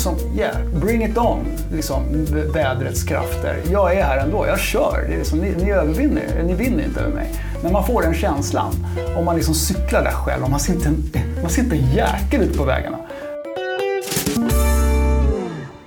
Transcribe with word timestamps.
liksom, 0.00 0.38
yeah, 0.38 0.56
bring 0.80 1.04
it 1.04 1.18
on, 1.18 1.46
liksom, 1.72 2.26
vädrets 2.54 3.02
krafter. 3.02 3.56
Jag 3.72 3.94
är 3.94 4.04
här 4.04 4.18
ändå, 4.18 4.46
jag 4.46 4.58
kör. 4.58 5.04
Det 5.08 5.14
är 5.14 5.18
liksom, 5.18 5.38
ni, 5.38 5.54
ni 5.64 5.70
övervinner, 5.70 6.42
ni 6.42 6.54
vinner 6.54 6.84
inte 6.84 7.00
över 7.00 7.14
mig. 7.14 7.34
Men 7.62 7.72
man 7.72 7.86
får 7.86 8.02
den 8.02 8.14
känslan, 8.14 8.86
om 9.16 9.24
man 9.24 9.36
liksom 9.36 9.54
cyklar 9.54 10.02
där 10.02 10.10
själv, 10.10 10.44
och 10.44 10.50
man 10.50 10.60
ser 10.60 10.72
inte 10.72 10.88
en, 10.88 11.02
man 11.42 11.50
ser 11.50 11.62
inte 11.62 11.76
en 11.76 11.92
jäkel 11.94 12.42
ute 12.42 12.58
på 12.58 12.64
vägarna. 12.64 12.98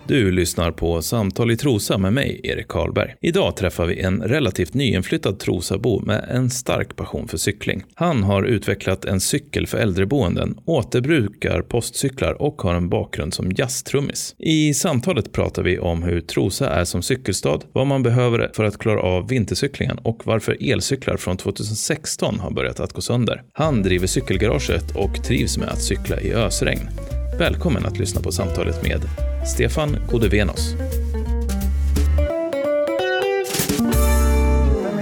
Du 0.07 0.31
lyssnar 0.31 0.71
på 0.71 1.01
Samtal 1.01 1.51
i 1.51 1.57
Trosa 1.57 1.97
med 1.97 2.13
mig, 2.13 2.39
Erik 2.43 2.67
Karlberg. 2.67 3.15
Idag 3.21 3.55
träffar 3.55 3.85
vi 3.85 3.99
en 3.99 4.21
relativt 4.21 4.73
nyinflyttad 4.73 5.39
Trosabo 5.39 6.01
med 6.05 6.25
en 6.29 6.49
stark 6.49 6.95
passion 6.95 7.27
för 7.27 7.37
cykling. 7.37 7.83
Han 7.95 8.23
har 8.23 8.43
utvecklat 8.43 9.05
en 9.05 9.19
cykel 9.19 9.67
för 9.67 9.77
äldreboenden, 9.77 10.57
återbrukar 10.65 11.61
postcyklar 11.61 12.41
och 12.41 12.61
har 12.61 12.75
en 12.75 12.89
bakgrund 12.89 13.33
som 13.33 13.51
jazztrummis. 13.51 14.35
I 14.39 14.73
samtalet 14.73 15.31
pratar 15.31 15.63
vi 15.63 15.79
om 15.79 16.03
hur 16.03 16.21
Trosa 16.21 16.69
är 16.69 16.85
som 16.85 17.01
cykelstad, 17.01 17.59
vad 17.73 17.87
man 17.87 18.03
behöver 18.03 18.51
för 18.53 18.63
att 18.63 18.77
klara 18.77 19.01
av 19.01 19.27
vintercyklingen 19.27 19.97
och 19.97 20.21
varför 20.25 20.57
elcyklar 20.71 21.17
från 21.17 21.37
2016 21.37 22.39
har 22.39 22.51
börjat 22.51 22.79
att 22.79 22.93
gå 22.93 23.01
sönder. 23.01 23.43
Han 23.53 23.83
driver 23.83 24.07
cykelgaraget 24.07 24.95
och 24.95 25.23
trivs 25.23 25.57
med 25.57 25.69
att 25.69 25.81
cykla 25.81 26.21
i 26.21 26.33
ösregn. 26.33 26.89
Välkommen 27.39 27.85
att 27.85 27.97
lyssna 27.97 28.21
på 28.21 28.31
samtalet 28.31 28.83
med 28.83 29.01
Stefan 29.47 29.97
Godevenos. 30.11 30.73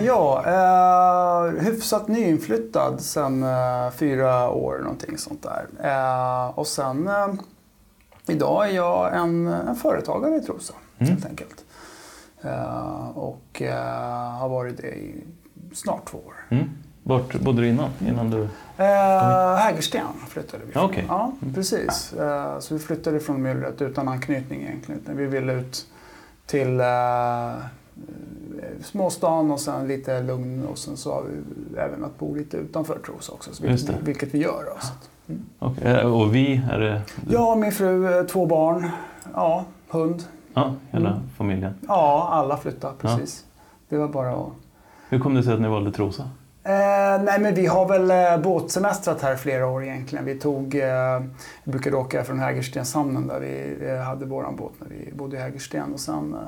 Jag 0.05 0.43
är 0.47 1.61
hyfsat 1.61 2.07
nyinflyttad 2.07 3.01
sen 3.01 3.43
eh, 3.43 3.91
fyra 3.95 4.49
år 4.49 4.79
någonting 4.79 5.17
sånt 5.17 5.43
där. 5.43 5.65
Eh, 5.83 6.59
och 6.59 6.67
sen 6.67 7.07
eh, 7.07 7.27
idag 8.27 8.69
är 8.69 8.75
jag 8.75 9.15
en, 9.15 9.47
en 9.47 9.75
företagare 9.75 10.35
i 10.35 10.41
Trosa 10.41 10.73
mm. 10.97 11.11
helt 11.13 11.25
enkelt. 11.25 11.65
Eh, 12.41 13.09
och 13.09 13.61
eh, 13.61 14.31
har 14.39 14.49
varit 14.49 14.77
det 14.77 14.87
i 14.87 15.23
snart 15.73 16.05
två 16.05 16.17
år. 16.17 16.35
Mm. 16.49 16.69
Vart 17.03 17.39
bodde 17.39 17.61
du 17.61 17.67
innan? 17.67 17.89
innan 18.07 18.29
du... 18.29 18.47
Eh, 18.81 19.55
Hägersten 19.55 20.07
flyttade 20.27 20.63
vi. 20.65 20.79
Okay. 20.79 21.03
Ja, 21.07 21.31
precis. 21.55 22.13
Eh, 22.13 22.59
så 22.59 22.73
vi 22.73 22.79
flyttade 22.79 23.19
från 23.19 23.41
myllret 23.41 23.81
utan 23.81 24.07
anknytning 24.07 24.61
egentligen. 24.61 25.01
Vi 25.17 25.25
ville 25.25 25.53
ut 25.53 25.85
till 26.45 26.79
eh, 26.79 26.85
småstan 28.83 29.51
och 29.51 29.59
sen 29.59 29.87
lite 29.87 30.21
lugn 30.21 30.65
och 30.65 30.77
sen 30.77 30.97
så 30.97 31.13
har 31.13 31.23
vi 31.23 31.79
även 31.79 32.03
att 32.03 32.19
bo 32.19 32.35
lite 32.35 32.57
utanför 32.57 32.99
Trosa 33.05 33.31
också. 33.31 33.53
Så 33.53 33.63
vilket, 33.63 34.01
vilket 34.01 34.33
vi 34.33 34.37
gör. 34.37 34.63
Då, 34.65 34.81
så. 34.81 34.93
Mm. 35.27 35.45
Okay. 35.59 35.93
Eh, 35.93 36.13
och 36.13 36.35
vi? 36.35 36.61
Är 36.71 36.79
det... 36.79 37.01
Ja, 37.29 37.55
min 37.55 37.71
fru, 37.71 38.19
eh, 38.19 38.25
två 38.25 38.45
barn, 38.45 38.89
ja, 39.33 39.65
hund. 39.89 40.23
Ja, 40.53 40.73
hela 40.91 41.09
mm. 41.09 41.21
familjen? 41.37 41.73
Ja, 41.87 42.27
alla 42.31 42.57
flyttade 42.57 42.93
precis. 43.01 43.45
Ja. 43.45 43.61
Det 43.89 43.97
var 43.97 44.07
bara 44.07 44.31
att... 44.31 44.51
Hur 45.09 45.19
kom 45.19 45.35
det 45.35 45.43
sig 45.43 45.53
att 45.53 45.61
ni 45.61 45.67
valde 45.67 45.91
Trosa? 45.91 46.29
Eh, 46.63 47.23
nej 47.23 47.39
men 47.39 47.53
vi 47.53 47.65
har 47.65 47.87
väl 47.87 48.11
eh, 48.11 48.43
båtsemestrat 48.43 49.21
här 49.21 49.35
flera 49.35 49.67
år 49.67 49.83
egentligen. 49.83 50.25
Vi 50.25 50.39
tog, 50.39 50.75
eh, 50.75 51.19
vi 51.63 51.71
brukade 51.71 51.97
åka 51.97 52.23
från 52.23 52.39
Hägerstenshamnen 52.39 53.27
där 53.27 53.39
vi 53.39 53.77
eh, 53.89 53.97
hade 53.97 54.25
våran 54.25 54.55
båt 54.55 54.73
när 54.79 54.87
vi 54.87 55.11
bodde 55.13 55.37
i 55.37 55.39
Hägersten. 55.39 55.93
Och 55.93 55.99
sen 55.99 56.33
eh, 56.33 56.39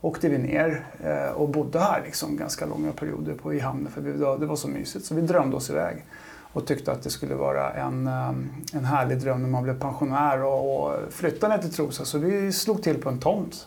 åkte 0.00 0.28
vi 0.28 0.38
ner 0.38 0.86
eh, 1.04 1.32
och 1.32 1.48
bodde 1.48 1.78
här 1.78 2.02
liksom 2.04 2.36
ganska 2.36 2.66
långa 2.66 2.92
perioder 2.92 3.34
på, 3.34 3.54
i 3.54 3.60
hamnen 3.60 3.92
för 3.92 4.00
vi, 4.00 4.12
det 4.12 4.46
var 4.46 4.56
så 4.56 4.68
mysigt. 4.68 5.04
Så 5.04 5.14
vi 5.14 5.20
drömde 5.20 5.56
oss 5.56 5.70
iväg 5.70 6.04
och 6.52 6.66
tyckte 6.66 6.92
att 6.92 7.02
det 7.02 7.10
skulle 7.10 7.34
vara 7.34 7.72
en, 7.72 8.06
eh, 8.06 8.32
en 8.72 8.84
härlig 8.84 9.20
dröm 9.20 9.42
när 9.42 9.48
man 9.48 9.62
blev 9.62 9.80
pensionär 9.80 10.42
och, 10.42 10.84
och 10.84 10.98
flyttade 11.10 11.54
ner 11.54 11.62
till 11.62 11.72
Trosa. 11.72 12.04
Så 12.04 12.18
vi 12.18 12.52
slog 12.52 12.82
till 12.82 13.02
på 13.02 13.08
en 13.08 13.18
tomt 13.18 13.66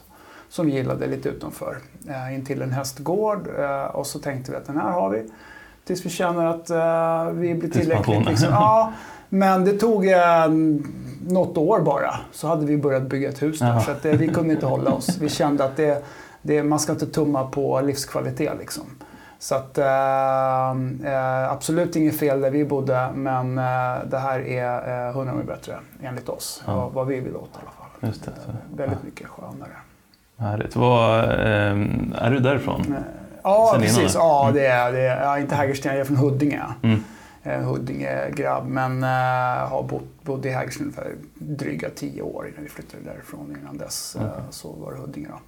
som 0.49 0.65
vi 0.65 0.71
gillade 0.71 1.07
lite 1.07 1.29
utanför, 1.29 1.77
eh, 2.09 2.35
in 2.35 2.45
till 2.45 2.61
en 2.61 2.71
hästgård. 2.71 3.47
Eh, 3.59 3.85
och 3.85 4.07
så 4.07 4.19
tänkte 4.19 4.51
vi 4.51 4.57
att 4.57 4.65
den 4.65 4.77
här 4.77 4.91
har 4.91 5.09
vi. 5.09 5.29
Tills 5.85 6.05
vi 6.05 6.09
känner 6.09 6.45
att 6.45 6.71
uh, 6.71 7.39
vi 7.39 7.55
blir 7.55 7.69
tillräckligt. 7.69 8.25
Liksom. 8.25 8.49
Ja, 8.51 8.93
men 9.29 9.65
det 9.65 9.71
tog 9.71 10.05
uh, 10.05 10.47
något 11.27 11.57
år 11.57 11.79
bara 11.79 12.15
så 12.31 12.47
hade 12.47 12.65
vi 12.65 12.77
börjat 12.77 13.03
bygga 13.03 13.29
ett 13.29 13.41
hus 13.41 13.59
där. 13.59 13.79
Så 13.79 13.91
att, 13.91 14.05
uh, 14.05 14.11
vi 14.11 14.27
kunde 14.27 14.53
inte 14.53 14.65
hålla 14.65 14.91
oss. 14.91 15.17
Vi 15.17 15.29
kände 15.29 15.65
att 15.65 15.77
det, 15.77 16.05
det, 16.41 16.63
man 16.63 16.79
ska 16.79 16.91
inte 16.91 17.05
tumma 17.05 17.47
på 17.47 17.81
livskvalitet. 17.81 18.53
Liksom. 18.59 18.83
Så 19.39 19.55
att, 19.55 19.77
uh, 19.77 21.51
absolut 21.51 21.95
inget 21.95 22.19
fel 22.19 22.41
där 22.41 22.51
vi 22.51 22.65
bodde 22.65 23.09
men 23.15 23.55
det 24.09 24.17
här 24.17 24.39
är 24.39 25.11
hundra 25.13 25.31
gånger 25.31 25.45
bättre 25.45 25.75
enligt 26.03 26.29
oss. 26.29 26.63
Ja. 26.65 26.75
Vad, 26.75 26.91
vad, 26.91 27.07
vi 27.07 27.19
vill 27.19 27.35
åt 27.35 27.49
i 27.49 27.57
alla 27.61 27.71
fall. 27.71 28.09
Just 28.09 28.25
det, 28.25 28.31
väldigt 28.75 29.03
mycket 29.03 29.27
skönare. 29.27 29.71
Härligt. 30.37 30.75
Vad, 30.75 31.19
är 32.15 32.31
du 32.31 32.39
därifrån? 32.39 32.95
Ja, 33.45 33.77
precis. 33.79 34.15
Ja, 34.15 34.43
mm. 34.43 34.55
det 34.55 34.67
är, 34.67 34.91
det 34.91 35.01
är 35.01 35.23
ja, 35.23 35.39
inte 35.39 35.55
Hägersten, 35.55 35.91
jag 35.91 36.01
är 36.01 36.05
från 36.05 36.17
Huddinge. 36.17 36.63
Mm. 36.83 37.03
Huddinge-grabb, 37.43 38.67
men 38.67 39.03
uh, 39.03 39.09
har 39.69 39.83
bott, 39.83 40.23
bodde 40.23 40.49
i 40.49 40.51
Hägersten 40.51 40.91
för 40.91 41.15
dryga 41.33 41.89
tio 41.89 42.21
år 42.21 42.47
innan 42.47 42.63
vi 42.63 42.69
flyttade 42.69 43.03
därifrån. 43.03 43.57
Innan 43.61 43.77
dess 43.77 44.15
mm. 44.15 44.27
uh, 44.27 44.33
så 44.49 44.71
var 44.71 44.91
det 44.91 44.97
Huddinge. 44.97 45.27
Då. 45.27 45.39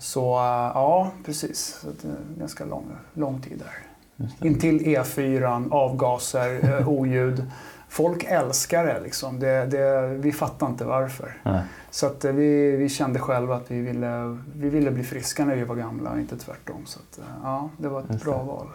Så 0.00 0.34
uh, 0.34 0.72
ja, 0.74 1.10
precis. 1.24 1.78
Så 1.82 1.86
det 1.86 2.08
är 2.08 2.38
ganska 2.38 2.64
lång, 2.64 2.86
lång 3.14 3.40
tid 3.40 3.62
där. 3.64 4.46
Intill 4.48 4.80
E4, 4.80 5.72
avgaser, 5.72 6.84
oljud 6.88 7.50
folk 7.88 8.24
älskar 8.24 8.86
det. 8.86 9.00
Liksom. 9.00 9.40
det, 9.40 9.66
det 9.66 10.08
vi 10.08 10.32
fattar 10.32 10.66
inte 10.66 10.84
varför. 10.84 11.36
Nej. 11.42 11.62
Så 11.90 12.06
att, 12.06 12.24
eh, 12.24 12.32
vi, 12.32 12.76
vi 12.76 12.88
kände 12.88 13.18
själva 13.18 13.56
att 13.56 13.70
vi 13.70 13.80
ville, 13.80 14.38
vi 14.54 14.68
ville 14.68 14.90
bli 14.90 15.04
friska 15.04 15.44
när 15.44 15.56
vi 15.56 15.64
var 15.64 15.76
gamla, 15.76 16.20
inte 16.20 16.36
tvärtom. 16.36 16.86
Så 16.86 17.00
att, 17.00 17.18
eh, 17.18 17.24
ja, 17.42 17.68
det 17.76 17.88
var 17.88 18.00
ett 18.00 18.06
Just 18.10 18.24
bra 18.24 18.38
det. 18.38 18.44
val. 18.44 18.66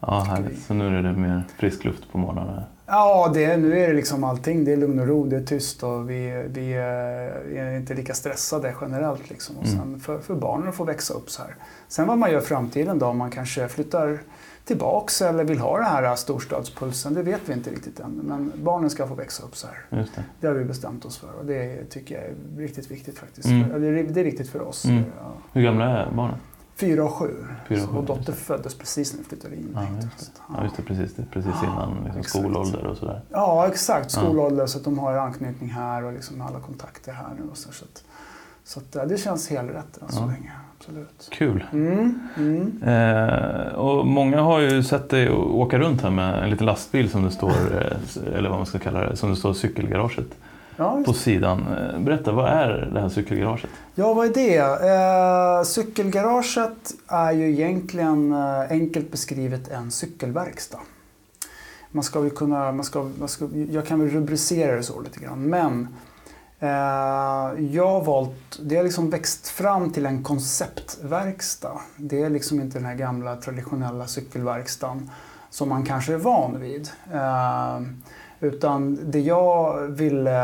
Ja, 0.00 0.20
härligt. 0.20 0.62
Så 0.62 0.74
nu 0.74 0.98
är 0.98 1.02
det 1.02 1.12
mer 1.12 1.42
frisk 1.56 1.84
luft 1.84 2.12
på 2.12 2.18
morgnarna? 2.18 2.64
Ja, 2.86 3.30
det, 3.34 3.56
nu 3.56 3.78
är 3.78 3.88
det 3.88 3.94
liksom 3.94 4.24
allting. 4.24 4.64
Det 4.64 4.72
är 4.72 4.76
lugn 4.76 4.98
och 4.98 5.06
ro, 5.06 5.24
det 5.24 5.36
är 5.36 5.42
tyst 5.42 5.82
och 5.82 6.10
vi, 6.10 6.44
vi 6.48 6.72
är 6.72 7.76
inte 7.76 7.94
lika 7.94 8.14
stressade 8.14 8.74
generellt. 8.80 9.30
Liksom. 9.30 9.56
Och 9.58 9.66
mm. 9.66 9.78
sen 9.78 10.00
för, 10.00 10.18
för 10.18 10.34
barnen 10.34 10.68
att 10.68 10.74
få 10.74 10.84
växa 10.84 11.14
upp 11.14 11.30
så 11.30 11.42
här. 11.42 11.54
Sen 11.88 12.06
vad 12.06 12.18
man 12.18 12.30
gör 12.30 12.38
i 12.38 12.44
framtiden 12.44 12.98
då, 12.98 13.06
om 13.06 13.18
man 13.18 13.30
kanske 13.30 13.68
flyttar 13.68 14.18
tillbaks 14.64 15.22
eller 15.22 15.44
vill 15.44 15.58
ha 15.58 15.76
den 15.76 15.86
här 15.86 16.16
storstadspulsen, 16.16 17.14
det 17.14 17.22
vet 17.22 17.40
vi 17.44 17.52
inte 17.52 17.70
riktigt 17.70 18.00
än. 18.00 18.10
Men 18.10 18.52
barnen 18.56 18.90
ska 18.90 19.06
få 19.06 19.14
växa 19.14 19.44
upp 19.44 19.56
så 19.56 19.66
här. 19.66 19.98
Just 19.98 20.14
det. 20.14 20.24
det 20.40 20.46
har 20.46 20.54
vi 20.54 20.64
bestämt 20.64 21.04
oss 21.04 21.18
för 21.18 21.32
och 21.38 21.46
det 21.46 21.84
tycker 21.90 22.14
jag 22.14 22.24
är 22.24 22.34
riktigt 22.56 22.90
viktigt 22.90 23.18
faktiskt. 23.18 23.48
Mm. 23.48 23.80
Det, 23.80 23.88
är, 23.88 24.04
det 24.04 24.20
är 24.20 24.24
viktigt 24.24 24.48
för 24.48 24.62
oss. 24.62 24.84
Mm. 24.84 25.04
Ja. 25.20 25.32
Hur 25.52 25.62
gamla 25.62 25.84
är 25.84 26.12
barnen? 26.12 26.38
Fyra 26.76 27.04
och 27.04 27.12
sju. 27.12 27.46
Fyra 27.68 27.82
och 27.82 27.88
sju. 27.88 27.94
Vår 27.94 28.02
dotter 28.02 28.32
föddes 28.32 28.78
precis 28.78 29.12
när 29.12 29.18
vi 29.18 29.24
flyttade 29.24 29.56
in. 29.56 29.70
Ja, 29.74 29.86
just 30.02 30.18
det. 30.18 30.42
Ja, 30.48 30.64
just 30.64 30.76
det 30.76 30.82
precis, 30.82 31.14
precis 31.30 31.62
innan 31.62 32.04
liksom, 32.04 32.22
skolålder 32.22 32.86
och 32.86 32.96
sådär. 32.96 33.22
Ja, 33.30 33.66
exakt. 33.66 34.10
Skolålder 34.10 34.66
så 34.66 34.78
att 34.78 34.84
de 34.84 34.98
har 34.98 35.14
anknytning 35.14 35.70
här 35.70 36.04
och 36.04 36.12
liksom 36.12 36.40
alla 36.40 36.60
kontakter 36.60 37.12
här 37.12 37.34
nu. 37.38 37.50
Och 37.50 37.56
så, 37.56 37.72
så 37.72 37.84
att, 37.84 38.04
så 38.64 38.80
att, 38.80 39.08
det 39.08 39.18
känns 39.18 39.50
helrätt 39.50 40.02
än 40.02 40.08
så 40.08 40.20
ja. 40.20 40.26
länge 40.26 40.52
absolut. 40.82 41.28
Kul. 41.30 41.64
Mm, 41.72 42.20
mm. 42.36 42.82
Eh, 42.82 43.74
och 43.74 44.06
många 44.06 44.40
har 44.40 44.60
ju 44.60 44.82
sett 44.82 45.10
dig 45.10 45.30
åka 45.30 45.78
runt 45.78 46.02
här 46.02 46.10
med 46.10 46.42
en 46.42 46.50
liten 46.50 46.66
lastbil 46.66 47.10
som 47.10 47.22
det 47.22 47.30
står, 47.30 47.50
eh, 47.50 48.36
eller 48.36 48.48
vad 48.48 48.58
man 48.58 48.66
ska 48.66 48.78
kalla 48.78 49.00
det, 49.00 49.16
som 49.16 49.30
det 49.30 49.36
står 49.36 49.52
cykelgaraget 49.52 50.26
ja, 50.76 51.02
på 51.06 51.12
sidan. 51.12 51.60
Eh, 51.60 52.00
berätta, 52.00 52.32
vad 52.32 52.48
är 52.48 52.90
det 52.94 53.00
här 53.00 53.08
cykelgaraget? 53.08 53.70
Ja, 53.94 54.14
vad 54.14 54.26
är 54.26 54.34
det? 54.34 54.58
Eh, 54.58 55.64
cykelgaraget 55.64 56.94
är 57.06 57.32
ju 57.32 57.50
egentligen 57.50 58.32
eh, 58.32 58.60
enkelt 58.70 59.10
beskrivet 59.10 59.68
en 59.68 59.90
cykelverkstad. 59.90 60.80
Man 61.90 62.04
ska 62.04 62.20
väl 62.20 62.30
kunna, 62.30 62.72
man 62.72 62.84
ska, 62.84 63.10
man 63.18 63.28
ska, 63.28 63.48
jag 63.70 63.86
kan 63.86 64.00
väl 64.00 64.08
rubricera 64.08 64.76
det 64.76 64.82
så 64.82 65.00
lite 65.00 65.20
grann, 65.20 65.42
men 65.42 65.88
Eh, 66.62 67.64
jag 67.74 67.88
har 67.88 68.04
valt, 68.04 68.60
det 68.62 68.76
har 68.76 68.84
liksom 68.84 69.10
växt 69.10 69.48
fram 69.48 69.90
till 69.90 70.06
en 70.06 70.22
konceptverkstad. 70.22 71.80
Det 71.96 72.22
är 72.22 72.30
liksom 72.30 72.60
inte 72.60 72.78
den 72.78 72.86
här 72.86 72.94
gamla 72.94 73.36
traditionella 73.36 74.06
cykelverkstaden 74.06 75.10
som 75.50 75.68
man 75.68 75.84
kanske 75.84 76.14
är 76.14 76.18
van 76.18 76.60
vid. 76.60 76.88
Eh, 77.12 77.80
utan 78.40 78.98
det 79.10 79.20
jag 79.20 79.80
ville 79.80 80.38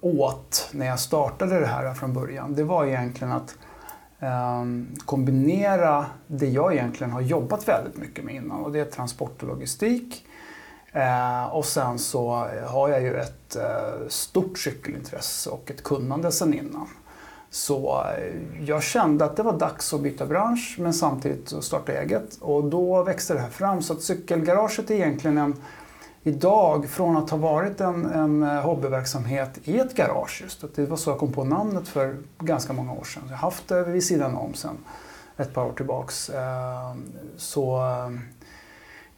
åt 0.00 0.68
när 0.72 0.86
jag 0.86 1.00
startade 1.00 1.60
det 1.60 1.66
här 1.66 1.94
från 1.94 2.12
början, 2.12 2.54
det 2.54 2.64
var 2.64 2.86
egentligen 2.86 3.32
att 3.32 3.58
ehm, 4.20 4.88
kombinera 5.04 6.06
det 6.26 6.48
jag 6.48 6.74
egentligen 6.74 7.12
har 7.12 7.20
jobbat 7.20 7.68
väldigt 7.68 7.96
mycket 7.96 8.24
med 8.24 8.34
innan 8.34 8.64
och 8.64 8.72
det 8.72 8.80
är 8.80 8.84
transport 8.84 9.42
och 9.42 9.48
logistik 9.48 10.26
Eh, 10.94 11.46
och 11.46 11.64
sen 11.64 11.98
så 11.98 12.48
har 12.66 12.88
jag 12.88 13.02
ju 13.02 13.16
ett 13.16 13.56
eh, 13.56 14.08
stort 14.08 14.58
cykelintresse 14.58 15.50
och 15.50 15.70
ett 15.70 15.82
kunnande 15.82 16.32
sen 16.32 16.54
innan. 16.54 16.88
Så 17.50 18.04
eh, 18.18 18.64
jag 18.64 18.82
kände 18.82 19.24
att 19.24 19.36
det 19.36 19.42
var 19.42 19.58
dags 19.58 19.94
att 19.94 20.00
byta 20.00 20.26
bransch 20.26 20.76
men 20.78 20.94
samtidigt 20.94 21.64
starta 21.64 21.92
eget 21.92 22.36
och 22.40 22.64
då 22.64 23.02
växte 23.02 23.34
det 23.34 23.40
här 23.40 23.50
fram. 23.50 23.82
Så 23.82 23.92
att 23.92 24.02
cykelgaraget 24.02 24.90
är 24.90 24.94
egentligen 24.94 25.38
en, 25.38 25.54
idag, 26.22 26.88
från 26.88 27.16
att 27.16 27.30
ha 27.30 27.38
varit 27.38 27.80
en, 27.80 28.06
en 28.06 28.42
eh, 28.42 28.60
hobbyverksamhet 28.60 29.58
i 29.64 29.78
ett 29.78 29.94
garage, 29.94 30.40
just 30.42 30.64
att 30.64 30.76
det 30.76 30.86
var 30.86 30.96
så 30.96 31.10
jag 31.10 31.18
kom 31.18 31.32
på 31.32 31.44
namnet 31.44 31.88
för 31.88 32.16
ganska 32.38 32.72
många 32.72 32.92
år 32.92 33.04
sedan. 33.04 33.22
Jag 33.26 33.36
har 33.36 33.50
haft 33.50 33.68
det 33.68 33.82
vid 33.82 34.04
sidan 34.04 34.34
om 34.34 34.54
sen 34.54 34.78
ett 35.36 35.54
par 35.54 35.64
år 35.64 35.72
tillbaks. 35.72 36.30
Eh, 36.30 36.94
så 37.36 37.76
eh, 37.76 38.10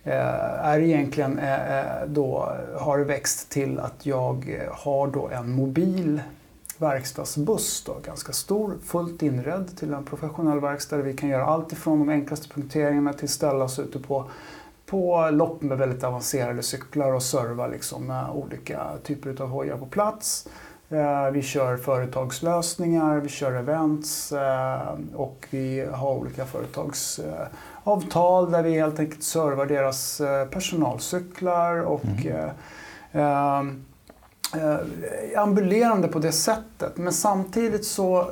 Eh, 0.07 0.67
är 0.67 0.81
egentligen 0.81 1.39
eh, 1.39 1.79
eh, 1.79 2.07
då, 2.07 2.53
har 2.79 2.99
det 2.99 3.05
växt 3.05 3.51
till 3.51 3.79
att 3.79 4.07
jag 4.07 4.61
har 4.73 5.07
då 5.07 5.29
en 5.29 5.51
mobil 5.51 6.21
verkstadsbuss, 6.79 7.85
då, 7.87 7.97
ganska 8.07 8.33
stor, 8.33 8.75
fullt 8.85 9.23
inredd 9.23 9.77
till 9.77 9.93
en 9.93 10.05
professionell 10.05 10.61
verkstad. 10.61 10.97
Vi 10.97 11.15
kan 11.15 11.29
göra 11.29 11.45
allt 11.45 11.73
ifrån 11.73 11.99
de 11.99 12.09
enklaste 12.09 12.49
punkteringarna 12.49 13.13
till 13.13 13.29
ställa 13.29 13.65
oss 13.65 13.79
ute 13.79 13.99
på, 13.99 14.25
på 14.87 15.31
lopp 15.33 15.63
med 15.63 15.79
väldigt 15.79 16.05
avancerade 16.05 16.63
cyklar 16.63 17.13
och 17.13 17.23
serva 17.23 17.67
liksom 17.67 18.07
med 18.07 18.31
olika 18.31 18.83
typer 19.03 19.43
av 19.43 19.49
hojar 19.49 19.77
på 19.77 19.87
plats. 19.87 20.49
Vi 21.33 21.43
kör 21.43 21.77
företagslösningar, 21.77 23.17
vi 23.17 23.29
kör 23.29 23.53
events 23.53 24.33
och 25.15 25.47
vi 25.51 25.89
har 25.93 26.11
olika 26.11 26.45
företags 26.45 27.21
företagsavtal 27.87 28.51
där 28.51 28.63
vi 28.63 28.81
helt 28.81 28.99
enkelt 28.99 29.23
servar 29.23 29.67
deras 29.67 30.21
eh, 30.21 30.47
personalcyklar 30.47 31.81
och 31.81 32.05
mm 32.05 32.51
eh, 33.13 33.63
ambulerande 35.43 36.09
på 36.09 36.19
det 36.19 36.33
sättet. 36.33 36.97
Men 36.97 37.13
samtidigt 37.13 37.87
så 37.87 38.31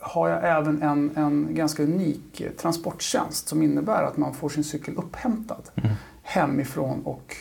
har 0.00 0.28
jag 0.28 0.44
även 0.44 0.82
en, 0.82 1.16
en 1.16 1.48
ganska 1.50 1.82
unik 1.82 2.42
transporttjänst 2.60 3.48
som 3.48 3.62
innebär 3.62 4.02
att 4.02 4.16
man 4.16 4.34
får 4.34 4.48
sin 4.48 4.64
cykel 4.64 4.96
upphämtad 4.96 5.70
mm. 5.74 5.90
hemifrån 6.22 7.02
och, 7.04 7.36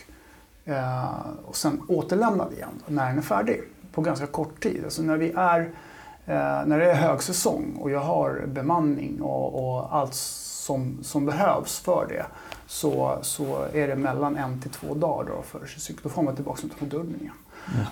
eh, 0.66 1.06
och 1.46 1.56
sen 1.56 1.82
återlämnad 1.88 2.54
igen 2.54 2.82
när 2.88 3.08
den 3.08 3.18
är 3.18 3.22
färdig 3.22 3.62
på 3.92 4.02
ganska 4.02 4.28
kort 4.28 4.64
tid. 4.64 4.82
Alltså 4.84 5.02
när, 5.02 5.18
vi 5.18 5.32
är, 5.32 5.60
eh, 6.26 6.66
när 6.66 6.80
det 6.80 6.92
är 6.92 6.96
högsäsong 6.96 7.78
och 7.80 7.92
jag 7.92 8.00
har 8.00 8.44
bemanning 8.48 9.22
och, 9.22 9.70
och 9.70 9.96
allt 9.96 10.14
som, 10.68 10.98
som 11.02 11.26
behövs 11.26 11.80
för 11.80 12.06
det 12.10 12.26
så, 12.68 13.18
så 13.22 13.66
är 13.74 13.88
det 13.88 13.96
mellan 13.96 14.38
en 14.38 14.62
till 14.62 14.72
två 14.72 14.94
dagar 14.94 15.32
då 15.36 15.42
för 15.42 15.66
cykeln. 15.66 16.00
Då 16.04 16.10
får 16.10 16.24
man 16.24 16.36
tillbaka 16.36 16.62
utanför 16.66 16.86
dörren 16.86 17.16
igen. 17.22 17.34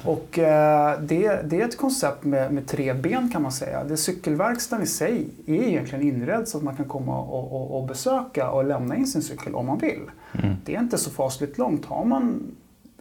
Och 0.04 0.40
eh, 0.40 1.02
det, 1.02 1.42
det, 1.50 1.62
är 1.62 1.66
ett 1.66 1.78
koncept 1.78 2.24
med, 2.24 2.54
med, 2.54 2.68
tre 2.68 2.94
ben 2.94 3.30
kan 3.32 3.42
man 3.42 3.52
säga. 3.52 3.84
Det 3.84 3.98
cykelverkstaden 3.98 4.84
i 4.84 4.88
sig 4.88 5.28
är 5.46 5.54
egentligen 5.54 6.08
inredd 6.08 6.48
så 6.48 6.58
att 6.58 6.64
man 6.64 6.76
kan 6.76 6.86
komma 6.86 7.20
och, 7.20 7.54
och, 7.56 7.78
och 7.78 7.88
besöka 7.88 8.52
och 8.52 8.66
lämna 8.66 8.96
in 8.96 9.08
sin 9.08 9.22
cykel 9.22 9.56
om 9.56 9.66
man 9.66 9.78
vill. 9.78 10.02
Mm. 10.44 10.56
Det 10.66 10.76
är 10.76 10.80
inte 10.80 10.98
så 10.98 11.10
fasligt 11.10 11.58
långt. 11.58 11.86
Har 11.86 12.06
man 12.06 12.52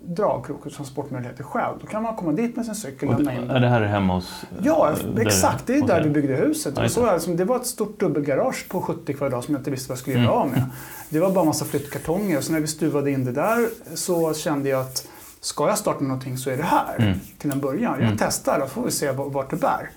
dragkrok 0.07 0.67
och 0.67 0.73
transportmöjligheter 0.73 1.45
själv. 1.45 1.79
Då 1.81 1.87
kan 1.87 2.03
man 2.03 2.17
komma 2.17 2.33
dit 2.33 2.57
med 2.57 2.65
sin 2.65 2.75
cykel 2.75 3.09
och 3.09 3.15
lämna 3.15 3.35
in. 3.35 3.51
Är 3.51 3.61
det 3.61 3.69
här 3.69 3.83
hemma 3.83 4.15
hos... 4.15 4.45
Ja, 4.63 4.93
exakt. 5.19 5.67
Det 5.67 5.77
är 5.77 5.87
där 5.87 6.03
vi 6.03 6.11
byggde 6.11 6.35
huset. 6.35 6.75
Det 6.75 6.81
var, 6.81 7.19
så, 7.19 7.31
det 7.31 7.45
var 7.45 7.57
ett 7.57 7.67
stort 7.67 8.01
dubbelgarage 8.01 8.69
på 8.69 8.81
70 8.81 9.15
kvadrat 9.15 9.45
som 9.45 9.55
jag 9.55 9.61
inte 9.61 9.71
visste 9.71 9.89
vad 9.89 9.97
jag 9.97 10.01
skulle 10.01 10.17
göra 10.17 10.27
mm. 10.27 10.39
av 10.39 10.49
med. 10.49 10.65
Det 11.09 11.21
var 11.21 11.31
bara 11.31 11.41
en 11.41 11.47
massa 11.47 11.65
flyttkartonger. 11.65 12.41
Så 12.41 12.53
när 12.53 12.61
vi 12.61 12.67
stuvade 12.67 13.11
in 13.11 13.25
det 13.25 13.33
där 13.33 13.69
så 13.95 14.35
kände 14.35 14.69
jag 14.69 14.81
att 14.81 15.09
ska 15.41 15.69
jag 15.69 15.79
starta 15.79 16.05
någonting 16.05 16.39
så 16.39 16.51
är 16.51 16.57
det 16.57 16.63
här 16.63 16.97
mm. 16.99 17.19
till 17.39 17.51
en 17.51 17.61
början. 17.61 17.93
Jag 17.93 18.03
mm. 18.03 18.17
testar 18.19 18.61
och 18.61 18.71
får 18.71 18.83
vi 18.83 18.91
se 18.91 19.11
vart 19.11 19.51
det 19.51 19.57
bär. 19.57 19.91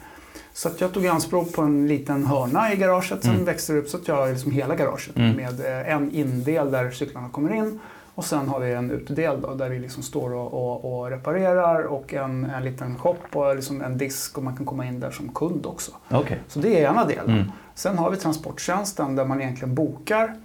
Så 0.54 0.70
jag 0.78 0.94
tog 0.94 1.08
anspråk 1.08 1.54
på 1.54 1.62
en 1.62 1.88
liten 1.88 2.26
hörna 2.26 2.74
i 2.74 2.76
garaget. 2.76 3.24
Sen 3.24 3.34
mm. 3.34 3.46
växte 3.46 3.74
det 3.74 3.80
upp 3.80 3.90
så 3.90 3.98
att 3.98 4.08
jag 4.08 4.16
har 4.16 4.30
liksom 4.30 4.52
hela 4.52 4.76
garaget 4.76 5.16
mm. 5.18 5.36
med 5.36 5.60
eh, 5.60 5.94
en 5.94 6.12
indel 6.12 6.72
där 6.72 6.92
cyklarna 6.92 7.30
kommer 7.30 7.54
in. 7.54 7.80
Och 8.18 8.26
sen 8.26 8.48
har 8.48 8.60
vi 8.60 8.74
en 8.74 8.92
utedel 8.92 9.42
då, 9.42 9.54
där 9.54 9.70
vi 9.70 9.80
liksom 9.80 10.04
står 10.04 10.34
och, 10.34 10.54
och, 10.54 11.00
och, 11.00 11.10
reparerar 11.10 11.84
och 11.84 12.14
en, 12.14 12.46
en 12.46 12.64
liten 12.64 12.98
shop 12.98 13.16
och 13.34 13.56
liksom 13.56 13.82
en 13.82 13.98
disk 13.98 14.38
och 14.38 14.44
man 14.44 14.58
kan 14.58 14.66
komma 14.66 14.86
in 14.86 15.00
där 15.00 15.12
som 15.12 15.30
kund 15.30 15.66
också. 15.66 15.92
Okay. 16.12 16.38
Så 16.48 16.60
det 16.60 16.84
är 16.84 16.90
ena 16.90 17.06
delen. 17.06 17.30
Mm. 17.30 17.52
Sen 17.76 17.98
har 17.98 18.12
vi 18.12 18.18
transporttjänsten 18.18 19.16
där 19.16 19.26
man 19.26 19.42
egentligen 19.42 19.76
bokar 19.76 20.36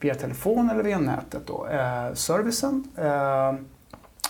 via 0.00 0.14
telefon 0.14 0.70
eller 0.70 0.82
via 0.82 0.98
nätet 0.98 1.46
då, 1.46 1.66
eh, 1.66 2.14
servicen. 2.14 2.84
Eh, 2.96 3.54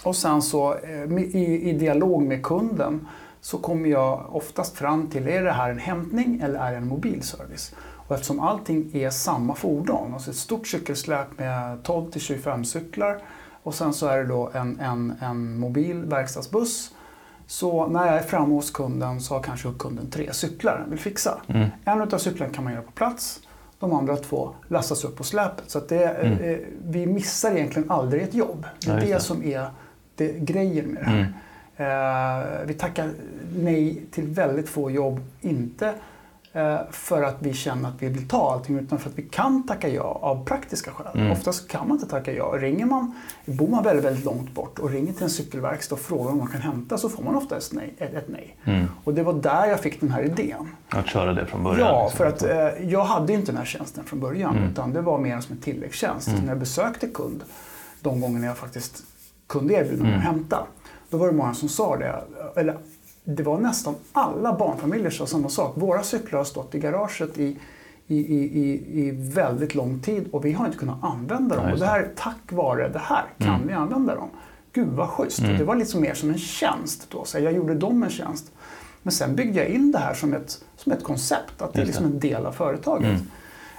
och 0.05 0.17
sen 0.17 0.43
så 0.43 0.75
eh, 0.75 1.19
i, 1.19 1.71
i 1.71 1.73
dialog 1.73 2.23
med 2.23 2.43
kunden 2.43 3.09
så 3.41 3.59
kommer 3.59 3.89
jag 3.89 4.37
oftast 4.37 4.77
fram 4.77 5.07
till, 5.11 5.29
är 5.29 5.43
det 5.43 5.53
här 5.53 5.71
en 5.71 5.79
hämtning 5.79 6.41
eller 6.45 6.59
är 6.61 6.71
det 6.71 6.77
en 6.77 6.89
mobilservice? 6.89 7.75
Och 8.09 8.15
eftersom 8.15 8.41
allting 8.41 8.91
är 8.93 9.11
samma 9.11 9.55
fordon, 9.55 10.15
alltså 10.15 10.31
ett 10.31 10.37
stort 10.37 10.67
cykelsläp 10.67 11.39
med 11.39 11.83
12 11.83 12.11
till 12.11 12.21
25 12.21 12.65
cyklar 12.65 13.23
och 13.63 13.75
sen 13.75 13.93
så 13.93 14.07
är 14.07 14.19
det 14.19 14.25
då 14.25 14.51
en, 14.55 14.81
en, 14.81 15.15
en 15.21 15.59
mobil 15.59 16.05
verkstadsbuss. 16.05 16.95
Så 17.47 17.87
när 17.87 18.07
jag 18.07 18.17
är 18.17 18.23
framme 18.23 18.55
hos 18.55 18.71
kunden 18.71 19.21
så 19.21 19.35
har 19.35 19.43
kanske 19.43 19.69
kunden 19.79 20.11
tre 20.11 20.33
cyklar 20.33 20.79
den 20.79 20.91
vill 20.91 20.99
fixa. 20.99 21.41
Mm. 21.47 21.69
En 21.85 22.01
av 22.01 22.19
cyklarna 22.19 22.53
kan 22.53 22.65
man 22.65 22.73
göra 22.73 22.83
på 22.83 22.91
plats. 22.91 23.41
De 23.79 23.93
andra 23.93 24.17
två 24.17 24.55
lastas 24.69 25.05
upp 25.05 25.17
på 25.17 25.25
släpet. 25.25 25.71
Så 25.71 25.79
att 25.79 25.89
det, 25.89 26.05
mm. 26.05 26.39
eh, 26.39 26.59
vi 26.85 27.07
missar 27.07 27.57
egentligen 27.57 27.91
aldrig 27.91 28.23
ett 28.23 28.35
jobb. 28.35 28.67
Det 28.81 28.91
är 28.91 28.95
ja, 28.95 29.01
det. 29.01 29.13
det 29.15 29.21
som 29.21 29.45
är 29.45 29.71
det, 30.17 30.33
grejen 30.33 30.87
med 30.87 31.03
det 31.03 31.11
här. 31.11 31.33
Mm. 31.77 32.61
Eh, 32.61 32.67
vi 32.67 32.75
tackar 32.75 33.11
nej 33.57 34.07
till 34.11 34.27
väldigt 34.27 34.69
få 34.69 34.91
jobb, 34.91 35.21
inte 35.41 35.95
för 36.91 37.23
att 37.23 37.37
vi 37.39 37.53
känner 37.53 37.89
att 37.89 38.03
vi 38.03 38.09
vill 38.09 38.29
ta 38.29 38.53
allting 38.53 38.79
utan 38.79 38.99
för 38.99 39.11
att 39.11 39.19
vi 39.19 39.23
kan 39.23 39.67
tacka 39.67 39.89
ja 39.89 40.19
av 40.23 40.45
praktiska 40.45 40.91
skäl. 40.91 41.21
Mm. 41.21 41.33
Oftast 41.33 41.69
kan 41.69 41.89
man 41.89 41.97
inte 41.97 42.09
tacka 42.09 42.33
ja. 42.33 42.45
Ringer 42.45 42.87
man, 42.87 43.15
bor 43.45 43.69
man 43.69 43.85
väldigt, 43.85 44.05
väldigt 44.05 44.25
långt 44.25 44.55
bort 44.55 44.79
och 44.79 44.91
ringer 44.91 45.13
till 45.13 45.23
en 45.23 45.31
cykelverkstad 45.31 45.95
och 45.95 46.01
frågar 46.01 46.31
om 46.31 46.39
man 46.39 46.47
kan 46.47 46.61
hämta 46.61 46.99
så 46.99 47.09
får 47.09 47.23
man 47.23 47.35
ofta 47.35 47.57
ett 47.57 47.71
nej. 47.73 47.95
Ett, 47.99 48.15
ett 48.15 48.29
nej. 48.29 48.57
Mm. 48.65 48.87
Och 49.05 49.15
det 49.15 49.23
var 49.23 49.33
där 49.33 49.67
jag 49.67 49.81
fick 49.81 50.01
den 50.01 50.11
här 50.11 50.23
idén. 50.23 50.69
Att 50.89 51.07
köra 51.07 51.33
det 51.33 51.47
från 51.47 51.63
början? 51.63 51.89
Ja, 51.89 52.03
liksom. 52.03 52.17
för 52.17 52.27
att 52.27 52.43
eh, 52.43 52.91
jag 52.91 53.05
hade 53.05 53.33
inte 53.33 53.47
den 53.47 53.57
här 53.57 53.65
tjänsten 53.65 54.05
från 54.05 54.21
början 54.21 54.57
mm. 54.57 54.71
utan 54.71 54.93
det 54.93 55.01
var 55.01 55.19
mer 55.19 55.41
som 55.41 55.57
en 55.57 55.63
tilläggstjänst. 55.63 56.29
Mm. 56.29 56.41
När 56.41 56.49
jag 56.49 56.59
besökte 56.59 57.07
kund 57.07 57.43
de 58.01 58.21
gångerna 58.21 58.47
jag 58.47 58.57
faktiskt 58.57 59.03
kunde 59.47 59.75
erbjuda 59.75 60.03
mig 60.03 60.13
mm. 60.13 60.19
att 60.19 60.25
hämta. 60.27 60.67
Då 61.11 61.17
var 61.17 61.27
det 61.27 61.33
många 61.33 61.55
som 61.55 61.69
sa 61.69 61.97
det. 61.97 62.15
Eller, 62.57 62.77
det 63.29 63.43
var 63.43 63.59
nästan 63.59 63.95
alla 64.13 64.53
barnfamiljer 64.53 65.11
som 65.11 65.27
sa 65.27 65.33
samma 65.37 65.49
sak. 65.49 65.73
Våra 65.77 66.03
cyklar 66.03 66.39
har 66.39 66.45
stått 66.45 66.75
i 66.75 66.79
garaget 66.79 67.39
i, 67.39 67.57
i, 68.07 68.17
i, 68.17 68.83
i 68.93 69.11
väldigt 69.11 69.75
lång 69.75 70.01
tid 70.01 70.29
och 70.33 70.45
vi 70.45 70.53
har 70.53 70.67
inte 70.67 70.79
kunnat 70.79 71.05
använda 71.05 71.57
dem. 71.57 71.73
Och 71.73 71.79
det 71.79 71.87
här, 71.87 72.11
tack 72.17 72.53
vare 72.53 72.89
det 72.89 72.99
här 72.99 73.25
kan 73.39 73.55
mm. 73.55 73.67
vi 73.67 73.73
använda 73.73 74.15
dem. 74.15 74.29
Gud 74.73 74.89
vad 74.89 75.09
schysst. 75.09 75.39
Mm. 75.39 75.59
Det 75.59 75.65
var 75.65 75.77
liksom 75.77 76.01
mer 76.01 76.15
som 76.15 76.31
en 76.31 76.39
tjänst 76.39 77.07
då. 77.11 77.25
Så 77.25 77.39
jag 77.39 77.53
gjorde 77.53 77.75
dem 77.75 78.03
en 78.03 78.11
tjänst. 78.11 78.53
Men 79.03 79.13
sen 79.13 79.37
byggde 79.37 79.59
jag 79.59 79.69
in 79.69 79.93
det 79.93 79.99
här 79.99 80.15
som 80.15 80.35
ett, 80.35 80.65
som 80.77 80.93
ett 80.93 81.05
koncept. 81.05 81.63
Att 81.63 81.73
det 81.73 81.81
är 81.81 81.87
liksom 81.87 82.05
en 82.05 82.21
del 82.21 82.47
av 82.47 82.53
företaget. 82.53 83.11
Mm. 83.11 83.31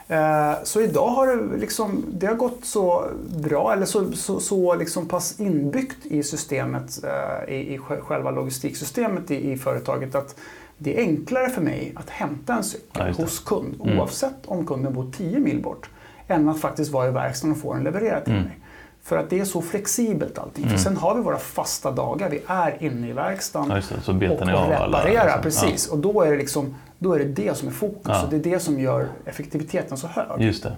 Eh, 0.07 0.53
så 0.63 0.81
idag 0.81 1.07
har 1.07 1.27
det, 1.27 1.57
liksom, 1.57 2.05
det 2.07 2.27
har 2.27 2.35
gått 2.35 2.65
så 2.65 3.05
bra, 3.37 3.73
eller 3.73 3.85
så, 3.85 4.11
så, 4.11 4.39
så 4.39 4.75
liksom 4.75 5.07
pass 5.07 5.39
inbyggt 5.39 6.05
i 6.05 6.23
systemet, 6.23 7.03
eh, 7.03 7.53
i, 7.53 7.73
i 7.73 7.77
själva 7.77 8.31
logistiksystemet 8.31 9.31
i, 9.31 9.51
i, 9.51 9.57
företaget 9.57 10.15
att 10.15 10.35
det 10.77 10.97
är 10.97 11.01
enklare 11.01 11.49
för 11.49 11.61
mig 11.61 11.93
att 11.95 12.09
hämta 12.09 12.53
en 12.53 12.63
cykel 12.63 13.13
ja, 13.17 13.23
hos 13.23 13.39
kund 13.39 13.81
mm. 13.83 13.99
oavsett 13.99 14.45
om 14.45 14.65
kunden 14.65 14.93
bor 14.93 15.11
10 15.17 15.39
mil 15.39 15.61
bort 15.61 15.89
än 16.27 16.49
att 16.49 16.59
faktiskt 16.59 16.91
vara 16.91 17.07
i 17.07 17.11
verkstaden 17.11 17.55
och 17.55 17.61
få 17.61 17.73
den 17.73 17.83
levererad 17.83 18.23
till 18.23 18.33
mm. 18.33 18.45
mig. 18.45 18.59
För 19.07 19.17
att 19.17 19.29
det 19.29 19.39
är 19.39 19.45
så 19.45 19.61
flexibelt 19.61 20.37
allting. 20.37 20.63
Mm. 20.63 20.77
För 20.77 20.83
sen 20.83 20.97
har 20.97 21.15
vi 21.15 21.21
våra 21.21 21.37
fasta 21.37 21.91
dagar. 21.91 22.29
Vi 22.29 22.41
är 22.47 22.83
inne 22.83 23.09
i 23.09 23.13
verkstaden 23.13 23.69
ja, 23.71 23.81
så 23.81 24.11
och, 24.11 24.23
och 24.23 24.47
reparerar. 24.69 25.25
Liksom. 25.25 25.41
Precis. 25.41 25.87
Ja. 25.87 25.93
Och 25.93 25.99
då 25.99 26.21
är, 26.21 26.31
det 26.31 26.37
liksom, 26.37 26.75
då 26.99 27.13
är 27.13 27.19
det 27.19 27.25
det 27.25 27.57
som 27.57 27.67
är 27.67 27.71
fokus. 27.71 28.01
Ja. 28.05 28.23
Och 28.23 28.29
det 28.29 28.35
är 28.35 28.51
det 28.51 28.59
som 28.59 28.79
gör 28.79 29.07
effektiviteten 29.25 29.97
så 29.97 30.07
hög. 30.07 30.41
Just 30.41 30.63
det. 30.63 30.77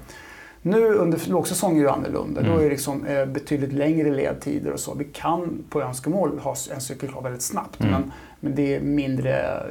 Nu 0.61 0.93
under 0.93 1.29
lågsäsong 1.29 1.79
är 1.79 1.83
det 1.83 1.91
annorlunda. 1.91 2.41
Mm. 2.41 2.53
Då 2.53 2.59
är 2.59 2.63
det 2.63 2.69
liksom, 2.69 3.05
eh, 3.05 3.25
betydligt 3.25 3.73
längre 3.73 4.11
ledtider 4.11 4.71
och 4.71 4.79
så. 4.79 4.93
Vi 4.93 5.05
kan 5.05 5.63
på 5.69 5.81
önskemål 5.81 6.39
ha 6.39 6.55
en 6.73 6.81
cykel 6.81 7.09
klar 7.09 7.21
väldigt 7.21 7.41
snabbt. 7.41 7.79
Mm. 7.79 7.91
Men, 7.91 8.11
men 8.39 8.55
det 8.55 8.75
är 8.75 8.81
mindre 8.81 9.63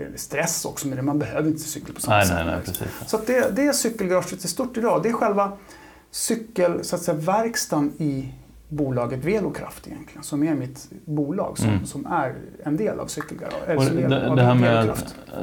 eh, 0.00 0.06
stress 0.16 0.64
också 0.64 0.88
med 0.88 0.98
det. 0.98 1.02
Man 1.02 1.18
behöver 1.18 1.48
inte 1.48 1.62
cykla 1.62 1.94
på 1.94 2.00
samma 2.00 2.16
nej, 2.16 2.26
sätt. 2.26 2.36
Nej, 2.36 2.46
nej, 2.46 2.56
precis. 2.64 2.88
Så 3.06 3.18
det, 3.26 3.56
det 3.56 3.66
är 3.66 3.72
cykelgaraget 3.72 4.44
i 4.44 4.48
stort 4.48 4.76
idag. 4.76 5.02
Det 5.02 5.08
är 5.08 5.12
själva 5.12 5.52
cykel, 6.12 6.84
så 6.84 6.96
att 6.96 7.02
säga, 7.02 7.18
verkstaden 7.18 7.92
i 7.98 8.32
bolaget 8.68 9.24
Velokraft 9.24 9.86
egentligen, 9.86 10.22
som 10.22 10.42
är 10.42 10.54
mitt 10.54 10.88
bolag 11.04 11.58
som, 11.58 11.68
mm. 11.68 11.86
som 11.86 12.06
är 12.06 12.34
en 12.64 12.76
del 12.76 13.00
av 13.00 13.06
cykelgarage. 13.06 13.90
Det, 13.94 14.34
det 14.36 14.42
här 14.42 14.54
med, 14.54 14.96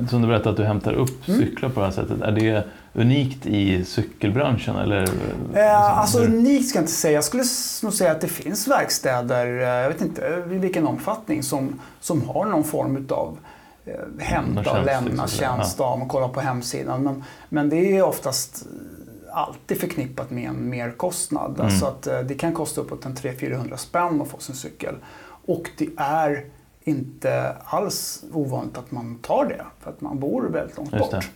som 0.09 0.21
du 0.21 0.27
berättade, 0.27 0.49
att 0.49 0.57
du 0.57 0.63
hämtar 0.63 0.93
upp 0.93 1.27
mm. 1.27 1.39
cyklar 1.39 1.69
på 1.69 1.79
det 1.79 1.85
här 1.85 1.93
sättet, 1.93 2.21
är 2.21 2.31
det 2.31 2.63
unikt 2.93 3.45
i 3.45 3.85
cykelbranschen? 3.85 4.75
Eller, 4.75 5.09
eh, 5.55 5.99
alltså 5.99 6.19
unikt 6.19 6.69
ska 6.69 6.77
jag 6.77 6.83
inte 6.83 6.91
säga. 6.91 7.13
Jag 7.13 7.23
skulle 7.23 7.43
nog 7.83 7.93
säga 7.93 8.11
att 8.11 8.21
det 8.21 8.27
finns 8.27 8.67
verkstäder, 8.67 9.45
eh, 9.45 9.67
jag 9.67 9.89
vet 9.89 10.01
inte 10.01 10.43
i 10.51 10.57
vilken 10.57 10.87
omfattning, 10.87 11.43
som, 11.43 11.79
som 11.99 12.29
har 12.29 12.45
någon 12.45 12.63
form 12.63 13.07
av 13.09 13.37
eh, 13.85 13.93
hämta 14.19 14.79
och 14.79 14.85
lämna 14.85 15.23
liksom, 15.23 15.27
tjänst. 15.27 15.75
Ja. 15.79 15.93
Om 15.93 15.99
man 15.99 16.07
kollar 16.07 16.27
på 16.27 16.39
hemsidan. 16.39 17.03
Men, 17.03 17.23
men 17.49 17.69
det 17.69 17.97
är 17.97 18.03
oftast 18.03 18.65
alltid 19.31 19.79
förknippat 19.79 20.29
med 20.29 20.49
en 20.49 20.69
merkostnad. 20.69 21.51
Mm. 21.51 21.65
Alltså 21.65 21.85
att 21.85 22.07
eh, 22.07 22.19
det 22.19 22.33
kan 22.33 22.53
kosta 22.53 22.81
uppåt 22.81 23.05
en 23.05 23.15
300-400 23.15 23.75
spänn 23.75 24.21
att 24.21 24.27
få 24.27 24.39
sin 24.39 24.55
cykel. 24.55 24.95
Och 25.45 25.69
det 25.77 25.89
är 25.97 26.45
inte 26.83 27.55
alls 27.63 28.23
ovanligt 28.33 28.77
att 28.77 28.91
man 28.91 29.19
tar 29.21 29.45
det 29.45 29.65
för 29.79 29.89
att 29.91 30.01
man 30.01 30.19
bor 30.19 30.49
väldigt 30.49 30.77
långt 30.77 30.91
bort. 30.91 31.29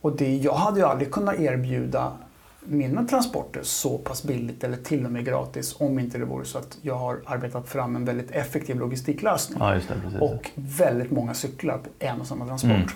Och 0.00 0.16
det, 0.16 0.36
jag 0.36 0.54
hade 0.54 0.80
ju 0.80 0.86
aldrig 0.86 1.10
kunnat 1.10 1.40
erbjuda 1.40 2.12
mina 2.64 3.04
transporter 3.04 3.60
så 3.62 3.98
pass 3.98 4.22
billigt 4.22 4.64
eller 4.64 4.76
till 4.76 5.04
och 5.04 5.12
med 5.12 5.24
gratis 5.24 5.76
om 5.78 5.98
inte 5.98 6.18
det 6.18 6.24
vore 6.24 6.44
så 6.44 6.58
att 6.58 6.78
jag 6.82 6.94
har 6.94 7.20
arbetat 7.26 7.68
fram 7.68 7.96
en 7.96 8.04
väldigt 8.04 8.30
effektiv 8.30 8.78
logistiklösning. 8.78 9.58
Ja, 9.60 9.70
det, 10.12 10.18
och 10.20 10.50
väldigt 10.54 11.10
många 11.10 11.34
cyklar 11.34 11.78
på 11.78 11.88
en 11.98 12.20
och 12.20 12.26
samma 12.26 12.46
transport. 12.46 12.70
Mm. 12.70 12.88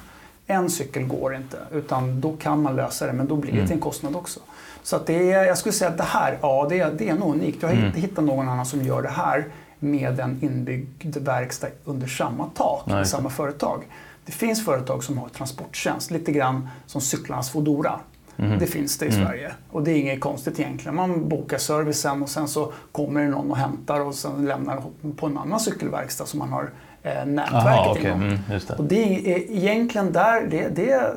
En 0.47 0.71
cykel 0.71 1.07
går 1.07 1.35
inte, 1.35 1.59
utan 1.73 2.21
då 2.21 2.37
kan 2.37 2.63
man 2.63 2.77
lösa 2.77 3.07
det, 3.07 3.13
men 3.13 3.29
då 3.29 3.37
blir 3.37 3.53
det 3.53 3.59
mm. 3.59 3.67
till 3.67 3.77
en 3.77 3.81
kostnad 3.81 4.17
också. 4.17 4.41
Så 4.83 4.97
att 4.97 5.07
det 5.07 5.33
är, 5.33 5.45
jag 5.45 5.59
skulle 5.59 5.73
säga 5.73 5.91
att 5.91 5.97
det 5.97 6.05
här, 6.05 6.39
ja 6.43 6.67
det 6.69 6.81
är, 6.81 6.93
det 6.93 7.09
är 7.09 7.15
nog 7.15 7.35
unikt. 7.35 7.59
Jag 7.63 7.69
har 7.69 7.75
mm. 7.75 7.87
inte 7.87 8.01
hittat 8.01 8.25
någon 8.25 8.49
annan 8.49 8.67
som 8.67 8.83
gör 8.83 9.03
det 9.03 9.09
här 9.09 9.45
med 9.79 10.21
en 10.21 10.39
inbyggd 10.43 11.17
verkstad 11.17 11.69
under 11.85 12.07
samma 12.07 12.47
tak, 12.55 12.83
Nej. 12.87 13.03
i 13.03 13.05
samma 13.05 13.31
företag. 13.31 13.83
Det 14.25 14.33
finns 14.33 14.65
företag 14.65 15.05
som 15.05 15.19
har 15.19 15.29
transporttjänst, 15.29 16.11
lite 16.11 16.33
grann 16.33 16.69
som 16.87 17.01
Cyklarnas 17.01 17.51
Foodora. 17.51 18.01
Mm. 18.37 18.59
Det 18.59 18.67
finns 18.67 18.99
det 18.99 19.07
i 19.07 19.15
mm. 19.15 19.27
Sverige 19.27 19.53
och 19.71 19.83
det 19.83 19.91
är 19.91 19.97
inget 19.97 20.21
konstigt 20.21 20.61
egentligen. 20.61 20.95
Man 20.95 21.29
bokar 21.29 21.59
servicen 21.59 22.23
och 22.23 22.29
sen 22.29 22.49
så 22.49 22.73
kommer 22.93 23.23
det 23.23 23.29
någon 23.29 23.51
och 23.51 23.57
hämtar 23.57 24.01
och 24.01 24.15
sen 24.15 24.47
lämnar 24.47 24.83
på 25.17 25.27
en 25.27 25.39
annan 25.39 25.61
cykelverkstad 25.61 26.27
som 26.27 26.39
man 26.39 26.53
har 26.53 26.71
nätverket 27.04 27.64
Aha, 27.64 27.90
okay. 27.90 28.11
Mm, 28.11 28.38
det. 28.49 28.70
Och 28.78 28.84
det 28.84 29.32
är 29.32 29.50
egentligen 29.50 30.12
där, 30.12 30.46
det, 30.50 30.68
det, 30.68 31.14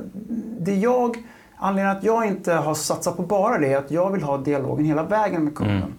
det 0.59 0.75
jag, 0.75 1.17
anledningen 1.57 1.97
att 1.97 2.03
jag 2.03 2.25
inte 2.25 2.53
har 2.53 2.73
satsat 2.73 3.17
på 3.17 3.23
bara 3.23 3.57
det 3.57 3.73
är 3.73 3.77
att 3.77 3.91
jag 3.91 4.11
vill 4.11 4.23
ha 4.23 4.37
dialogen 4.37 4.85
hela 4.85 5.03
vägen 5.03 5.43
med 5.43 5.55
kunden. 5.55 5.77
Mm. 5.77 5.93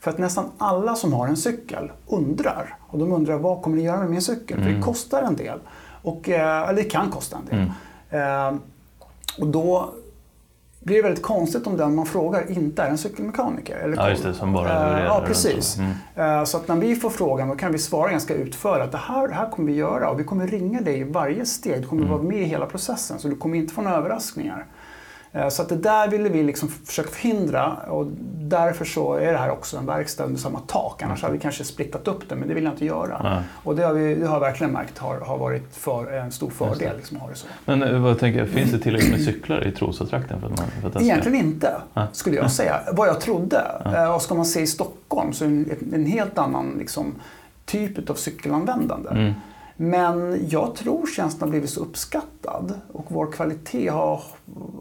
För 0.00 0.10
att 0.10 0.18
nästan 0.18 0.44
alla 0.58 0.94
som 0.94 1.12
har 1.12 1.28
en 1.28 1.36
cykel 1.36 1.92
undrar. 2.06 2.76
Och 2.80 2.98
de 2.98 3.12
undrar 3.12 3.38
vad 3.38 3.62
kommer 3.62 3.76
ni 3.76 3.82
göra 3.82 3.98
med 3.98 4.10
min 4.10 4.22
cykel? 4.22 4.56
För 4.56 4.64
det 4.64 4.70
mm. 4.70 4.82
kostar 4.82 5.22
en 5.22 5.36
del. 5.36 5.58
Och, 6.02 6.28
eh, 6.28 6.68
eller 6.68 6.82
det 6.82 6.90
kan 6.90 7.10
kosta 7.10 7.36
en 7.36 7.44
del. 7.44 7.70
Mm. 8.10 8.54
Eh, 8.54 8.60
och 9.38 9.46
då 9.46 9.94
blir 10.80 11.02
väldigt 11.02 11.22
konstigt 11.22 11.66
om 11.66 11.76
den 11.76 11.94
man 11.94 12.06
frågar 12.06 12.50
inte 12.50 12.82
är 12.82 12.90
en 12.90 12.98
cykelmekaniker. 12.98 13.76
Eller 13.76 13.96
ja, 13.96 14.10
just 14.10 14.22
det, 14.22 14.34
som 14.34 14.52
bara 14.52 14.98
uh, 14.98 15.04
Ja, 15.04 15.22
precis. 15.26 15.78
Mm. 15.78 16.38
Uh, 16.38 16.44
så 16.44 16.56
att 16.56 16.68
när 16.68 16.76
vi 16.76 16.96
får 16.96 17.10
frågan 17.10 17.48
då 17.48 17.54
kan 17.54 17.72
vi 17.72 17.78
svara 17.78 18.10
ganska 18.10 18.34
utförligt. 18.34 18.92
Det 18.92 18.98
här, 18.98 19.28
det 19.28 19.34
här 19.34 19.50
kommer 19.50 19.72
vi 19.72 19.78
göra 19.78 20.10
och 20.10 20.20
vi 20.20 20.24
kommer 20.24 20.46
ringa 20.46 20.80
dig 20.80 21.00
i 21.00 21.04
varje 21.04 21.46
steg. 21.46 21.82
Du 21.82 21.88
kommer 21.88 22.02
mm. 22.02 22.12
vara 22.12 22.22
med 22.22 22.40
i 22.40 22.44
hela 22.44 22.66
processen 22.66 23.18
så 23.18 23.28
du 23.28 23.36
kommer 23.36 23.58
inte 23.58 23.74
få 23.74 23.82
några 23.82 23.96
överraskningar. 23.96 24.66
Eh, 25.32 25.48
så 25.48 25.62
att 25.62 25.68
det 25.68 25.76
där 25.76 26.08
ville 26.08 26.28
vi 26.28 26.42
liksom 26.42 26.68
försöka 26.68 27.10
förhindra 27.10 27.76
och 27.88 28.06
därför 28.32 28.84
så 28.84 29.14
är 29.14 29.32
det 29.32 29.38
här 29.38 29.50
också 29.50 29.76
en 29.76 29.86
verkstad 29.86 30.24
under 30.24 30.40
samma 30.40 30.60
tak. 30.60 31.02
Annars 31.02 31.22
hade 31.22 31.34
vi 31.34 31.40
kanske 31.40 31.64
splittat 31.64 32.08
upp 32.08 32.28
det, 32.28 32.36
men 32.36 32.48
det 32.48 32.54
vill 32.54 32.64
jag 32.64 32.72
inte 32.72 32.84
göra. 32.84 33.20
Nej. 33.22 33.42
Och 33.64 33.76
det 33.76 33.82
har 33.82 33.92
vi 33.92 34.14
det 34.14 34.26
har 34.26 34.34
jag 34.34 34.40
verkligen 34.40 34.72
märkt 34.72 34.98
har, 34.98 35.20
har 35.20 35.38
varit 35.38 35.76
för, 35.76 36.12
en 36.12 36.32
stor 36.32 36.50
fördel. 36.50 36.96
Liksom, 36.96 37.16
att 37.16 37.22
ha 37.22 37.30
det 37.30 37.36
så. 37.36 37.46
Men 37.64 37.82
eh, 37.82 38.00
vad 38.00 38.18
tänker, 38.18 38.46
finns 38.46 38.70
det 38.70 38.78
tillräckligt 38.78 39.12
med 39.12 39.24
cyklar 39.24 39.66
i 39.66 39.72
Trosatrakten? 39.72 40.40
För 40.40 40.46
att 40.46 40.58
man, 40.58 40.68
för 40.80 40.88
att 40.88 41.02
Egentligen 41.02 41.38
inte, 41.38 41.74
skulle 42.12 42.36
jag 42.36 42.52
säga. 42.52 42.80
Vad 42.92 43.08
jag 43.08 43.20
trodde. 43.20 43.64
Ja. 43.84 44.14
Och 44.14 44.22
ska 44.22 44.34
man 44.34 44.46
se 44.46 44.60
i 44.60 44.66
Stockholm 44.66 45.32
så 45.32 45.44
är 45.44 45.48
det 45.48 45.54
en, 45.54 45.94
en 45.94 46.06
helt 46.06 46.38
annan 46.38 46.74
liksom, 46.78 47.14
typ 47.64 48.10
av 48.10 48.14
cykelanvändande. 48.14 49.10
Mm. 49.10 49.32
Men 49.82 50.48
jag 50.48 50.74
tror 50.74 51.06
tjänsten 51.06 51.40
har 51.40 51.50
blivit 51.50 51.70
så 51.70 51.80
uppskattad 51.80 52.80
och 52.92 53.04
vår 53.08 53.32
kvalitet 53.32 53.88
har, 53.88 54.22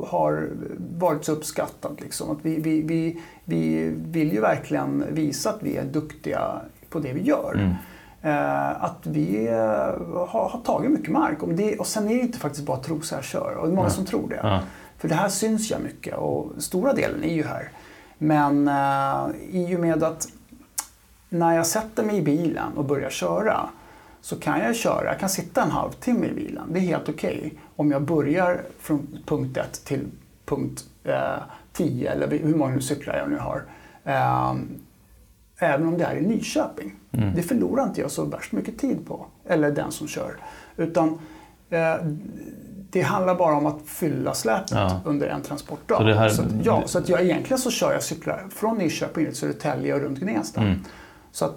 har 0.07 0.49
varit 0.97 1.25
så 1.25 1.31
uppskattad. 1.31 2.01
Liksom. 2.01 2.31
Att 2.31 2.37
vi, 2.41 2.59
vi, 2.59 2.81
vi, 2.81 3.21
vi 3.43 3.93
vill 3.95 4.33
ju 4.33 4.41
verkligen 4.41 5.05
visa 5.11 5.49
att 5.49 5.63
vi 5.63 5.77
är 5.77 5.83
duktiga 5.83 6.61
på 6.89 6.99
det 6.99 7.13
vi 7.13 7.21
gör. 7.21 7.53
Mm. 7.55 7.73
Eh, 8.21 8.83
att 8.83 8.99
vi 9.03 9.47
eh, 9.47 9.55
har, 10.27 10.49
har, 10.49 10.61
tagit 10.65 10.91
mycket 10.91 11.11
mark. 11.11 11.43
Och, 11.43 11.53
det, 11.53 11.77
och 11.77 11.87
sen 11.87 12.09
är 12.09 12.15
det 12.15 12.21
inte 12.21 12.39
faktiskt 12.39 12.65
bara 12.65 12.77
Trosa 12.77 13.15
jag 13.15 13.23
kör. 13.23 13.55
Och 13.55 13.67
det 13.67 13.73
är 13.73 13.75
många 13.75 13.87
mm. 13.87 13.95
som 13.95 14.05
tror 14.05 14.29
det. 14.29 14.47
Mm. 14.47 14.63
För 14.97 15.07
det 15.07 15.15
här 15.15 15.29
syns 15.29 15.71
jag 15.71 15.81
mycket 15.81 16.17
och 16.17 16.51
stora 16.57 16.93
delen 16.93 17.23
är 17.23 17.33
ju 17.33 17.43
här. 17.43 17.71
Men 18.17 18.67
eh, 18.67 19.35
i 19.51 19.75
och 19.75 19.79
med 19.79 20.03
att 20.03 20.27
när 21.29 21.55
jag 21.55 21.67
sätter 21.67 22.03
mig 22.03 22.17
i 22.17 22.21
bilen 22.21 22.77
och 22.77 22.85
börjar 22.85 23.09
köra 23.09 23.69
så 24.21 24.39
kan 24.39 24.59
jag 24.59 24.75
köra, 24.75 25.05
jag 25.05 25.19
kan 25.19 25.29
sitta 25.29 25.63
en 25.63 25.71
halvtimme 25.71 26.27
i 26.27 26.33
bilen. 26.33 26.73
Det 26.73 26.79
är 26.79 26.83
helt 26.83 27.09
okej. 27.09 27.37
Okay. 27.37 27.51
Om 27.75 27.91
jag 27.91 28.01
börjar 28.01 28.61
från 28.79 29.17
punkt 29.25 29.57
1 29.57 29.85
till 29.85 30.07
punkt 30.45 30.83
10 31.73 32.07
eh, 32.07 32.13
eller 32.13 32.27
hur 32.27 32.55
många 32.55 32.81
cyklar 32.81 33.15
jag 33.15 33.29
nu 33.29 33.37
har. 33.37 33.63
Eh, 34.03 34.55
även 35.59 35.87
om 35.87 35.97
det 35.97 36.03
är 36.03 36.15
i 36.15 36.21
Nyköping. 36.21 36.95
Mm. 37.11 37.35
Det 37.35 37.43
förlorar 37.43 37.83
inte 37.83 38.01
jag 38.01 38.11
så 38.11 38.25
värst 38.25 38.51
mycket 38.51 38.77
tid 38.77 39.07
på. 39.07 39.25
Eller 39.47 39.71
den 39.71 39.91
som 39.91 40.07
kör. 40.07 40.37
Utan 40.77 41.19
eh, 41.69 41.95
det 42.91 43.01
handlar 43.01 43.35
bara 43.35 43.55
om 43.55 43.65
att 43.65 43.81
fylla 43.85 44.33
släpet 44.33 44.71
ja. 44.71 45.01
under 45.05 45.27
en 45.27 45.41
transportdag. 45.41 45.97
Så, 45.97 46.03
här... 46.03 46.29
så 46.29 46.41
att, 46.41 46.47
ja, 46.63 46.83
så 46.85 46.97
att 46.97 47.09
jag, 47.09 47.21
egentligen 47.21 47.59
så 47.59 47.71
kör 47.71 47.93
jag 47.93 48.03
cyklar 48.03 48.47
från 48.49 48.77
Nyköping 48.77 49.25
till 49.25 49.35
Södertälje 49.35 49.93
och 49.93 50.01
runt 50.01 50.19
Gnesta. 50.19 50.61
Mm. 50.61 50.79
Så 51.31 51.45
att 51.45 51.55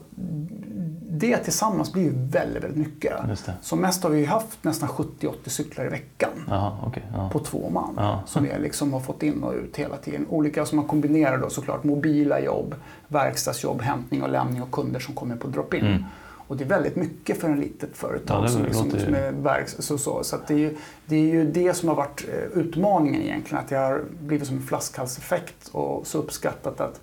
det 1.15 1.37
tillsammans 1.37 1.93
blir 1.93 2.03
ju 2.03 2.13
väldigt, 2.15 2.65
väldigt 2.65 2.87
mycket. 2.87 3.13
Som 3.61 3.81
mest 3.81 4.03
har 4.03 4.11
vi 4.11 4.25
haft 4.25 4.65
nästan 4.65 4.89
70-80 4.89 5.49
cyklar 5.49 5.85
i 5.85 5.89
veckan. 5.89 6.31
Aha, 6.49 6.89
okay, 6.89 7.03
aha. 7.15 7.31
På 7.31 7.39
två 7.39 7.71
man. 7.71 7.99
Aha. 7.99 8.23
Som 8.27 8.45
vi 8.45 8.59
liksom 8.59 8.93
har 8.93 9.01
fått 9.01 9.23
in 9.23 9.43
och 9.43 9.55
ut 9.55 9.77
hela 9.77 9.97
tiden. 9.97 10.27
Olika 10.29 10.67
som 10.67 10.77
man 10.77 10.87
kombinerar 10.87 11.39
då 11.39 11.51
såklart 11.51 11.85
mobila 11.85 12.41
jobb, 12.41 12.75
verkstadsjobb, 13.09 13.81
hämtning 13.83 14.23
och 14.23 14.29
lämning 14.29 14.63
och 14.63 14.71
kunder 14.71 15.01
som 15.01 15.15
kommer 15.15 15.37
på 15.37 15.49
drop-in. 15.49 15.87
Mm. 15.87 16.05
Och 16.47 16.57
det 16.57 16.65
är 16.65 16.69
väldigt 16.69 16.97
mycket 16.97 17.41
för 17.41 17.49
en 17.49 17.61
litet 17.61 17.97
företag. 17.97 18.45
Ja, 18.45 18.49
som, 18.49 18.63
liksom, 18.63 18.91
som 18.91 19.15
är 19.15 19.33
verks, 19.33 19.77
så, 19.79 19.99
så, 19.99 20.25
så 20.25 20.37
det, 20.47 20.55
är 20.55 20.59
ju, 20.59 20.77
det 21.07 21.17
är 21.17 21.35
ju 21.35 21.51
det 21.51 21.75
som 21.75 21.89
har 21.89 21.97
varit 21.97 22.25
eh, 22.29 22.59
utmaningen 22.59 23.23
egentligen. 23.23 23.65
Att 23.65 23.69
det 23.69 23.77
har 23.77 24.03
blivit 24.21 24.47
som 24.47 24.57
en 24.57 24.63
flaskhalseffekt 24.63 25.69
och 25.73 26.07
så 26.07 26.19
uppskattat 26.19 26.81
att 26.81 27.01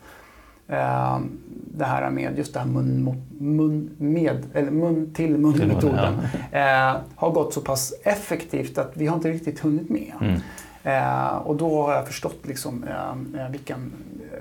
det 1.79 1.85
här 1.85 2.09
med 2.09 2.37
just 2.37 2.53
det 2.53 2.59
här 2.59 2.67
mun, 2.67 3.17
mun, 3.39 3.89
med, 3.97 4.45
eller 4.53 4.71
mun 4.71 5.13
till 5.13 5.37
mun-metoden 5.37 6.13
ja. 6.51 6.89
eh, 6.91 6.97
har 7.15 7.31
gått 7.31 7.53
så 7.53 7.61
pass 7.61 7.93
effektivt 8.03 8.77
att 8.77 8.91
vi 8.93 9.07
har 9.07 9.15
inte 9.15 9.29
riktigt 9.29 9.59
hunnit 9.59 9.89
med. 9.89 10.13
Mm. 10.21 10.39
Eh, 10.83 11.37
och 11.37 11.55
då 11.55 11.81
har 11.81 11.93
jag 11.93 12.07
förstått 12.07 12.37
liksom, 12.43 12.83
eh, 12.83 13.41
eh 13.41 13.49
vilken, 13.51 13.93
eh, 14.33 14.39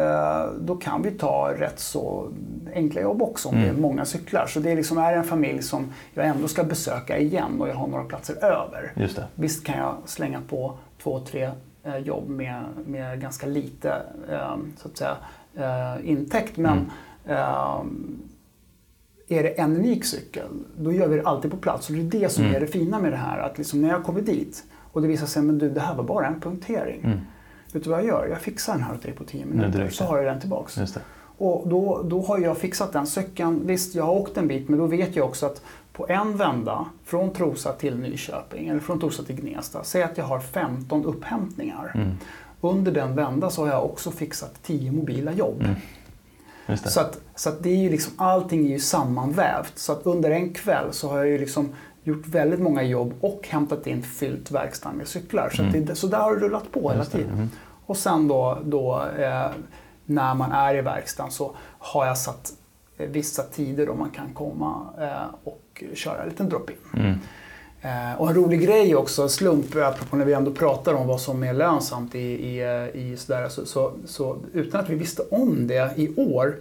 eh, 0.00 0.46
då 0.60 0.76
kan 0.76 1.02
vi 1.02 1.10
ta 1.10 1.54
rätt 1.58 1.80
så 1.80 2.28
enkla 2.74 3.00
jobb 3.00 3.22
också 3.22 3.48
om 3.48 3.54
mm. 3.54 3.64
det 3.64 3.68
är 3.68 3.70
mm. 3.70 3.82
många 3.82 4.04
cyklar. 4.04 4.46
Så 4.46 4.60
det 4.60 4.74
liksom 4.74 4.98
är 4.98 5.12
en 5.12 5.24
familj 5.24 5.62
som 5.62 5.92
jag 6.14 6.26
ändå 6.26 6.48
ska 6.48 6.64
besöka 6.64 7.18
igen 7.18 7.60
och 7.60 7.68
jag 7.68 7.74
har 7.74 7.86
några 7.86 8.04
platser 8.04 8.44
över. 8.44 8.92
Just 8.94 9.16
det. 9.16 9.24
Visst 9.34 9.66
kan 9.66 9.78
jag 9.78 9.94
slänga 10.04 10.40
på 10.48 10.78
två, 11.02 11.20
tre 11.20 11.44
Eh, 11.44 11.52
jobb 11.96 12.28
med, 12.28 12.64
med 12.86 13.20
ganska 13.20 13.46
lite 13.46 14.02
eh, 14.30 14.56
så 14.76 14.88
att 14.88 14.96
säga, 14.96 15.16
eh, 15.54 16.10
intäkt. 16.10 16.56
Men 16.56 16.90
mm. 17.24 18.18
är 19.28 19.42
det 19.42 19.48
en 19.48 19.76
unik 19.76 20.04
cykel, 20.04 20.48
då 20.78 20.92
gör 20.92 21.08
vi 21.08 21.16
det 21.16 21.26
alltid 21.26 21.50
på 21.50 21.56
plats. 21.56 21.88
Och 21.88 21.96
det 21.96 22.00
är 22.00 22.20
det 22.20 22.28
som 22.28 22.44
mm. 22.44 22.56
är 22.56 22.60
det 22.60 22.66
fina 22.66 23.00
med 23.00 23.12
det 23.12 23.16
här. 23.16 23.38
Att 23.38 23.58
liksom 23.58 23.82
när 23.82 23.88
jag 23.88 24.04
kommer 24.04 24.20
dit 24.20 24.64
och 24.92 25.02
det 25.02 25.08
visar 25.08 25.26
sig 25.26 25.48
att 25.48 25.74
det 25.74 25.80
här 25.80 25.94
var 25.94 26.04
bara 26.04 26.26
en 26.26 26.40
punktering. 26.40 27.00
Mm. 27.04 27.18
Vet 27.72 27.84
du 27.84 27.90
vad 27.90 27.98
jag 27.98 28.06
gör? 28.06 28.26
Jag 28.30 28.40
fixar 28.40 28.72
den 28.72 28.82
här 28.82 28.94
åt 28.94 29.02
dig 29.02 29.12
på 29.12 29.24
10 29.24 29.46
minuter 29.46 29.88
så 29.88 30.04
har 30.04 30.16
jag 30.16 30.26
den 30.26 30.40
tillbaks. 30.40 30.80
Och 31.40 31.68
då, 31.68 32.02
då 32.02 32.22
har 32.22 32.38
jag 32.38 32.58
fixat 32.58 32.92
den 32.92 33.06
cykeln. 33.06 33.66
Visst, 33.66 33.94
jag 33.94 34.04
har 34.04 34.12
åkt 34.12 34.36
en 34.36 34.48
bit 34.48 34.68
men 34.68 34.78
då 34.78 34.86
vet 34.86 35.16
jag 35.16 35.26
också 35.26 35.46
att 35.46 35.62
på 35.98 36.06
en 36.08 36.36
vända 36.36 36.86
från 37.04 37.32
Trosa 37.32 37.72
till 37.72 37.96
Nyköping 37.96 38.68
eller 38.68 38.80
från 38.80 39.00
Trosa 39.00 39.22
till 39.22 39.36
Gnesta, 39.36 39.84
säg 39.84 40.02
att 40.02 40.18
jag 40.18 40.24
har 40.24 40.40
15 40.40 41.04
upphämtningar. 41.04 41.92
Mm. 41.94 42.16
Under 42.60 42.92
den 42.92 43.14
vända 43.14 43.50
så 43.50 43.62
har 43.62 43.72
jag 43.72 43.84
också 43.84 44.10
fixat 44.10 44.62
10 44.62 44.92
mobila 44.92 45.32
jobb. 45.32 45.60
Mm. 45.60 46.78
Så, 46.78 47.00
att, 47.00 47.20
så 47.34 47.48
att 47.48 47.62
det 47.62 47.70
är 47.70 47.76
ju 47.76 47.90
liksom, 47.90 48.12
allting 48.16 48.66
är 48.66 48.70
ju 48.70 48.80
sammanvävt. 48.80 49.78
Så 49.78 49.92
att 49.92 50.06
under 50.06 50.30
en 50.30 50.54
kväll 50.54 50.92
så 50.92 51.08
har 51.08 51.18
jag 51.18 51.28
ju 51.28 51.38
liksom 51.38 51.74
gjort 52.02 52.26
väldigt 52.26 52.60
många 52.60 52.82
jobb 52.82 53.14
och 53.20 53.48
hämtat 53.50 53.86
in 53.86 54.02
fyllt 54.02 54.50
verkstaden 54.50 54.98
med 54.98 55.08
cyklar. 55.08 55.50
Så, 55.50 55.62
mm. 55.62 55.84
det, 55.84 55.94
så 55.94 56.06
där 56.06 56.18
har 56.18 56.34
det 56.34 56.40
rullat 56.40 56.72
på 56.72 56.90
hela 56.90 57.04
tiden. 57.04 57.32
Mm. 57.32 57.50
Och 57.86 57.96
sen 57.96 58.28
då, 58.28 58.58
då 58.64 59.04
eh, 59.18 59.50
när 60.04 60.34
man 60.34 60.52
är 60.52 60.74
i 60.74 60.80
verkstaden 60.80 61.32
så 61.32 61.54
har 61.78 62.06
jag 62.06 62.18
satt 62.18 62.52
eh, 62.98 63.08
vissa 63.08 63.42
tider 63.42 63.86
då 63.86 63.94
man 63.94 64.10
kan 64.10 64.34
komma 64.34 64.86
eh, 65.00 65.34
och 65.44 65.60
köra 65.94 66.22
en 66.22 66.28
liten 66.28 66.48
drop-in. 66.48 66.76
Mm. 66.94 67.18
Eh, 67.80 68.20
och 68.20 68.28
en 68.28 68.34
rolig 68.34 68.60
grej 68.60 68.96
också, 68.96 69.28
slump, 69.28 69.76
apropå 69.76 70.16
när 70.16 70.24
vi 70.24 70.32
ändå 70.32 70.50
pratar 70.50 70.94
om 70.94 71.06
vad 71.06 71.20
som 71.20 71.42
är 71.42 71.54
lönsamt 71.54 72.14
i, 72.14 72.18
i, 72.18 72.60
eh, 72.60 73.00
i 73.02 73.16
sådär, 73.16 73.48
så, 73.48 73.66
så, 73.66 73.92
så 74.04 74.38
utan 74.52 74.80
att 74.80 74.90
vi 74.90 74.94
visste 74.94 75.22
om 75.30 75.66
det 75.66 75.92
i 75.96 76.14
år 76.16 76.56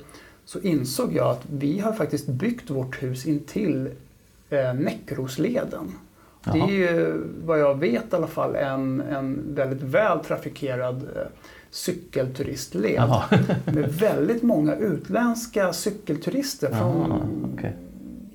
så 0.45 0.59
insåg 0.59 1.13
jag 1.15 1.27
att 1.27 1.41
vi 1.51 1.79
har 1.79 1.93
faktiskt 1.93 2.27
byggt 2.27 2.69
vårt 2.69 3.03
hus 3.03 3.25
intill 3.25 3.89
eh, 4.49 4.73
Näckerosleden. 4.73 5.91
Det 6.53 6.59
är 6.59 6.71
ju 6.71 7.23
vad 7.45 7.59
jag 7.59 7.79
vet 7.79 8.13
i 8.13 8.15
alla 8.15 8.27
fall 8.27 8.55
en, 8.55 9.01
en 9.01 9.55
väldigt 9.55 9.81
väl 9.81 10.19
trafikerad 10.19 10.95
eh, 10.95 11.21
cykelturistled. 11.69 13.11
Med 13.65 13.93
väldigt 13.93 14.43
många 14.43 14.75
utländska 14.75 15.73
cykelturister 15.73 16.69
från 16.69 17.09
Jaha, 17.09 17.19
okej. 17.53 17.75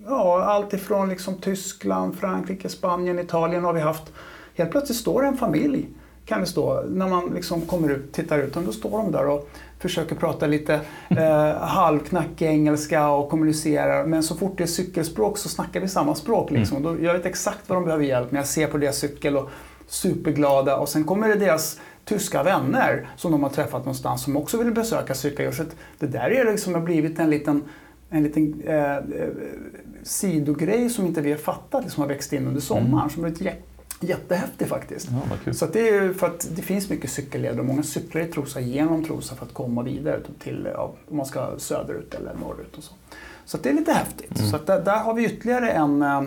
Ja, 0.06 0.42
allt 0.42 0.73
ifrån 0.73 1.09
liksom 1.09 1.35
Tyskland, 1.35 2.18
Frankrike, 2.18 2.68
Spanien, 2.68 3.18
Italien 3.18 3.64
har 3.64 3.73
vi 3.73 3.80
haft. 3.80 4.12
Helt 4.54 4.71
plötsligt 4.71 4.99
står 4.99 5.25
en 5.25 5.37
familj, 5.37 5.88
kan 6.26 6.40
det 6.40 6.47
stå, 6.47 6.82
när 6.82 7.09
man 7.09 7.30
liksom 7.35 7.61
kommer 7.61 7.88
ut, 7.88 8.12
tittar 8.12 8.38
ut, 8.38 8.56
och 8.56 8.62
då 8.62 8.73
står 8.73 8.99
de 8.99 9.12
där 9.12 9.26
och 9.26 9.49
försöker 9.78 10.14
prata 10.14 10.47
lite 10.47 10.80
eh, 11.09 11.56
halvknackig 11.56 12.47
engelska 12.47 13.09
och 13.09 13.30
kommunicerar. 13.30 14.06
Men 14.06 14.23
så 14.23 14.35
fort 14.35 14.59
det 14.59 14.62
är 14.62 14.66
cykelspråk 14.66 15.38
så 15.38 15.49
snackar 15.49 15.80
vi 15.80 15.88
samma 15.88 16.14
språk. 16.14 16.50
Liksom. 16.50 16.82
Då, 16.82 16.97
jag 17.00 17.12
vet 17.12 17.26
exakt 17.26 17.61
vad 17.66 17.76
de 17.76 17.85
behöver 17.85 18.04
hjälp 18.04 18.32
med. 18.32 18.38
Jag 18.38 18.47
ser 18.47 18.66
på 18.66 18.78
deras 18.78 18.97
cykel 18.97 19.37
och 19.37 19.50
superglada. 19.87 20.76
Och 20.76 20.88
sen 20.88 21.04
kommer 21.04 21.28
det 21.28 21.35
deras 21.35 21.80
tyska 22.04 22.42
vänner 22.42 23.09
som 23.16 23.32
de 23.32 23.42
har 23.42 23.50
träffat 23.50 23.80
någonstans 23.80 24.25
som 24.25 24.37
också 24.37 24.59
vill 24.59 24.73
besöka 24.73 25.14
cykelgård. 25.14 25.54
Så 25.54 25.64
det 25.99 26.06
där 26.06 26.30
är 26.30 26.52
liksom 26.52 26.75
har 26.75 26.80
blivit 26.80 27.18
en 27.18 27.30
liten, 27.30 27.62
en 28.12 28.23
liten 28.23 28.62
eh, 28.66 28.97
sidogrej 30.02 30.90
som 30.90 31.07
inte 31.07 31.21
vi 31.21 31.31
har 31.31 31.38
fattat, 31.38 31.90
som 31.92 32.00
har 32.00 32.09
växt 32.09 32.33
in 32.33 32.47
under 32.47 32.61
sommaren. 32.61 33.11
Som 33.11 33.23
har 33.25 33.31
blivit 33.31 33.52
jä- 33.52 33.62
jättehäftig 34.00 34.69
faktiskt. 34.69 35.09
Ja. 35.45 35.52
Så 35.52 35.66
det 35.66 35.88
är 35.88 36.12
för 36.12 36.26
att 36.26 36.49
det 36.57 36.62
finns 36.62 36.90
mycket 36.90 37.11
cykelleder 37.11 37.59
och 37.59 37.64
många 37.64 37.83
cyklar 37.83 38.23
i 38.23 38.26
Trosa 38.26 38.61
genom 38.61 39.04
Trosa 39.04 39.35
för 39.35 39.47
att 39.47 39.54
komma 39.54 39.83
vidare 39.83 40.21
till, 40.38 40.69
ja, 40.75 40.95
om 41.09 41.16
man 41.16 41.26
ska 41.26 41.59
söderut 41.59 42.14
eller 42.14 42.35
norrut 42.35 42.76
och 42.76 42.85
så. 42.85 42.95
Så 43.45 43.59
det 43.59 43.69
är 43.69 43.75
lite 43.75 43.92
häftigt. 43.92 44.38
Mm. 44.38 44.50
Så 44.50 44.59
där, 44.66 44.81
där 44.85 44.99
har 44.99 45.14
vi 45.14 45.25
ytterligare 45.25 45.71
en, 45.71 46.02
eh, 46.02 46.23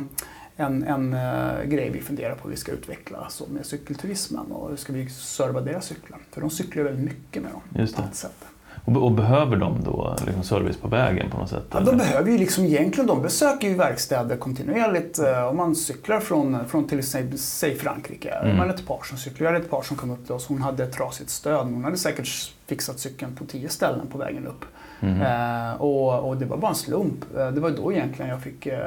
en, 0.56 0.84
en 0.84 1.13
eh, 1.13 1.63
grej 1.65 1.89
vi 1.89 2.01
funderar 2.01 2.36
på 2.36 2.44
hur 2.44 2.51
vi 2.51 2.58
ska 2.58 2.72
utveckla 2.72 3.30
så 3.30 3.46
med 3.48 3.65
cykelturismen 3.65 4.51
och 4.51 4.70
hur 4.70 4.77
ska 4.77 4.94
vi 4.94 5.10
serva 5.10 5.62
deras 5.62 5.86
cyklar. 5.86 6.20
För 6.32 6.42
de 6.42 6.50
cyklar 6.50 6.84
väldigt 6.84 7.06
mycket 7.06 7.44
med 7.44 7.51
dem. 7.51 7.62
Just 7.82 7.96
på 7.96 8.01
det. 8.01 8.08
ett 8.08 8.15
sätt. 8.15 8.46
Och, 8.86 9.04
och 9.04 9.12
behöver 9.12 9.58
de 9.58 9.84
då 9.84 10.15
liksom 10.25 10.44
service 10.44 10.77
på 10.77 10.88
vägen 10.88 11.30
på 11.32 11.38
något 11.38 11.50
sätt? 11.50 11.63
Ja, 11.72 11.80
de 11.80 11.98
behöver 11.98 12.32
ju 12.32 12.38
liksom 12.38 12.65
egentligen, 12.65 13.08
de 13.08 13.22
besöker 13.22 13.68
ju 13.68 13.74
verkstäder 13.74 14.38
kontinuerligt. 14.38 15.20
eh, 15.20 15.46
Om 15.48 15.58
man 15.58 15.75
cyklar 15.75 16.20
från, 16.20 16.65
från 16.68 16.88
till 16.88 17.00
exempel, 17.00 17.38
säg 17.38 17.75
Frankrike. 17.75 18.30
Mm. 18.30 18.58
Man 18.58 18.70
är 18.70 18.74
ett 18.74 18.88
par 18.88 19.00
som 19.04 19.18
cyklar. 19.18 19.46
Jag 19.46 19.54
hade 19.54 19.65
ett 19.65 19.72
par 19.72 19.82
som 19.82 19.98
kom 19.98 20.12
upp 20.12 20.25
till 20.25 20.36
oss. 20.36 20.48
Hon 20.48 20.62
hade 20.62 20.84
ett 20.84 20.92
trasigt 20.94 21.30
stöd. 21.30 21.65
Hon 21.65 21.84
hade 21.84 21.98
säkert 21.98 22.27
fixat 22.68 23.00
cykeln 23.00 23.36
på 23.36 23.46
tio 23.46 23.70
ställen 23.70 24.08
på 24.12 24.18
vägen 24.18 24.48
upp. 24.48 24.65
Mhm. 25.00 25.22
Eh, 25.22 25.74
och, 25.82 26.27
och 26.30 26.38
det 26.38 26.46
var 26.46 26.58
bara 26.58 26.70
en 26.70 26.75
slump. 26.75 27.36
Eh, 27.38 27.48
det 27.48 27.60
var 27.60 27.70
då 27.70 27.94
egentligen 27.94 28.32
jag 28.32 28.42
fick 28.42 28.65
eh, 28.65 28.80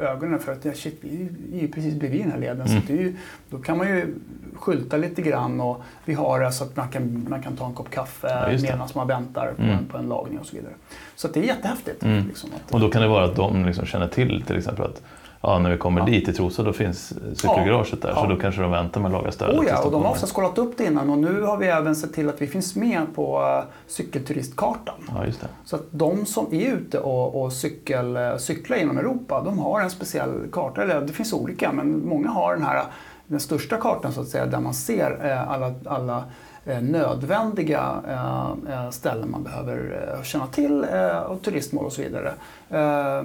ögonen 0.00 0.38
för 0.38 0.52
att 0.52 0.64
ja, 0.64 0.72
shit, 0.74 0.98
vi 1.00 1.28
är 1.58 1.60
ju 1.62 1.68
precis 1.68 1.94
bredvid 1.94 2.20
den 2.22 2.30
här 2.32 2.38
leden. 2.38 2.66
Så 2.68 2.72
Mm. 2.74 2.84
är 2.88 2.92
ju, 2.92 3.16
då 3.50 3.58
kan 3.58 3.78
man 3.78 3.88
ju 3.88 4.14
skylta 4.54 4.96
lite 4.96 5.22
grann 5.22 5.60
och 5.60 5.82
vi 6.04 6.14
har 6.14 6.40
det 6.40 6.52
så 6.52 6.64
att 6.64 6.76
man 6.76 6.88
kan, 6.88 7.26
man 7.28 7.42
kan 7.42 7.56
ta 7.56 7.66
en 7.66 7.72
kopp 7.74 7.90
kaffe 7.90 8.28
Ja, 8.28 8.58
medan 8.62 8.88
man 8.94 9.06
väntar 9.08 9.52
på, 9.56 9.62
Mm. 9.62 9.78
en, 9.78 9.86
på 9.86 9.98
en 9.98 10.08
lagning 10.08 10.38
och 10.38 10.46
så 10.46 10.56
vidare. 10.56 10.72
Så 11.16 11.28
det 11.28 11.40
är 11.40 11.44
jättehäftigt. 11.44 12.02
Mm. 12.02 12.26
Liksom, 12.28 12.50
att, 12.66 12.74
Och 12.74 12.80
då 12.80 12.90
kan 12.90 13.02
det 13.02 13.08
vara 13.08 13.24
att 13.24 13.36
de 13.36 13.64
liksom 13.66 13.86
känner 13.86 14.08
till 14.08 14.42
till 14.46 14.56
exempel 14.56 14.84
att 14.84 15.02
ja, 15.42 15.58
när 15.58 15.70
vi 15.70 15.78
kommer 15.78 16.00
Ja. 16.00 16.06
dit 16.06 16.24
till 16.24 16.36
Trosa 16.36 16.62
då 16.62 16.72
finns 16.72 17.12
cykelgaraget 17.34 18.02
där 18.02 18.08
Ja. 18.08 18.14
så 18.14 18.26
då 18.26 18.36
kanske 18.36 18.62
de 18.62 18.70
väntar 18.70 19.00
med 19.00 19.08
att 19.08 19.12
laga 19.12 19.32
stödet. 19.32 19.58
Oh 19.58 19.66
ja, 19.68 19.82
och 19.82 19.90
de 19.90 20.02
har 20.04 20.10
oftast 20.10 20.32
kollat 20.32 20.58
upp 20.58 20.78
det 20.78 20.84
innan 20.84 21.10
och 21.10 21.18
nu 21.18 21.42
har 21.42 21.56
vi 21.56 21.66
även 21.66 21.96
sett 21.96 22.14
till 22.14 22.28
att 22.28 22.42
vi 22.42 22.46
finns 22.46 22.76
med 22.76 23.06
på 23.14 23.40
uh, 23.40 23.64
cykelturistkartan. 23.86 24.94
Ja, 25.14 25.26
just 25.26 25.40
det. 25.40 25.46
Så 25.64 25.76
att 25.76 25.82
de 25.90 26.26
som 26.26 26.46
är 26.54 26.72
ute 26.72 26.98
och, 26.98 27.42
och 27.42 27.52
cykel, 27.52 28.16
eh, 28.16 28.36
cyklar 28.36 28.76
inom 28.76 28.98
Europa, 28.98 29.42
de 29.44 29.58
har 29.58 29.80
en 29.80 29.90
speciell 29.90 30.30
karta. 30.52 30.82
Eller 30.82 31.00
det 31.00 31.12
finns 31.12 31.32
olika, 31.32 31.72
men 31.72 32.06
många 32.08 32.30
har 32.30 32.54
den 32.54 32.64
här 32.64 32.82
den 33.26 33.40
största 33.40 33.76
kartan 33.76 34.12
så 34.12 34.20
att 34.20 34.28
säga, 34.28 34.46
där 34.46 34.60
man 34.60 34.74
ser 34.74 35.30
eh, 35.30 35.50
alla, 35.50 35.74
alla 35.86 36.16
eh, 36.16 36.22
nödvändiga 36.66 38.02
eh, 38.08 38.74
eh, 38.74 38.90
ställen 38.90 39.30
man 39.30 39.42
behöver 39.42 40.08
eh, 40.16 40.22
känna 40.22 40.46
till 40.46 40.84
eh, 40.92 41.18
och 41.18 41.42
turistmål 41.42 41.84
och 41.84 41.92
så 41.92 42.02
vidare. 42.02 42.32
Eh, 42.70 43.24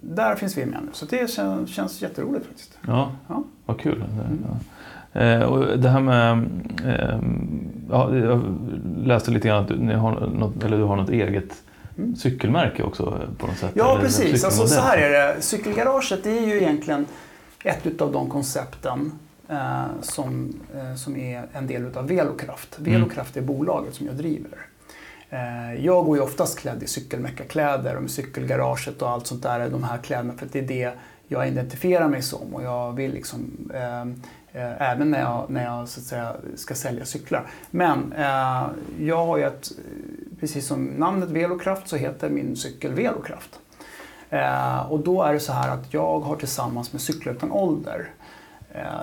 Där 0.00 0.34
finns 0.36 0.58
vi 0.58 0.66
med 0.66 0.78
nu, 0.82 0.88
så 0.92 1.06
det 1.06 1.30
känns, 1.30 1.70
känns 1.70 2.02
jätteroligt 2.02 2.46
faktiskt. 2.46 2.78
Ja, 2.86 3.10
Ja. 3.28 3.42
vad 3.66 3.78
kul. 3.80 4.04
Eh, 5.12 5.42
och 5.42 5.78
det 5.78 5.88
här 5.88 6.00
med... 6.00 6.48
Eh, 6.84 7.18
ja, 7.90 8.16
jag 8.16 8.42
läste 8.96 9.30
lite 9.30 9.48
grann 9.48 9.62
att 9.62 9.68
du, 9.68 9.76
ni 9.78 9.94
har 9.94 10.20
något, 10.26 10.64
eller 10.64 10.78
du 10.78 10.84
har 10.84 10.96
något 10.96 11.10
eget 11.10 11.62
Mm. 11.98 12.16
cykelmärke 12.16 12.82
också 12.82 13.18
på 13.38 13.46
något 13.46 13.56
sätt. 13.56 13.70
Ja, 13.74 13.98
precis. 14.00 14.44
Alltså, 14.44 14.66
så 14.66 14.80
här 14.80 14.98
är 14.98 15.10
det. 15.10 15.42
Cykelgaraget 15.42 16.26
är 16.26 16.46
ju 16.46 16.56
egentligen 16.56 17.06
ett 17.64 18.00
av 18.00 18.12
de 18.12 18.30
koncepten 18.30 19.12
eh, 19.48 19.86
som, 20.00 20.60
eh, 20.74 20.94
som 20.94 21.16
är 21.16 21.48
en 21.52 21.66
del 21.66 21.96
av 21.96 22.08
Velokraft. 22.08 22.78
Mm. 22.78 22.92
Velokraft 22.92 23.36
är 23.36 23.42
bolaget 23.42 23.94
som 23.94 24.06
jag 24.06 24.16
driver. 24.16 24.58
Eh, 25.30 25.84
jag 25.84 26.04
går 26.04 26.16
ju 26.16 26.22
oftast 26.22 26.58
klädd 26.58 26.82
i 26.82 26.86
cykelmeckakläder 26.86 27.96
och 27.96 28.02
med 28.02 28.10
cykelgaraget 28.10 29.02
och 29.02 29.10
allt 29.10 29.26
sånt 29.26 29.42
där, 29.42 29.70
de 29.70 29.84
här 29.84 29.98
kläderna, 29.98 30.32
för 30.32 30.48
det 30.52 30.58
är 30.58 30.62
det 30.62 30.92
jag 31.28 31.48
identifierar 31.48 32.08
mig 32.08 32.22
som 32.22 32.54
och 32.54 32.62
jag 32.62 32.92
vill 32.92 33.12
liksom 33.12 33.70
eh, 33.74 34.00
eh, 34.62 34.90
Även 34.90 35.10
när 35.10 35.20
jag, 35.20 35.44
när 35.48 35.64
jag 35.64 35.88
så 35.88 36.00
att 36.00 36.06
säga, 36.06 36.36
ska 36.56 36.74
sälja 36.74 37.04
cyklar. 37.04 37.46
Men 37.70 38.12
eh, 38.12 38.66
jag 39.00 39.26
har 39.26 39.36
ju 39.36 39.44
ett, 39.44 39.72
precis 40.40 40.66
som 40.66 40.84
namnet 40.84 41.28
Velokraft 41.28 41.88
så 41.88 41.96
heter 41.96 42.30
min 42.30 42.56
cykel 42.56 42.94
Velokraft. 42.94 43.58
Eh, 44.30 44.92
och 44.92 45.00
då 45.00 45.22
är 45.22 45.32
det 45.32 45.40
så 45.40 45.52
här 45.52 45.70
att 45.70 45.94
jag 45.94 46.20
har 46.20 46.36
tillsammans 46.36 46.92
med 46.92 47.02
Cykla 47.02 47.32
utan 47.32 47.52
ålder 47.52 48.10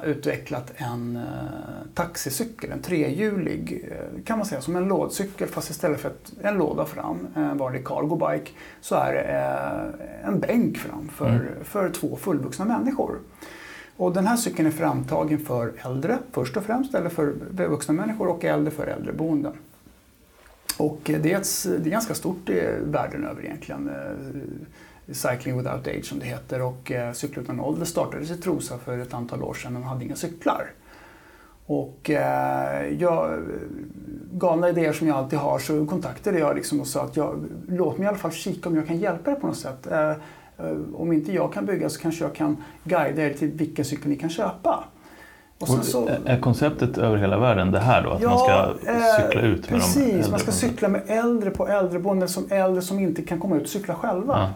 utvecklat 0.05 0.73
en 0.75 1.15
eh, 1.15 1.23
taxicykel, 1.93 2.71
en 2.71 2.81
trehjulig, 2.81 3.89
eh, 3.91 4.23
kan 4.23 4.37
man 4.37 4.45
säga, 4.47 4.61
som 4.61 4.75
en 4.75 4.87
lådcykel 4.87 5.47
fast 5.47 5.69
istället 5.69 5.99
för 5.99 6.09
ett, 6.09 6.33
en 6.41 6.53
låda 6.57 6.85
fram, 6.85 7.27
en 7.35 7.57
vanlig 7.57 7.85
cargo 7.87 8.15
bike, 8.15 8.51
så 8.81 8.95
är 8.95 9.13
det 9.13 9.21
eh, 9.21 10.27
en 10.27 10.39
bänk 10.39 10.77
fram 10.77 11.09
för, 11.09 11.29
Mm. 11.29 11.45
för 11.63 11.89
två 11.89 12.15
fullvuxna 12.15 12.65
människor. 12.65 13.19
Och 13.97 14.13
den 14.13 14.27
här 14.27 14.37
cykeln 14.37 14.67
är 14.67 14.71
framtagen 14.71 15.39
för 15.39 15.73
äldre 15.85 16.17
först 16.31 16.57
och 16.57 16.63
främst, 16.63 16.95
eller 16.95 17.09
för 17.09 17.33
vuxna 17.69 17.93
människor 17.93 18.27
och 18.27 18.43
äldre 18.45 18.71
för 18.71 18.87
äldreboenden. 18.87 19.53
Och 20.77 21.09
eh, 21.09 21.21
det 21.21 21.33
är, 21.33 21.37
ett, 21.37 21.65
det 21.83 21.89
är 21.89 21.91
ganska 21.91 22.13
stort 22.13 22.49
världen 22.83 23.25
över 23.25 23.45
egentligen. 23.45 23.89
Eh, 25.07 25.13
Cycling 25.13 25.57
without 25.57 25.87
age 25.87 26.05
som 26.05 26.19
det 26.19 26.25
heter 26.25 26.61
och 26.61 26.91
eh, 26.91 27.13
Cykla 27.13 27.41
utan 27.41 27.59
ålder 27.59 27.85
startades 27.85 28.31
i 28.31 28.37
Trosa 28.37 28.77
för 28.77 28.97
ett 28.97 29.13
antal 29.13 29.43
år 29.43 29.53
sedan 29.53 29.75
och 29.77 29.83
hade 29.83 30.05
inga 30.05 30.15
cyklar. 30.15 30.71
Och 31.65 32.09
eh, 32.09 32.87
jag, 32.99 33.39
galna 34.33 34.69
idéer 34.69 34.93
som 34.93 35.07
jag 35.07 35.17
alltid 35.17 35.39
har 35.39 35.59
så 35.59 35.85
kontaktade 35.85 36.39
jag 36.39 36.55
liksom 36.55 36.79
och 36.81 36.87
sa 36.87 37.03
att 37.03 37.17
jag, 37.17 37.45
låt 37.67 37.97
mig 37.97 38.05
i 38.05 38.07
alla 38.07 38.17
fall 38.17 38.31
kika 38.31 38.69
om 38.69 38.75
jag 38.75 38.87
kan 38.87 38.97
hjälpa 38.97 39.31
er 39.31 39.35
på 39.35 39.47
något 39.47 39.57
sätt. 39.57 39.87
Eh, 39.91 40.09
eh, 40.09 40.15
om 40.93 41.13
inte 41.13 41.33
jag 41.33 41.53
kan 41.53 41.65
bygga 41.65 41.89
så 41.89 41.99
kanske 42.01 42.23
jag 42.23 42.35
kan 42.35 42.57
guida 42.83 43.23
er 43.23 43.33
till 43.33 43.51
vilken 43.51 43.85
cykel 43.85 44.09
ni 44.09 44.15
kan 44.15 44.29
köpa. 44.29 44.83
Och 45.59 45.69
Och 45.69 45.85
så- 45.85 46.07
är- 46.07 46.19
Är 46.25 46.39
konceptet 46.41 46.97
över 46.97 47.17
hela 47.17 47.37
världen 47.39 47.71
det 47.71 47.79
här 47.79 48.03
då? 48.03 48.09
Att 48.09 48.21
man 48.21 48.39
ska 48.39 48.73
eh, 48.91 49.25
cykla 49.25 49.41
ut 49.41 49.69
med 49.69 49.79
precis, 49.79 50.03
de 50.05 50.11
äldre? 50.11 50.31
man 50.31 50.39
ska 50.39 50.51
cykla 50.51 50.87
med 50.87 51.01
äldre 51.07 51.49
på 51.49 51.67
äldreboenden 51.67 52.29
som 52.29 52.45
äldre 52.49 52.81
som 52.81 52.99
inte 52.99 53.21
kan 53.21 53.39
komma 53.39 53.55
ut 53.55 53.63
och 53.63 53.69
cykla 53.69 53.95
själva. 53.95 54.33
Ja. 54.39 54.49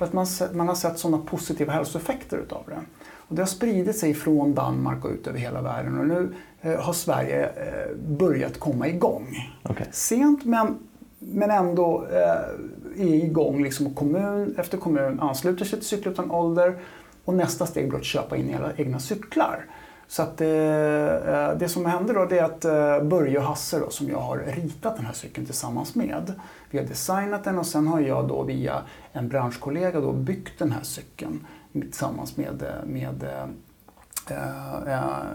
För 0.00 0.06
att 0.06 0.12
man, 0.12 0.26
man 0.52 0.68
har 0.68 0.74
sett 0.74 0.98
sådana 0.98 1.18
positiva 1.18 1.72
hälsoeffekter 1.72 2.38
utav 2.38 2.62
det. 2.66 2.80
Och 3.04 3.34
det 3.34 3.42
har 3.42 3.46
spridit 3.46 3.98
sig 3.98 4.14
från 4.14 4.54
Danmark 4.54 5.04
och 5.04 5.10
ut 5.10 5.26
över 5.26 5.38
hela 5.38 5.62
världen 5.62 5.98
och 5.98 6.06
nu 6.06 6.34
eh, 6.60 6.80
har 6.80 6.92
Sverige 6.92 7.46
eh, 7.46 7.96
börjat 7.96 8.60
komma 8.60 8.88
igång. 8.88 9.26
Okej. 9.62 9.86
Sent 9.92 10.44
men, 10.44 10.78
men 11.18 11.50
ändå 11.50 12.06
eh, 12.12 13.06
är 13.06 13.14
igång 13.14 13.62
liksom 13.62 13.94
kommun 13.94 14.54
efter 14.58 14.78
kommun 14.78 15.20
ansluter 15.20 15.64
sig 15.64 15.78
till 15.78 15.88
Cykla 15.88 16.12
utan 16.12 16.30
ålder 16.30 16.78
och 17.24 17.34
nästa 17.34 17.66
steg 17.66 17.88
blir 17.88 17.98
att 17.98 18.04
köpa 18.04 18.36
in 18.36 18.56
egna 18.76 18.98
cyklar. 18.98 19.64
Så 20.10 20.22
att, 20.22 20.40
eh, 20.40 20.48
eh, 20.48 21.56
det 21.58 21.68
som 21.68 21.86
händer 21.86 22.14
då 22.14 22.24
det 22.24 22.38
är 22.38 22.44
att 22.44 22.64
eh, 22.64 23.08
Börje 23.08 23.38
och 23.38 23.44
Hasse 23.44 23.78
då, 23.78 23.90
som 23.90 24.08
jag 24.08 24.20
har 24.20 24.38
ritat 24.38 24.96
den 24.96 25.06
här 25.06 25.12
cykeln 25.12 25.46
tillsammans 25.46 25.94
med. 25.94 26.32
Vi 26.70 26.78
har 26.78 26.86
designat 26.86 27.44
den 27.44 27.58
och 27.58 27.66
sen 27.66 27.86
har 27.86 28.00
jag 28.00 28.28
då 28.28 28.42
via 28.42 28.82
en 29.12 29.28
branschkollega 29.28 30.00
då 30.00 30.12
byggt 30.12 30.58
den 30.58 30.72
här 30.72 30.82
cykeln 30.82 31.46
tillsammans 31.72 32.36
med, 32.36 32.64
med 32.86 33.28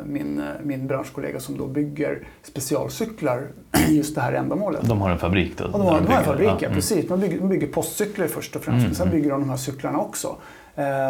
min, 0.06 0.44
min 0.64 0.88
branschkollega 0.88 1.40
som 1.40 1.58
då 1.58 1.68
bygger 1.68 2.28
specialcyklar 2.44 3.48
just 3.90 4.16
det 4.16 4.22
här 4.22 4.34
ändamålet. 4.34 4.88
De 4.88 5.02
har 5.02 5.10
en 5.10 5.20
fabrik 5.20 5.58
då? 5.58 5.64
Ja, 5.64 5.78
de 5.78 5.82
har, 5.82 6.02
de 6.02 6.08
har 6.08 6.20
en 6.20 6.26
fabrik, 6.26 6.48
ja. 6.48 6.58
Mm. 6.58 6.74
precis. 6.74 7.08
De 7.08 7.20
bygger, 7.20 7.40
de 7.40 7.50
bygger 7.50 7.68
postcyklar 7.68 8.28
först 8.28 8.56
och 8.56 8.64
främst, 8.64 8.84
mm. 8.84 8.96
sen 8.96 9.08
mm. 9.08 9.18
bygger 9.18 9.32
de 9.32 9.42
de 9.42 9.50
här 9.50 9.58
cyklarna 9.58 10.00
också. 10.00 10.36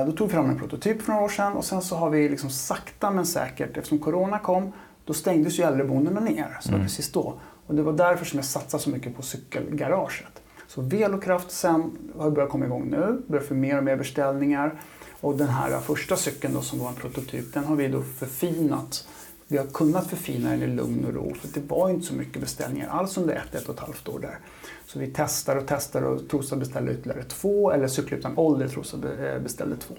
Då 0.05 0.11
tog 0.11 0.27
vi 0.27 0.33
fram 0.33 0.49
en 0.49 0.59
prototyp 0.59 1.01
för 1.01 1.11
några 1.11 1.25
år 1.25 1.29
sedan 1.29 1.53
och 1.53 1.65
sen 1.65 1.81
så 1.81 1.95
har 1.95 2.09
vi 2.09 2.29
liksom 2.29 2.49
sakta 2.49 3.11
men 3.11 3.25
säkert, 3.25 3.77
eftersom 3.77 3.99
Corona 3.99 4.39
kom, 4.39 4.71
då 5.05 5.13
stängdes 5.13 5.59
ju 5.59 5.63
äldreboendena 5.63 6.19
ner. 6.19 6.57
Så 6.61 6.69
mm. 6.69 6.81
precis 6.81 7.11
då. 7.11 7.39
Och 7.67 7.75
det 7.75 7.81
var 7.81 7.93
därför 7.93 8.25
som 8.25 8.39
jag 8.39 8.45
satsade 8.45 8.83
så 8.83 8.89
mycket 8.89 9.15
på 9.15 9.21
cykelgaraget. 9.21 10.41
Så 10.67 10.81
Velokraft 10.81 11.51
sen 11.51 11.97
har 12.17 12.31
börjat 12.31 12.49
komma 12.49 12.65
igång 12.65 12.89
nu, 12.89 13.21
börjar 13.27 13.43
få 13.43 13.53
mer 13.53 13.77
och 13.77 13.83
mer 13.83 13.95
beställningar. 13.95 14.81
Och 15.21 15.37
den 15.37 15.47
här 15.47 15.79
första 15.79 16.15
cykeln 16.15 16.53
då, 16.53 16.61
som 16.61 16.79
var 16.79 16.89
en 16.89 16.95
prototyp, 16.95 17.53
den 17.53 17.63
har 17.63 17.75
vi 17.75 17.87
då 17.87 18.01
förfinat. 18.01 19.07
Vi 19.47 19.57
har 19.57 19.65
kunnat 19.65 20.07
förfina 20.07 20.49
den 20.49 20.63
i 20.63 20.67
lugn 20.67 21.05
och 21.05 21.13
ro 21.13 21.33
för 21.33 21.47
det 21.61 21.69
var 21.69 21.89
inte 21.89 22.05
så 22.05 22.13
mycket 22.13 22.41
beställningar 22.41 22.89
alls 22.89 23.17
under 23.17 23.35
ett, 23.35 23.55
ett 23.55 23.69
och 23.69 23.75
ett 23.75 23.79
halvt 23.79 24.09
år 24.09 24.19
där. 24.19 24.37
Så 24.85 24.99
vi 24.99 25.11
testar 25.15 25.55
och 25.55 25.63
testar 25.67 26.01
och 26.01 26.29
Trosa 26.29 26.55
beställde 26.55 26.91
ytterligare 26.93 27.23
två, 27.23 27.71
eller 27.71 27.87
Cykla 27.87 28.17
utan 28.17 28.37
ålder 28.37 28.67
Trosa 28.67 28.97
eh, 28.97 29.39
beställde 29.39 29.75
två. 29.75 29.95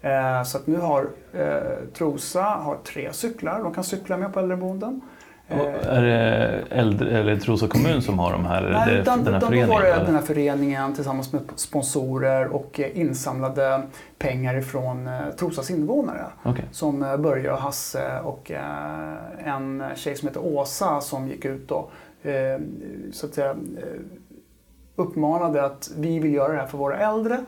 Eh, 0.00 0.42
så 0.42 0.58
att 0.58 0.66
nu 0.66 0.76
har 0.76 1.10
eh, 1.32 1.88
Trosa 1.94 2.42
har 2.42 2.78
tre 2.84 3.12
cyklar 3.12 3.62
de 3.62 3.74
kan 3.74 3.84
cykla 3.84 4.16
med 4.16 4.32
på 4.32 4.40
äldreboenden. 4.40 5.00
Och 5.50 5.86
är 5.86 6.02
det 6.02 6.64
äldre, 6.70 7.18
eller 7.18 7.36
Trosa 7.36 7.68
kommun 7.68 8.02
som 8.02 8.18
har 8.18 8.32
de 8.32 8.46
här? 8.46 8.70
Nej, 8.70 8.94
det, 8.94 9.00
utan, 9.00 9.24
den 9.24 9.34
här 9.34 9.40
föreningen? 9.40 9.68
Då 9.68 9.74
var 9.74 9.82
det 9.82 10.04
den 10.06 10.14
här 10.14 10.22
föreningen 10.22 10.94
tillsammans 10.94 11.32
med 11.32 11.42
sponsorer 11.56 12.46
och 12.46 12.80
eh, 12.80 13.00
insamlade 13.00 13.82
pengar 14.18 14.58
ifrån 14.58 15.06
eh, 15.06 15.20
Trosas 15.38 15.70
invånare. 15.70 16.24
Okay. 16.44 16.64
Som 16.72 17.02
eh, 17.02 17.16
Börje 17.16 17.52
och 17.52 17.58
Hasse 17.58 18.20
och 18.24 18.50
en 19.38 19.82
tjej 19.94 20.16
som 20.16 20.28
heter 20.28 20.44
Åsa 20.44 21.00
som 21.00 21.28
gick 21.28 21.44
ut 21.44 21.70
och 21.70 21.92
så 23.12 23.26
att 23.26 23.34
säga, 23.34 23.56
uppmanade 24.96 25.64
att 25.64 25.90
vi 25.96 26.18
vill 26.18 26.34
göra 26.34 26.52
det 26.52 26.58
här 26.58 26.66
för 26.66 26.78
våra 26.78 26.98
äldre. 26.98 27.38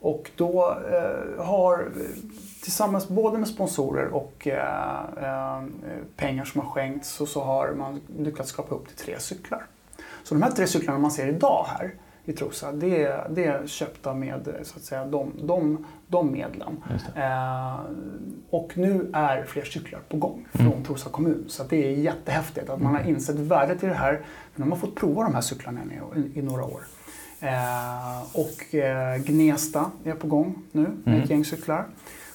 Och 0.00 0.30
då 0.36 0.76
har 1.38 1.88
tillsammans 2.62 3.08
både 3.08 3.38
med 3.38 3.48
sponsorer 3.48 4.06
och 4.06 4.48
eh, 4.48 5.04
eh, 5.22 5.62
pengar 6.16 6.44
som 6.44 6.60
har 6.60 6.68
skänkts 6.68 7.08
så, 7.08 7.26
så 7.26 7.44
har 7.44 7.72
man 7.72 8.00
lyckats 8.18 8.50
skapa 8.50 8.74
upp 8.74 8.88
till 8.88 8.96
tre 8.96 9.20
cyklar. 9.20 9.66
Så 10.22 10.34
de 10.34 10.42
här 10.42 10.50
tre 10.50 10.66
cyklarna 10.66 10.98
man 10.98 11.10
ser 11.10 11.26
idag 11.26 11.66
här 11.68 11.94
i 12.24 12.32
Trosa, 12.32 12.72
det 12.72 13.04
är, 13.04 13.28
det 13.30 13.44
är 13.44 13.66
köpta 13.66 14.14
med 14.14 14.54
så 14.62 14.76
att 14.76 14.82
säga, 14.82 15.04
de, 15.04 15.32
de, 15.42 15.86
de 16.06 16.32
medlen. 16.32 16.84
Eh, 17.16 17.80
och 18.50 18.72
nu 18.78 19.10
är 19.12 19.44
fler 19.44 19.64
cyklar 19.64 20.00
på 20.08 20.16
gång 20.16 20.46
från 20.52 20.66
mm. 20.66 20.84
Trosa 20.84 21.10
kommun. 21.10 21.44
Så 21.48 21.62
det 21.64 21.76
är 21.76 21.90
jättehäftigt 21.90 22.70
att 22.70 22.80
man 22.80 22.94
har 22.94 23.00
mm. 23.00 23.14
insett 23.14 23.36
värdet 23.36 23.82
i 23.82 23.86
det 23.86 23.94
här. 23.94 24.20
Men 24.54 24.60
de 24.60 24.72
har 24.72 24.78
fått 24.78 24.94
prova 24.94 25.22
de 25.22 25.34
här 25.34 25.40
cyklarna 25.40 25.80
i, 26.16 26.38
i 26.38 26.42
några 26.42 26.64
år. 26.64 26.82
Eh, 27.40 28.22
och 28.32 28.74
eh, 28.74 29.16
Gnesta 29.16 29.90
är 30.04 30.14
på 30.14 30.26
gång 30.26 30.62
nu 30.72 30.80
med 30.82 31.14
mm. 31.14 31.22
ett 31.22 31.30
gäng 31.30 31.44
cyklar. 31.44 31.86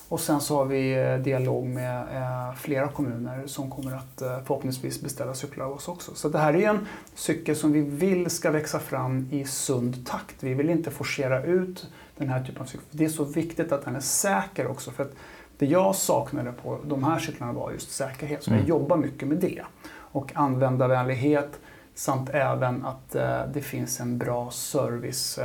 Och 0.09 0.19
sen 0.19 0.41
så 0.41 0.57
har 0.57 0.65
vi 0.65 0.93
eh, 0.93 1.17
dialog 1.17 1.65
med 1.65 2.01
eh, 2.01 2.55
flera 2.55 2.87
kommuner 2.87 3.47
som 3.47 3.71
kommer 3.71 3.95
att 3.95 4.21
eh, 4.21 4.37
förhoppningsvis 4.45 5.01
beställa 5.01 5.33
cyklar 5.33 5.65
av 5.65 5.71
oss 5.71 5.87
också. 5.87 6.15
Så 6.15 6.29
det 6.29 6.39
här 6.39 6.55
är 6.55 6.69
en 6.69 6.87
cykel 7.15 7.55
som 7.55 7.71
vi 7.71 7.81
vill 7.81 8.29
ska 8.29 8.51
växa 8.51 8.79
fram 8.79 9.27
i 9.31 9.45
sund 9.45 10.07
takt. 10.07 10.43
Vi 10.43 10.53
vill 10.53 10.69
inte 10.69 10.91
forcera 10.91 11.43
ut 11.43 11.87
den 12.17 12.29
här 12.29 12.43
typen 12.43 12.61
av 12.61 12.65
cykel. 12.65 12.85
Det 12.91 13.05
är 13.05 13.09
så 13.09 13.23
viktigt 13.23 13.71
att 13.71 13.85
den 13.85 13.95
är 13.95 13.99
säker 13.99 14.67
också. 14.67 14.91
För 14.91 15.03
att 15.03 15.13
det 15.57 15.65
jag 15.65 15.95
saknade 15.95 16.51
på 16.51 16.79
de 16.85 17.03
här 17.03 17.19
cyklarna 17.19 17.53
var 17.53 17.71
just 17.71 17.91
säkerhet. 17.91 18.43
Så 18.43 18.51
mm. 18.51 18.59
jag 18.59 18.69
jobbar 18.69 18.97
mycket 18.97 19.27
med 19.27 19.37
det. 19.37 19.61
Och 19.89 20.31
användarvänlighet 20.35 21.59
samt 21.95 22.29
även 22.29 22.85
att 22.85 23.11
det 23.53 23.61
finns 23.61 23.99
en 23.99 24.17
bra 24.17 24.51
service 24.51 25.39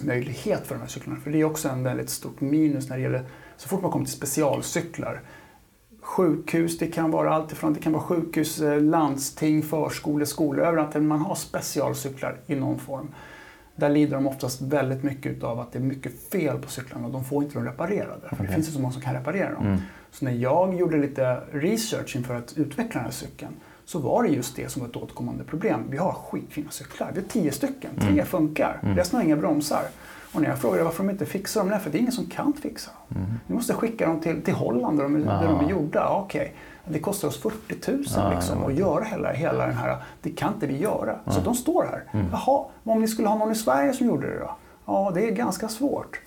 möjlighet 0.00 0.66
för 0.66 0.74
de 0.74 0.80
här 0.80 0.88
cyklarna. 0.88 1.20
För 1.20 1.30
det 1.30 1.40
är 1.40 1.44
också 1.44 1.68
en 1.68 1.82
väldigt 1.82 2.10
stort 2.10 2.40
minus 2.40 2.88
när 2.88 2.96
det 2.96 3.02
gäller 3.02 3.24
så 3.60 3.68
fort 3.68 3.82
man 3.82 3.90
kommer 3.90 4.04
till 4.04 4.14
specialcyklar. 4.14 5.20
Sjukhus, 6.00 6.78
det 6.78 6.86
kan 6.86 7.10
vara 7.10 7.34
allt 7.34 7.52
ifrån 7.52 7.72
det 7.72 7.80
kan 7.80 7.92
vara 7.92 8.02
sjukhus, 8.02 8.60
eh, 8.60 8.80
landsting, 8.80 9.62
förskolor, 9.62 10.24
skolor, 10.24 10.66
överallt 10.66 10.92
där 10.92 11.00
man 11.00 11.20
har 11.20 11.34
specialcyklar 11.34 12.36
i 12.46 12.54
någon 12.54 12.78
form. 12.78 13.14
Där 13.76 13.88
lider 13.88 14.14
de 14.14 14.26
oftast 14.26 14.62
väldigt 14.62 15.02
mycket 15.02 15.42
av 15.42 15.60
att 15.60 15.72
det 15.72 15.78
är 15.78 15.82
mycket 15.82 16.30
fel 16.30 16.58
på 16.58 16.68
cyklarna 16.68 17.06
och 17.06 17.12
de 17.12 17.24
får 17.24 17.42
inte 17.42 17.54
dem 17.54 17.64
reparerade. 17.64 18.20
För 18.20 18.34
okay. 18.34 18.46
det 18.46 18.52
finns 18.52 18.66
inte 18.66 18.76
så 18.76 18.80
många 18.80 18.92
som 18.92 19.02
kan 19.02 19.14
reparera 19.14 19.54
dem. 19.54 19.66
Mm. 19.66 19.80
Så 20.10 20.24
när 20.24 20.32
jag 20.32 20.74
gjorde 20.74 20.98
lite 20.98 21.40
research 21.52 22.16
inför 22.16 22.34
att 22.34 22.52
utveckla 22.56 23.00
den 23.00 23.04
här 23.04 23.10
cykeln 23.10 23.52
så 23.84 23.98
var 23.98 24.22
det 24.22 24.28
just 24.28 24.56
det 24.56 24.68
som 24.68 24.82
var 24.82 24.88
ett 24.88 24.96
återkommande 24.96 25.44
problem. 25.44 25.84
Vi 25.90 25.96
har 25.96 26.12
skitfina 26.12 26.70
cyklar, 26.70 27.10
vi 27.14 27.20
har 27.20 27.28
tio 27.28 27.52
stycken, 27.52 27.90
tre 28.00 28.10
mm. 28.10 28.26
funkar, 28.26 28.80
mm. 28.82 28.96
resten 28.96 29.16
har 29.16 29.24
inga 29.24 29.36
bromsar. 29.36 29.82
Och 30.32 30.40
när 30.40 30.48
jag 30.48 30.58
frågade 30.58 30.84
varför 30.84 31.04
de 31.04 31.10
inte 31.10 31.26
fixar 31.26 31.60
dem, 31.60 31.70
nej, 31.70 31.78
för 31.78 31.90
det 31.90 31.98
är 31.98 32.00
ingen 32.00 32.12
som 32.12 32.26
kan 32.26 32.52
fixa 32.52 32.90
dem. 32.90 33.18
Mm. 33.22 33.34
Vi 33.46 33.54
måste 33.54 33.74
skicka 33.74 34.06
dem 34.06 34.20
till, 34.20 34.42
till 34.42 34.54
Holland 34.54 34.98
där 34.98 35.04
de, 35.04 35.24
där 35.24 35.48
de 35.48 35.64
är 35.64 35.70
gjorda. 35.70 36.08
Okej, 36.08 36.40
okay. 36.40 36.92
det 36.92 36.98
kostar 36.98 37.28
oss 37.28 37.42
40 37.42 37.90
000 37.92 38.04
ah, 38.16 38.34
liksom, 38.34 38.64
att 38.64 38.74
göra 38.74 39.04
hela, 39.04 39.32
hela 39.32 39.66
den 39.66 39.76
här, 39.76 39.96
det 40.22 40.30
kan 40.30 40.54
inte 40.54 40.66
vi 40.66 40.78
göra. 40.78 41.12
Mm. 41.12 41.20
Så 41.26 41.40
de 41.40 41.54
står 41.54 41.84
här. 41.84 42.04
Mm. 42.12 42.26
Jaha, 42.32 42.64
om 42.84 43.00
ni 43.00 43.08
skulle 43.08 43.28
ha 43.28 43.38
någon 43.38 43.52
i 43.52 43.54
Sverige 43.54 43.92
som 43.92 44.06
gjorde 44.06 44.26
det 44.26 44.38
då? 44.38 44.56
Ja, 44.86 45.10
det 45.14 45.28
är 45.28 45.30
ganska 45.30 45.68
svårt. 45.68 46.20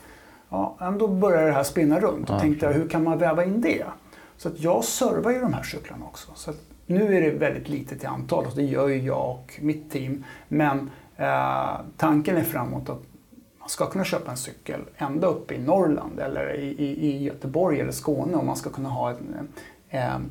Ja, 0.49 0.75
men 0.79 0.97
då 0.97 1.07
började 1.07 1.47
det 1.47 1.53
här 1.53 1.63
spinna 1.63 1.99
runt 1.99 2.29
och 2.29 2.35
ah, 2.35 2.39
tänkte 2.39 2.65
jag, 2.65 2.73
hur 2.73 2.89
kan 2.89 3.03
man 3.03 3.17
väva 3.17 3.45
in 3.45 3.61
det? 3.61 3.83
Så 4.37 4.47
att 4.47 4.59
jag 4.59 4.83
servar 4.83 5.31
ju 5.31 5.39
de 5.39 5.53
här 5.53 5.63
cyklarna 5.63 6.05
också. 6.05 6.31
Så 6.35 6.53
nu 6.85 7.17
är 7.17 7.21
det 7.21 7.31
väldigt 7.31 7.69
litet 7.69 8.03
i 8.03 8.05
antal 8.05 8.45
och 8.45 8.55
det 8.55 8.63
gör 8.63 8.87
ju 8.87 9.01
jag 9.01 9.29
och 9.29 9.59
mitt 9.61 9.91
team. 9.91 10.23
Men 10.47 10.89
eh, 11.17 11.75
tanken 11.97 12.37
är 12.37 12.43
framåt 12.43 12.89
att 12.89 13.01
man 13.63 13.69
ska 13.69 13.89
kunna 13.89 14.03
köpa 14.03 14.31
en 14.31 14.37
cykel 14.37 14.81
ända 14.97 15.27
upp 15.27 15.51
i 15.51 15.57
Norrland 15.57 16.19
eller 16.19 16.53
i, 16.55 16.67
i, 16.67 17.07
i 17.07 17.23
Göteborg 17.23 17.79
eller 17.79 17.91
Skåne 17.91 18.37
om 18.37 18.45
man 18.45 18.55
ska 18.55 18.69
kunna 18.69 18.89
ha 18.89 19.09
en, 19.09 19.49
en, 19.89 20.29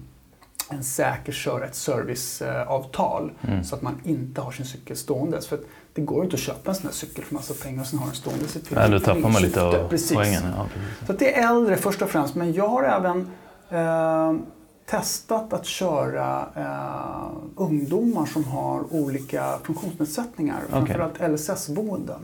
en 0.70 0.84
säker 0.84 1.32
kör, 1.32 1.62
ett 1.62 1.74
serviceavtal 1.74 3.32
mm. 3.42 3.64
så 3.64 3.74
att 3.74 3.82
man 3.82 4.00
inte 4.04 4.40
har 4.40 4.52
sin 4.52 4.66
cykel 4.66 4.96
ståendes. 4.96 5.46
För 5.46 5.58
det 5.94 6.02
går 6.02 6.24
inte 6.24 6.34
att 6.34 6.40
köpa 6.40 6.70
en 6.70 6.74
sån 6.74 6.86
här 6.86 6.92
cykel 6.92 7.24
för 7.24 7.34
massa 7.34 7.54
pengar 7.54 7.80
och 7.80 7.86
sen 7.86 7.98
ha 7.98 8.06
den 8.06 8.14
stående 8.14 8.46
till 8.46 8.62
Nej, 8.70 8.90
då 8.90 9.00
tappar 9.00 9.28
man 9.28 9.42
lite 9.42 9.62
av 9.62 9.88
precis. 9.88 10.16
poängen. 10.16 10.42
Ja, 10.56 10.66
precis. 10.74 11.06
Så 11.06 11.12
det 11.12 11.38
är 11.38 11.48
äldre 11.48 11.76
först 11.76 12.02
och 12.02 12.10
främst, 12.10 12.34
men 12.34 12.52
jag 12.52 12.68
har 12.68 12.82
även 12.82 13.30
eh, 13.70 14.44
testat 14.86 15.52
att 15.52 15.66
köra 15.66 16.48
eh, 16.56 17.32
ungdomar 17.56 18.26
som 18.26 18.44
har 18.44 18.94
olika 18.94 19.58
funktionsnedsättningar, 19.62 20.60
okay. 20.68 20.94
framförallt 20.94 21.20
LSS-boenden. 21.20 22.20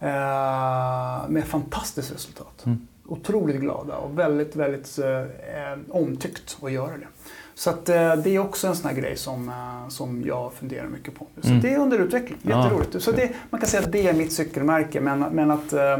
Eh, 0.00 1.28
med 1.28 1.44
fantastiskt 1.44 2.14
resultat. 2.14 2.66
Mm. 2.66 2.86
Otroligt 3.06 3.60
glada 3.60 3.96
och 3.96 4.18
väldigt, 4.18 4.56
väldigt 4.56 4.98
eh, 4.98 5.78
omtyckt 5.90 6.58
att 6.62 6.72
göra 6.72 6.96
det. 6.96 7.06
Så 7.54 7.70
att, 7.70 7.88
eh, 7.88 8.16
det 8.16 8.30
är 8.30 8.38
också 8.38 8.66
en 8.66 8.76
sån 8.76 8.90
här 8.90 8.96
grej 8.96 9.16
som, 9.16 9.48
eh, 9.48 9.88
som 9.88 10.22
jag 10.26 10.52
funderar 10.52 10.86
mycket 10.86 11.14
på. 11.14 11.26
Så 11.40 11.48
mm. 11.48 11.60
det 11.60 11.74
är 11.74 11.78
under 11.78 11.98
utveckling, 11.98 12.38
jätteroligt. 12.42 12.94
Ja. 12.94 13.00
Så 13.00 13.12
det, 13.12 13.30
man 13.50 13.60
kan 13.60 13.68
säga 13.68 13.82
att 13.82 13.92
det 13.92 14.08
är 14.08 14.14
mitt 14.14 14.32
cykelmärke 14.32 15.00
men, 15.00 15.20
men 15.20 15.50
att 15.50 15.72
eh, 15.72 15.92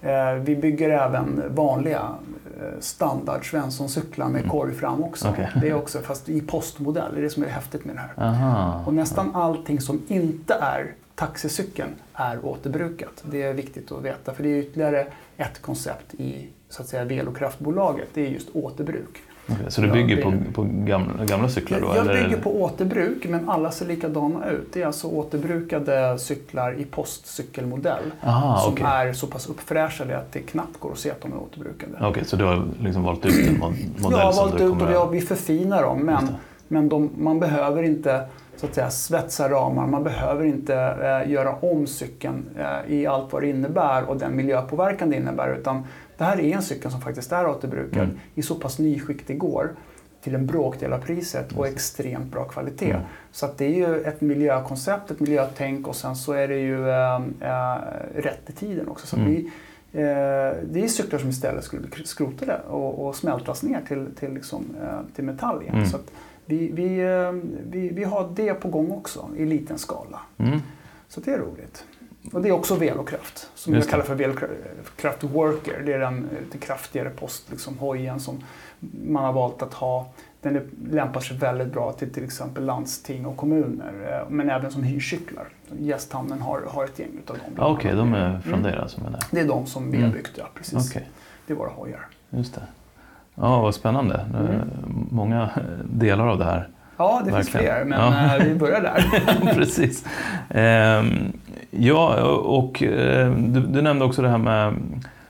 eh, 0.00 0.34
vi 0.34 0.56
bygger 0.56 0.90
även 0.90 1.42
vanliga 1.48 2.02
standard 2.80 3.50
Svensson-cyklar 3.50 4.28
med 4.28 4.38
mm. 4.38 4.50
korg 4.50 4.74
fram 4.74 5.04
också. 5.04 5.28
Okay. 5.28 5.46
Det 5.60 5.68
är 5.68 5.74
också, 5.74 5.98
fast 5.98 6.28
i 6.28 6.40
postmodell, 6.40 7.14
det 7.14 7.20
är 7.20 7.22
det 7.22 7.30
som 7.30 7.42
är 7.42 7.48
häftigt 7.48 7.84
med 7.84 7.96
det 7.96 8.00
här. 8.00 8.28
Aha. 8.28 8.82
Och 8.86 8.94
nästan 8.94 9.34
allting 9.34 9.80
som 9.80 10.02
inte 10.08 10.54
är 10.54 10.94
taxicykeln 11.18 11.90
är 12.14 12.44
återbrukat. 12.44 13.24
Det 13.30 13.42
är 13.42 13.52
viktigt 13.52 13.92
att 13.92 14.02
veta 14.02 14.34
för 14.34 14.42
det 14.42 14.48
är 14.48 14.58
ytterligare 14.58 15.06
ett 15.36 15.62
koncept 15.62 16.14
i 16.14 16.48
så 16.68 16.82
att 16.82 16.88
säga, 16.88 17.04
Velokraftbolaget. 17.04 18.08
Det 18.14 18.26
är 18.26 18.30
just 18.30 18.48
återbruk. 18.52 19.22
Okay, 19.48 19.70
så 19.70 19.80
du 19.80 19.90
bygger 19.90 20.22
på, 20.22 20.32
på 20.54 20.68
gamla, 20.70 21.24
gamla 21.24 21.48
cyklar? 21.48 21.80
Då, 21.80 21.86
jag 21.86 21.96
eller? 21.96 22.22
bygger 22.22 22.42
på 22.42 22.62
återbruk 22.62 23.26
men 23.28 23.48
alla 23.48 23.70
ser 23.70 23.86
likadana 23.86 24.50
ut. 24.50 24.72
Det 24.72 24.82
är 24.82 24.86
alltså 24.86 25.06
återbrukade 25.06 26.18
cyklar 26.18 26.80
i 26.80 26.84
postcykelmodell 26.84 28.04
Aha, 28.22 28.60
som 28.60 28.72
okay. 28.72 29.08
är 29.08 29.12
så 29.12 29.26
pass 29.26 29.46
uppfräschade 29.46 30.18
att 30.18 30.32
det 30.32 30.40
knappt 30.40 30.80
går 30.80 30.92
att 30.92 30.98
se 30.98 31.10
att 31.10 31.20
de 31.20 31.32
är 31.32 31.38
återbrukade. 31.38 31.92
Okej, 31.94 32.08
okay, 32.08 32.24
så 32.24 32.36
du 32.36 32.44
har 32.44 32.68
liksom 32.80 33.02
valt 33.02 33.26
ut 33.26 33.48
en 33.48 33.58
modell? 33.58 33.78
Jag 33.98 34.18
har 34.18 34.32
valt 34.32 34.60
ut 34.60 34.96
och 34.96 35.14
vi 35.14 35.20
förfinar 35.20 35.82
dem 35.82 35.98
men, 35.98 36.28
men 36.68 36.88
de, 36.88 37.10
man 37.18 37.40
behöver 37.40 37.82
inte 37.82 38.24
så 38.58 38.66
att 38.66 38.74
säga, 38.74 38.90
svetsa 38.90 39.48
ramar. 39.48 39.86
Man 39.86 40.04
behöver 40.04 40.44
inte 40.44 40.74
eh, 40.74 41.30
göra 41.30 41.54
om 41.54 41.86
cykeln 41.86 42.44
eh, 42.58 42.92
i 42.92 43.06
allt 43.06 43.32
vad 43.32 43.42
det 43.42 43.48
innebär 43.48 44.04
och 44.04 44.16
den 44.16 44.36
miljöpåverkan 44.36 45.10
det 45.10 45.16
innebär. 45.16 45.56
Utan 45.60 45.86
det 46.16 46.24
här 46.24 46.40
är 46.40 46.54
en 46.54 46.62
cykel 46.62 46.90
som 46.90 47.00
faktiskt 47.00 47.32
är 47.32 47.46
återbrukad 47.46 48.02
mm. 48.02 48.18
i 48.34 48.42
så 48.42 48.54
pass 48.54 48.78
nyskick 48.78 49.26
det 49.26 49.34
går 49.34 49.70
till 50.22 50.34
en 50.34 50.46
bråkdel 50.46 50.92
av 50.92 50.98
priset 50.98 51.52
och 51.52 51.66
extremt 51.66 52.32
bra 52.32 52.44
kvalitet. 52.44 52.90
Mm. 52.90 53.02
Så 53.32 53.46
att 53.46 53.58
det 53.58 53.64
är 53.64 53.88
ju 53.88 54.00
ett 54.00 54.20
miljökoncept, 54.20 55.10
ett 55.10 55.20
miljötänk 55.20 55.88
och 55.88 55.96
sen 55.96 56.16
så 56.16 56.32
är 56.32 56.48
det 56.48 56.58
ju 56.58 56.88
äh, 56.90 57.22
äh, 57.40 57.78
rätt 58.14 58.50
i 58.50 58.52
tiden 58.52 58.88
också. 58.88 59.06
Så 59.06 59.16
mm. 59.16 59.28
vi, 59.28 59.50
det 60.70 60.84
är 60.84 60.88
cyklar 60.88 61.18
som 61.18 61.28
istället 61.28 61.64
skulle 61.64 61.86
bli 61.86 62.04
skrotade 62.04 62.60
och, 62.68 63.06
och 63.06 63.16
smältas 63.16 63.62
ner 63.62 63.80
till, 63.88 64.06
till, 64.18 64.32
liksom, 64.32 64.64
till 65.14 65.24
metall 65.24 65.62
igen. 65.62 65.74
Mm. 65.74 65.86
Så 65.86 65.98
vi, 66.48 66.70
vi, 66.72 67.04
vi, 67.70 67.88
vi 67.88 68.04
har 68.04 68.30
det 68.34 68.54
på 68.54 68.68
gång 68.68 68.90
också 68.90 69.28
i 69.36 69.44
liten 69.44 69.78
skala. 69.78 70.20
Mm. 70.38 70.60
Så 71.08 71.20
det 71.20 71.30
är 71.30 71.38
roligt. 71.38 71.84
Och 72.32 72.42
det 72.42 72.48
är 72.48 72.52
också 72.52 72.74
velokraft, 72.74 73.50
som 73.54 73.74
jag 73.74 73.88
kallar 73.88 74.04
för 74.04 74.14
velokraft 74.14 75.24
worker. 75.24 75.82
Det 75.86 75.92
är 75.92 75.98
den 75.98 76.28
lite 76.44 76.58
kraftigare 76.58 77.10
posthojen 77.10 78.14
liksom, 78.14 78.40
som 78.40 78.44
man 79.12 79.24
har 79.24 79.32
valt 79.32 79.62
att 79.62 79.74
ha. 79.74 80.10
Den 80.42 80.70
lämpar 80.90 81.20
sig 81.20 81.36
väldigt 81.36 81.72
bra 81.72 81.92
till 81.92 82.12
till 82.12 82.24
exempel 82.24 82.64
landsting 82.64 83.26
och 83.26 83.36
kommuner, 83.36 84.20
eh, 84.22 84.30
men 84.30 84.50
även 84.50 84.70
som 84.70 84.82
hyrcyklar. 84.82 85.48
Gästhamnen 85.78 86.40
har, 86.40 86.60
har 86.60 86.84
ett 86.84 86.98
gäng 86.98 87.18
utav 87.18 87.36
dem. 87.36 87.46
Okej, 87.56 87.72
okay, 87.72 87.94
de 87.94 88.14
är 88.14 88.40
från 88.40 88.54
mm. 88.54 88.72
deras? 88.72 88.96
Menar. 88.96 89.20
Det 89.30 89.40
är 89.40 89.48
de 89.48 89.66
som 89.66 89.90
vi 89.90 89.96
har 89.96 90.04
mm. 90.04 90.16
byggt, 90.16 90.32
ja 90.34 90.48
precis. 90.54 90.90
Okay. 90.90 91.02
Det 91.46 91.52
är 91.52 91.56
våra 91.56 91.70
hojar. 91.70 92.06
Just 92.30 92.54
det. 92.54 92.62
Ja, 93.40 93.60
vad 93.60 93.74
spännande. 93.74 94.26
Mm. 94.34 94.70
Många 95.10 95.50
delar 95.84 96.26
av 96.26 96.38
det 96.38 96.44
här. 96.44 96.68
Ja, 96.96 97.22
det 97.24 97.30
Verkligen. 97.30 97.44
finns 97.44 97.48
fler, 97.48 97.84
men 97.84 98.00
ja. 98.00 98.36
Eh, 98.36 98.44
vi 98.44 98.54
börjar 98.54 98.80
där. 98.80 99.54
precis. 99.54 100.04
Ehm, 100.50 101.32
ja, 101.70 102.22
och 102.34 102.82
eh, 102.82 103.32
du, 103.32 103.60
du, 103.60 103.82
nämnde 103.82 104.04
också 104.04 104.22
det 104.22 104.28
här 104.28 104.38
med, 104.38 104.74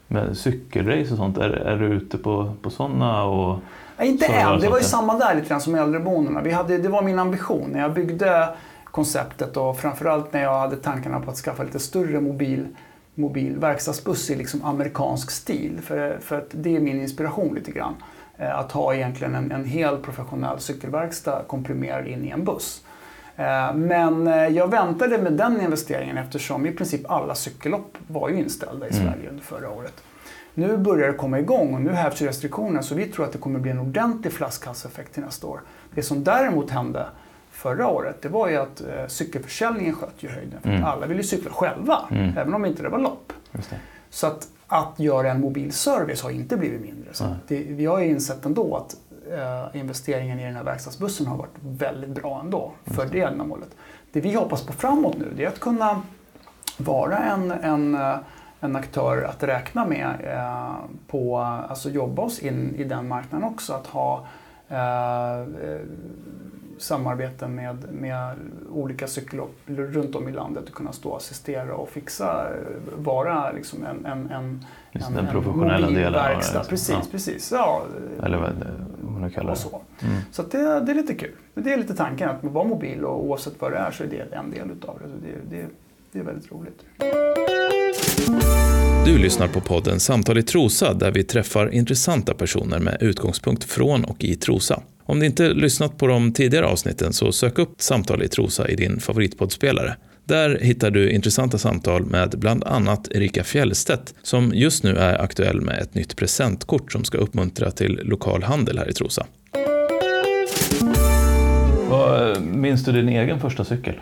med 0.08 0.36
cykelrace 0.36 1.10
och 1.10 1.16
sånt. 1.16 1.38
Är, 1.38 1.50
är 1.50 1.76
du 1.76 1.86
ute 1.86 2.18
på, 2.18 2.52
på 2.62 2.70
sådana? 2.70 3.24
Och 3.24 3.58
ja, 3.96 4.04
inte 4.04 4.26
än, 4.26 4.60
det 4.60 4.68
var 4.68 4.78
ju 4.78 4.84
samma 4.84 5.18
där 5.18 5.34
lite 5.34 5.48
grann 5.48 5.60
som 5.60 5.74
äldreboendena. 5.74 6.40
Vi 6.40 6.50
hade, 6.50 6.78
det 6.78 6.88
var 6.88 7.02
min 7.02 7.18
ambition 7.18 7.70
när 7.70 7.80
jag 7.80 7.92
byggde 7.92 8.48
konceptet 8.84 9.56
och 9.56 9.78
framförallt 9.78 10.32
när 10.32 10.42
jag 10.42 10.58
hade 10.58 10.76
tankarna 10.76 11.20
på 11.20 11.30
att 11.30 11.36
skaffa 11.36 11.62
lite 11.62 11.78
större 11.78 12.20
mobil 12.20 12.66
mobil 13.18 13.58
verkstadsbuss 13.58 14.30
i 14.30 14.36
liksom 14.36 14.64
amerikansk 14.64 15.30
stil. 15.30 15.80
För, 15.82 16.18
för 16.18 16.38
att 16.38 16.48
det 16.50 16.76
är 16.76 16.80
min 16.80 17.00
inspiration 17.00 17.54
lite 17.54 17.70
grann. 17.70 17.94
Eh, 18.38 18.58
att 18.58 18.72
ha 18.72 18.94
egentligen 18.94 19.34
en, 19.34 19.52
en 19.52 19.64
hel 19.64 19.96
professionell 19.96 20.60
cykelverkstad 20.60 21.42
komprimerad 21.46 22.06
in 22.06 22.24
i 22.24 22.28
en 22.28 22.44
buss. 22.44 22.82
Eh, 23.36 23.74
men 23.74 24.26
eh, 24.26 24.46
jag 24.46 24.70
väntade 24.70 25.18
med 25.18 25.32
den 25.32 25.60
investeringen 25.60 26.18
eftersom 26.18 26.66
i 26.66 26.72
princip 26.72 27.10
alla 27.10 27.34
cykellopp 27.34 27.98
var 28.06 28.28
ju 28.28 28.38
inställda 28.38 28.88
i 28.88 28.90
mm. 28.90 29.02
Sverige 29.02 29.28
under 29.28 29.42
förra 29.42 29.70
året. 29.70 30.02
Nu 30.54 30.76
börjar 30.76 31.08
det 31.08 31.14
komma 31.14 31.38
igång 31.38 31.74
och 31.74 31.80
nu 31.80 31.90
hävs 31.90 32.22
restriktionerna 32.22 32.82
så 32.82 32.94
vi 32.94 33.06
tror 33.06 33.24
att 33.24 33.32
det 33.32 33.38
kommer 33.38 33.60
bli 33.60 33.70
en 33.70 33.78
ordentlig 33.78 34.32
flaskhalseffekt 34.32 35.14
till 35.14 35.22
nästa 35.22 35.46
år. 35.46 35.60
Det 35.94 36.02
som 36.02 36.24
däremot 36.24 36.70
hände 36.70 37.06
förra 37.58 37.88
året 37.88 38.22
det 38.22 38.28
var 38.28 38.48
ju 38.48 38.56
att 38.56 38.82
cykelförsäljningen 39.08 39.94
sköt 39.94 40.22
ju 40.22 40.28
höjden. 40.28 40.60
För 40.62 40.68
mm. 40.68 40.84
Alla 40.84 41.06
ville 41.06 41.22
cykla 41.22 41.50
själva, 41.50 41.98
mm. 42.10 42.38
även 42.38 42.54
om 42.54 42.64
inte 42.64 42.82
det 42.82 42.88
var 42.88 42.98
lopp. 42.98 43.32
Det. 43.52 43.62
Så 44.10 44.26
att, 44.26 44.48
att 44.66 45.00
göra 45.00 45.30
en 45.30 45.40
mobil 45.40 45.72
service 45.72 46.22
har 46.22 46.30
inte 46.30 46.56
blivit 46.56 46.80
mindre. 46.80 47.14
Så 47.14 47.24
det, 47.48 47.58
vi 47.58 47.86
har 47.86 47.98
ju 47.98 48.06
insett 48.06 48.44
ändå 48.44 48.76
att 48.76 48.96
eh, 49.32 49.80
investeringen 49.80 50.40
i 50.40 50.44
den 50.44 50.56
här 50.56 50.64
verkstadsbussen 50.64 51.26
har 51.26 51.36
varit 51.36 51.56
väldigt 51.60 52.10
bra 52.10 52.40
ändå 52.44 52.72
för 52.84 53.06
det 53.06 53.20
ändamålet. 53.20 53.68
Det 54.12 54.20
vi 54.20 54.34
hoppas 54.34 54.66
på 54.66 54.72
framåt 54.72 55.16
nu 55.18 55.32
det 55.36 55.44
är 55.44 55.48
att 55.48 55.60
kunna 55.60 56.02
vara 56.76 57.18
en, 57.18 57.50
en, 57.50 57.94
eh, 57.94 58.16
en 58.60 58.76
aktör 58.76 59.22
att 59.22 59.42
räkna 59.42 59.86
med 59.86 60.14
eh, 60.24 60.74
på, 61.06 61.38
alltså 61.38 61.90
jobba 61.90 62.22
oss 62.22 62.38
in 62.38 62.74
i 62.78 62.84
den 62.84 63.08
marknaden 63.08 63.48
också. 63.48 63.72
Att 63.72 63.86
ha 63.86 64.26
eh, 64.68 65.46
samarbeten 66.78 67.54
med, 67.54 67.76
med 67.92 68.36
olika 68.72 69.06
cykellopp 69.06 69.56
runt 69.66 70.14
om 70.14 70.28
i 70.28 70.32
landet 70.32 70.68
och 70.68 70.74
kunna 70.74 70.92
stå 70.92 71.10
och 71.10 71.16
assistera 71.16 71.74
och 71.74 71.88
fixa, 71.88 72.46
vara 72.96 73.52
liksom 73.52 73.84
en, 73.84 74.06
en, 74.06 74.30
en, 74.30 74.64
Just 74.92 75.08
en, 75.08 75.14
den 75.14 75.26
professionella 75.26 75.86
en 75.86 75.94
delen 75.94 76.12
verkstad. 76.12 76.64
Precis, 76.64 76.90
ja. 76.90 77.02
precis. 77.10 77.52
Ja, 77.52 77.82
Eller 78.22 78.38
vad, 78.38 78.52
vad 79.00 79.20
man 79.20 79.30
kallar 79.30 79.50
det. 79.50 79.56
Så, 79.56 79.80
mm. 80.00 80.16
så 80.32 80.42
det, 80.42 80.58
det 80.58 80.92
är 80.92 80.94
lite 80.94 81.14
kul. 81.14 81.32
Det 81.54 81.72
är 81.72 81.76
lite 81.76 81.94
tanken 81.94 82.28
att 82.28 82.44
vara 82.44 82.68
mobil 82.68 83.04
och 83.04 83.24
oavsett 83.24 83.54
vad 83.58 83.72
det 83.72 83.78
är 83.78 83.90
så 83.90 84.04
är 84.04 84.08
det 84.08 84.36
en 84.36 84.50
del 84.50 84.70
utav 84.70 84.98
det. 84.98 85.08
Så 85.08 85.16
det, 85.22 85.56
det, 85.56 85.66
det 86.12 86.18
är 86.18 86.22
väldigt 86.22 86.52
roligt. 86.52 86.84
Du 89.04 89.18
lyssnar 89.18 89.48
på 89.48 89.60
podden 89.60 90.00
Samtal 90.00 90.38
i 90.38 90.42
Trosa 90.42 90.94
där 90.94 91.10
vi 91.10 91.24
träffar 91.24 91.74
intressanta 91.74 92.34
personer 92.34 92.78
med 92.78 92.96
utgångspunkt 93.00 93.64
från 93.64 94.04
och 94.04 94.24
i 94.24 94.36
Trosa. 94.36 94.82
Om 95.10 95.20
du 95.20 95.26
inte 95.26 95.48
lyssnat 95.48 95.98
på 95.98 96.06
de 96.06 96.32
tidigare 96.32 96.66
avsnitten 96.66 97.12
så 97.12 97.32
sök 97.32 97.58
upp 97.58 97.82
Samtal 97.82 98.22
i 98.22 98.28
Trosa 98.28 98.68
i 98.68 98.76
din 98.76 99.00
favoritpoddspelare. 99.00 99.96
Där 100.24 100.58
hittar 100.60 100.90
du 100.90 101.10
intressanta 101.10 101.58
samtal 101.58 102.04
med 102.04 102.34
bland 102.38 102.64
annat 102.64 103.08
Erika 103.10 103.44
Fjellstedt 103.44 104.14
som 104.22 104.52
just 104.54 104.84
nu 104.84 104.96
är 104.96 105.18
aktuell 105.18 105.60
med 105.60 105.78
ett 105.78 105.94
nytt 105.94 106.16
presentkort 106.16 106.92
som 106.92 107.04
ska 107.04 107.18
uppmuntra 107.18 107.70
till 107.70 108.00
lokal 108.04 108.42
handel 108.42 108.78
här 108.78 108.90
i 108.90 108.92
Trosa. 108.92 109.26
Minns 112.40 112.84
du 112.84 112.92
din 112.92 113.08
egen 113.08 113.40
första 113.40 113.64
cykel? 113.64 113.94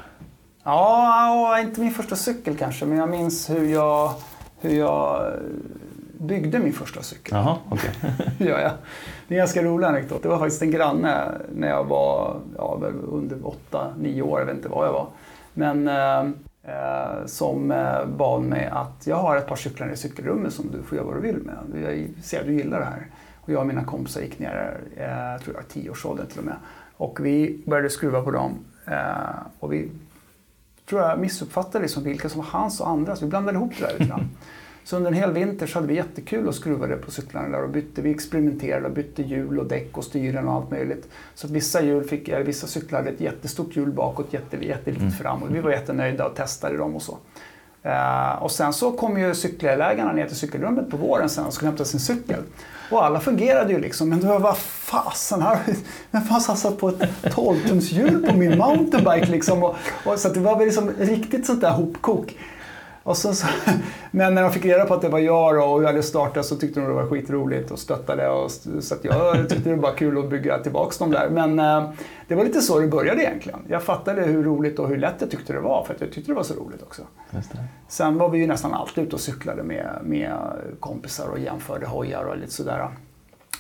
Ja, 0.65 1.61
inte 1.61 1.81
min 1.81 1.95
första 1.95 2.17
cykel 2.17 2.57
kanske, 2.57 2.85
men 2.85 2.99
jag 2.99 3.11
minns 3.11 3.51
hur 3.51 3.73
jag, 3.73 4.15
hur 4.61 4.79
jag 4.79 5.33
byggde 6.19 6.59
min 6.59 6.73
första 6.73 7.03
cykel. 7.03 7.35
Jaha, 7.37 7.57
okay. 7.71 7.91
ja, 8.39 8.61
ja. 8.61 8.71
Det 9.29 9.35
är 9.35 9.39
en 9.39 9.43
ganska 9.43 9.63
rolig 9.63 9.87
anekdot. 9.87 10.23
Det 10.23 10.29
var 10.29 10.39
faktiskt 10.39 10.63
en 10.63 10.71
granne 10.71 11.33
när 11.55 11.69
jag 11.69 11.85
var 11.85 12.41
ja, 12.57 12.81
under 13.09 13.37
8-9 13.71 14.23
år, 14.23 14.39
jag 14.39 14.47
vet 14.47 14.57
inte 14.57 14.69
vad 14.69 14.87
jag 14.87 14.93
var. 14.93 15.07
Men 15.55 15.89
eh, 15.89 16.21
eh, 16.75 17.27
som 17.27 17.71
eh, 17.71 18.07
bad 18.07 18.43
mig 18.43 18.67
att 18.73 19.07
jag 19.07 19.17
har 19.17 19.37
ett 19.37 19.47
par 19.47 19.57
cyklar 19.57 19.93
i 19.93 19.97
cykelrummet 19.97 20.53
som 20.53 20.71
du 20.73 20.83
får 20.83 20.97
göra 20.97 21.07
vad 21.07 21.17
du 21.17 21.21
vill 21.21 21.39
med. 21.43 21.83
Jag 21.83 22.25
ser 22.25 22.41
att 22.41 22.47
du 22.47 22.53
gillar 22.53 22.79
det 22.79 22.87
här. 22.87 23.07
Och 23.41 23.53
jag 23.53 23.61
och 23.61 23.67
mina 23.67 23.85
kompisar 23.85 24.21
gick 24.21 24.39
ner, 24.39 24.81
eh, 24.97 25.05
jag 25.05 25.41
tror 25.41 25.57
jag 25.57 25.63
var 25.63 25.83
10-årsåldern 25.83 26.27
till 26.27 26.39
och 26.39 26.45
med. 26.45 26.57
Och 26.97 27.27
vi 27.27 27.63
började 27.67 27.91
skruva 27.91 28.23
på 28.23 28.31
dem. 28.31 28.59
Eh, 28.87 29.37
och 29.61 29.73
vi 29.73 29.91
tror 30.89 31.03
jag 31.03 31.19
missuppfattade 31.19 31.83
liksom 31.83 32.05
vilka 32.05 32.29
som 32.29 32.41
var 32.41 32.49
hans 32.49 32.81
och 32.81 32.89
andras. 32.89 33.23
Vi 33.23 33.27
blandade 33.27 33.59
ihop 33.59 33.73
det 33.79 33.87
där 33.87 33.93
lite 33.93 34.05
grann. 34.05 34.31
Så 34.87 34.97
under 34.97 35.11
en 35.11 35.17
hel 35.17 35.33
vinter 35.33 35.67
så 35.67 35.79
hade 35.79 35.89
vi 35.89 35.95
jättekul 35.95 36.49
och 36.49 36.55
skruvade 36.55 36.97
på 36.97 37.11
cyklarna 37.11 37.49
där 37.49 37.63
och 37.63 37.71
bytte. 37.71 38.03
Vi 38.03 38.11
experimenterade 38.11 38.87
och 38.87 38.93
bytte 38.93 39.23
hjul 39.23 39.59
och 39.59 39.67
däck 39.67 39.99
och 39.99 40.05
styren 40.05 40.49
och 40.49 40.55
allt 40.55 40.71
möjligt. 40.71 41.09
Så 41.35 41.47
att 41.47 41.51
vissa, 41.51 41.83
hjul 41.83 42.05
fick, 42.05 42.29
eller 42.29 42.45
vissa 42.45 42.67
cyklar 42.67 42.99
hade 42.99 43.11
ett 43.11 43.21
jättestort 43.21 43.77
hjul 43.77 43.93
bakåt, 43.93 44.33
jätte, 44.33 44.57
jättelitet 44.57 45.03
mm. 45.03 45.13
fram 45.13 45.43
och 45.43 45.55
vi 45.55 45.61
var 45.61 45.71
jättenöjda 45.71 46.27
och 46.27 46.35
testade 46.35 46.77
dem 46.77 46.97
och 46.97 47.03
så. 47.03 47.19
Uh, 47.87 48.43
och 48.43 48.51
sen 48.51 48.73
så 48.73 48.93
kom 48.93 49.19
ju 49.19 49.35
cykelägarna 49.35 50.13
ner 50.13 50.27
till 50.27 50.37
cykelrummet 50.37 50.91
på 50.91 50.97
våren 50.97 51.29
sen 51.29 51.47
och 51.47 51.53
skulle 51.53 51.69
hämta 51.69 51.85
sin 51.85 52.01
cykel. 52.01 52.43
Och 52.91 53.05
alla 53.05 53.21
fungerade 53.21 53.73
ju 53.73 53.81
liksom, 53.81 54.09
men 54.09 54.21
det 54.21 54.27
var 54.27 54.39
vad 54.39 54.57
fasen, 54.59 55.43
här, 55.43 55.59
vem 56.11 56.23
fan 56.23 56.41
satt 56.41 56.79
på 56.79 56.89
ett 56.89 57.01
12-tumshjul 57.23 58.31
på 58.31 58.37
min 58.37 58.59
mountainbike 58.59 59.33
liksom? 59.33 59.63
Och, 59.63 59.77
och, 60.05 60.19
så 60.19 60.29
det 60.29 60.41
var 60.41 60.59
väl 60.59 60.67
liksom 60.67 60.91
riktigt 60.99 61.47
sånt 61.47 61.61
där 61.61 61.71
hopkok. 61.71 62.35
Och 63.07 63.17
så, 63.17 63.35
så, 63.35 63.47
men 64.11 64.35
när 64.35 64.43
de 64.43 64.53
fick 64.53 64.65
reda 64.65 64.85
på 64.85 64.95
att 64.95 65.03
det 65.03 65.09
var 65.09 65.19
jag 65.19 65.73
och 65.73 65.83
jag 65.83 65.87
hade 65.87 66.03
startat 66.03 66.47
så 66.47 66.57
tyckte 66.57 66.81
de 66.81 66.87
det 66.87 66.95
var 66.95 67.07
skitroligt 67.07 67.71
och 67.71 67.79
stöttade. 67.79 68.29
Och, 68.29 68.51
så 68.81 68.95
att 68.95 69.05
jag 69.05 69.49
tyckte 69.49 69.71
det 69.71 69.77
var 69.77 69.93
kul 69.93 70.19
att 70.19 70.31
bygga 70.31 70.59
tillbaka 70.59 70.95
dem 70.99 71.11
där. 71.11 71.29
Men 71.31 71.59
eh, 71.59 71.91
det 72.29 72.35
var 72.35 72.45
lite 72.45 72.61
så 72.61 72.79
det 72.79 72.87
började 72.87 73.23
egentligen. 73.23 73.59
Jag 73.69 73.83
fattade 73.83 74.23
hur 74.23 74.43
roligt 74.43 74.79
och 74.79 74.89
hur 74.89 74.97
lätt 74.97 75.15
jag 75.19 75.31
tyckte 75.31 75.53
det 75.53 75.61
var 75.61 75.85
för 75.85 75.95
att 75.95 76.01
jag 76.01 76.13
tyckte 76.13 76.31
det 76.31 76.37
var 76.37 76.43
så 76.43 76.55
roligt 76.55 76.83
också. 76.83 77.03
Sen 77.89 78.19
var 78.19 78.29
vi 78.29 78.39
ju 78.39 78.47
nästan 78.47 78.75
alltid 78.75 79.05
ute 79.05 79.15
och 79.15 79.21
cyklade 79.21 79.63
med, 79.63 79.99
med 80.03 80.39
kompisar 80.81 81.29
och 81.29 81.39
jämförde 81.39 81.87
hojar 81.87 82.25
och 82.25 82.39
lite 82.39 82.53
sådär. 82.53 82.89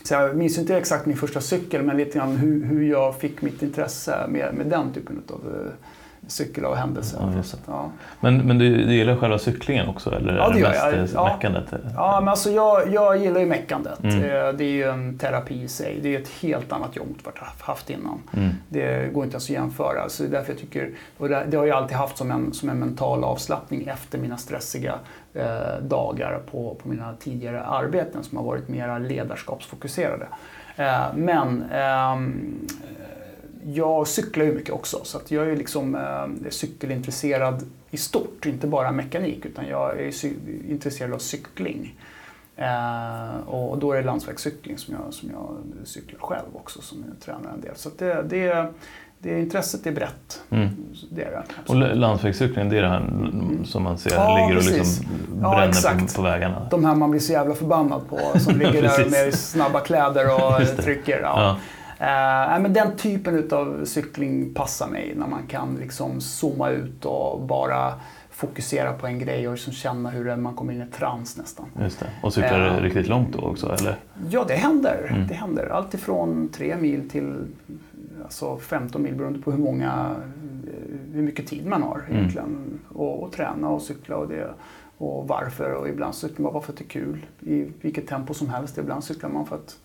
Så 0.04 0.14
jag 0.14 0.36
minns 0.36 0.58
inte 0.58 0.76
exakt 0.76 1.06
min 1.06 1.16
första 1.16 1.40
cykel 1.40 1.82
men 1.82 1.96
lite 1.96 2.18
grann 2.18 2.36
hur, 2.36 2.64
hur 2.64 2.82
jag 2.82 3.20
fick 3.20 3.42
mitt 3.42 3.62
intresse 3.62 4.26
med, 4.28 4.54
med 4.54 4.66
den 4.66 4.92
typen 4.92 5.22
av 5.28 5.40
eh, 5.54 5.72
cykel 6.26 6.64
av 6.64 6.74
händelser. 6.74 7.18
Ja, 7.20 7.58
ja. 7.66 7.90
Men, 8.20 8.38
men 8.38 8.58
du, 8.58 8.84
du 8.84 8.94
gillar 8.94 9.16
själva 9.16 9.38
cyklingen 9.38 9.88
också? 9.88 10.14
Eller 10.14 10.36
ja, 10.36 10.48
det 10.48 10.58
gör 10.60 10.74
jag. 10.74 11.08
Ja. 11.14 11.32
Meckandet? 11.34 11.64
Ja, 11.94 12.20
men 12.20 12.28
alltså 12.28 12.50
jag, 12.50 12.92
jag 12.92 13.16
gillar 13.16 13.40
ju 13.40 13.46
meckandet. 13.46 14.02
Mm. 14.04 14.16
Eh, 14.16 14.52
det 14.52 14.64
är 14.64 14.70
ju 14.70 14.90
en 14.90 15.18
terapi 15.18 15.62
i 15.62 15.68
sig. 15.68 15.98
Det 16.02 16.14
är 16.14 16.20
ett 16.20 16.28
helt 16.28 16.72
annat 16.72 16.96
jobb 16.96 17.08
mot 17.08 17.24
vad 17.24 17.34
jag 17.40 17.66
haft 17.66 17.90
innan. 17.90 18.22
Mm. 18.36 18.50
Det 18.68 19.12
går 19.14 19.24
inte 19.24 19.34
ens 19.34 19.44
att 19.44 19.50
jämföra. 19.50 20.08
Så 20.08 20.22
därför 20.22 20.52
jag 20.52 20.60
tycker, 20.60 20.90
och 21.18 21.28
det, 21.28 21.46
det 21.48 21.56
har 21.56 21.66
jag 21.66 21.76
alltid 21.76 21.96
haft 21.96 22.16
som 22.16 22.30
en, 22.30 22.52
som 22.52 22.68
en 22.68 22.78
mental 22.78 23.24
avslappning 23.24 23.86
efter 23.86 24.18
mina 24.18 24.36
stressiga 24.36 24.94
eh, 25.34 25.82
dagar 25.82 26.40
på, 26.50 26.76
på 26.82 26.88
mina 26.88 27.14
tidigare 27.20 27.64
arbeten 27.64 28.24
som 28.24 28.38
har 28.38 28.44
varit 28.44 28.68
mer 28.68 28.98
ledarskapsfokuserade. 28.98 30.26
Eh, 30.76 31.04
men 31.14 31.64
ehm, 31.72 32.54
jag 33.72 34.08
cyklar 34.08 34.44
ju 34.44 34.54
mycket 34.54 34.74
också 34.74 35.00
så 35.04 35.18
att 35.18 35.30
jag 35.30 35.50
är 35.50 35.56
liksom 35.56 35.94
eh, 35.94 36.50
cykelintresserad 36.50 37.62
i 37.90 37.96
stort, 37.96 38.46
inte 38.46 38.66
bara 38.66 38.92
mekanik 38.92 39.44
utan 39.44 39.66
jag 39.66 40.00
är 40.00 40.12
intresserad 40.70 41.12
av 41.12 41.18
cykling. 41.18 41.94
Eh, 42.56 43.48
och 43.48 43.78
då 43.78 43.92
är 43.92 43.96
det 43.96 44.02
landsvägscykling 44.02 44.78
som 44.78 44.94
jag, 44.94 45.14
som 45.14 45.30
jag 45.30 45.56
cyklar 45.86 46.20
själv 46.20 46.46
också 46.52 46.82
som 46.82 47.04
jag 47.08 47.20
tränar 47.20 47.54
en 47.54 47.60
del. 47.60 47.76
Så 47.76 47.90
det, 47.98 48.22
det, 48.22 48.72
det 49.18 49.40
intresset 49.40 49.86
är 49.86 49.92
brett. 49.92 50.42
Mm. 50.50 50.68
Det 51.10 51.22
är 51.22 51.30
det. 51.30 51.42
Och 51.66 51.96
landsvägscykling, 51.96 52.68
det 52.68 52.78
är 52.78 52.82
det 52.82 52.88
här 52.88 53.10
som 53.64 53.82
man 53.82 53.98
ser 53.98 54.14
Ja, 54.14 54.36
ligger 54.36 54.56
och 54.58 54.64
precis. 54.64 55.00
liksom 55.00 55.06
Ja, 55.42 55.50
bränner 55.50 55.68
exakt. 55.68 56.16
på, 56.16 56.22
på 56.22 56.22
vägarna. 56.22 56.68
De 56.70 56.84
här 56.84 56.94
man 56.94 57.10
blir 57.10 57.20
så 57.20 57.32
jävla 57.32 57.54
förbannad 57.54 58.00
på 58.08 58.38
som 58.38 58.54
ligger 58.58 58.82
där 58.82 59.10
med 59.10 59.34
snabba 59.34 59.80
kläder 59.80 60.34
och 60.34 60.76
trycker. 60.84 61.20
Ja. 61.20 61.56
Eh, 61.98 62.60
men 62.62 62.72
den 62.72 62.96
typen 62.96 63.48
av 63.52 63.84
cykling 63.84 64.54
passar 64.54 64.88
mig 64.88 65.14
när 65.16 65.26
man 65.26 65.46
kan 65.46 65.76
liksom 65.76 66.20
zooma 66.20 66.70
ut 66.70 67.04
och 67.04 67.40
bara 67.40 67.92
fokusera 68.30 68.92
på 68.92 69.06
en 69.06 69.18
grej 69.18 69.48
och 69.48 69.54
liksom 69.54 69.72
känna 69.72 70.10
hur 70.10 70.36
man 70.36 70.54
kommer 70.54 70.72
in 70.72 70.82
i 70.82 70.86
trans 70.86 71.36
nästan. 71.36 71.66
Just 71.80 72.00
det. 72.00 72.06
Och 72.22 72.34
cyklar 72.34 72.58
du 72.58 72.86
riktigt 72.86 73.08
långt 73.08 73.32
då 73.32 73.38
också, 73.40 73.72
eller? 73.80 73.96
Ja, 74.30 74.44
det 74.48 74.54
händer. 74.54 75.08
Mm. 75.10 75.26
Det 75.26 75.34
händer. 75.34 75.66
Allt 75.72 75.94
ifrån 75.94 76.48
tre 76.52 76.76
mil 76.76 77.10
till 77.10 77.34
alltså 78.24 78.56
15 78.58 79.02
mil 79.02 79.14
beroende 79.14 79.38
på 79.38 79.50
hur 79.50 79.58
många, 79.58 80.14
hur 81.12 81.22
mycket 81.22 81.46
tid 81.46 81.66
man 81.66 81.82
har 81.82 82.02
Mm. 82.06 82.16
egentligen. 82.18 82.78
Och, 82.88 83.22
och 83.22 83.32
träna 83.32 83.68
och 83.68 83.82
cykla 83.82 84.16
och 84.16 84.28
det. 84.28 84.50
Och 84.98 85.28
varför. 85.28 85.72
Och 85.72 85.88
ibland 85.88 86.14
cyklar 86.14 86.42
man 86.42 86.52
bara 86.52 86.62
för 86.62 86.72
att 86.72 86.78
det 86.78 86.84
är 86.84 86.88
kul. 86.88 87.26
I 87.40 87.66
vilket 87.80 88.06
tempo 88.06 88.34
som 88.34 88.48
helst. 88.48 88.78
Ibland 88.78 89.04
cyklar 89.04 89.30
man 89.30 89.46
för 89.46 89.56
att, 89.56 89.76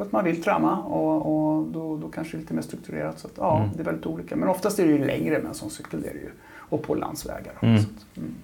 för 0.00 0.06
att 0.06 0.12
man 0.12 0.24
vill 0.24 0.42
träna 0.42 0.78
och, 0.78 1.16
och 1.56 1.64
då, 1.66 1.96
då 1.96 2.08
kanske 2.08 2.36
lite 2.36 2.54
mer 2.54 2.62
strukturerat. 2.62 3.18
Så 3.18 3.26
att, 3.26 3.32
ja, 3.36 3.56
Mm. 3.58 3.70
det 3.74 3.80
är 3.82 3.84
väldigt 3.84 4.06
olika. 4.06 4.36
Men 4.36 4.48
oftast 4.48 4.78
är 4.78 4.84
det 4.86 4.90
ju 4.92 5.04
längre 5.06 5.38
med 5.38 5.46
en 5.48 5.54
sån 5.54 5.70
cykel. 5.70 6.02
Det 6.02 6.08
är 6.08 6.12
det 6.14 6.20
ju. 6.20 6.30
Och 6.58 6.82
på 6.82 6.94
landsvägar. 6.94 7.52
Mm. 7.62 7.74
Att, 7.74 8.16
mm. 8.16 8.34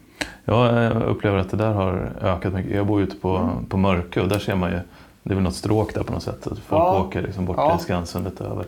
Jag 0.44 1.02
upplever 1.02 1.38
att 1.38 1.50
det 1.50 1.56
där 1.56 1.72
har 1.72 2.10
ökat 2.20 2.52
mycket. 2.52 2.76
Jag 2.76 2.86
bor 2.86 3.02
ute 3.02 3.16
på, 3.16 3.36
Mm. 3.36 3.66
på 3.66 3.76
Mörkö 3.76 4.20
och 4.22 4.28
där 4.28 4.38
ser 4.38 4.54
man 4.56 4.70
ju, 4.70 4.78
det 5.22 5.30
är 5.30 5.34
väl 5.34 5.44
något 5.44 5.54
stråk 5.54 5.94
där 5.94 6.02
på 6.02 6.12
något 6.12 6.22
sätt. 6.22 6.46
Att 6.46 6.58
folk 6.58 6.82
Ja. 6.82 7.00
åker 7.00 7.22
liksom 7.22 7.44
bort 7.44 7.56
Ja. 7.58 7.76
till 7.76 7.84
Skansundet 7.84 8.40
över, 8.40 8.64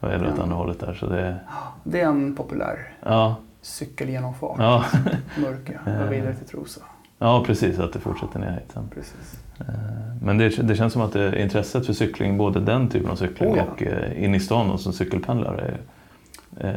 över 0.00 0.26
åt 0.26 0.32
Ja. 0.36 0.42
andra 0.42 0.56
hållet 0.56 0.80
där. 0.80 0.94
Så 0.94 1.06
det, 1.06 1.36
Det 1.84 2.00
är 2.00 2.06
en 2.06 2.34
populär 2.36 2.78
ja, 3.02 3.36
cykelgenomfart. 3.62 4.56
ja, 4.58 4.84
Mörka 5.38 5.80
och 6.06 6.12
vidare 6.12 6.34
till 6.34 6.46
Trosa. 6.48 6.80
Ja, 7.22 7.42
precis. 7.46 7.78
Att 7.78 7.92
det 7.92 7.98
fortsätter 7.98 8.38
ner 8.38 8.50
hit 8.52 8.70
sen. 8.74 8.88
Precis. 8.94 9.40
Eh, 9.60 9.66
Men 10.22 10.38
det, 10.38 10.48
det 10.48 10.74
känns 10.76 10.92
som 10.92 11.02
att 11.02 11.12
det, 11.12 11.42
intresset 11.42 11.86
för 11.86 11.92
cykling, 11.92 12.38
både 12.38 12.60
den 12.60 12.88
typen 12.88 13.10
av 13.10 13.16
cykling 13.16 13.50
Oh 13.52 13.58
ja. 13.58 13.64
och 13.72 13.82
eh, 13.82 14.24
in 14.24 14.34
i 14.34 14.40
stan 14.40 14.70
och 14.70 14.80
som 14.80 14.92
cykelpendlare, 14.92 15.74
eh, 16.60 16.70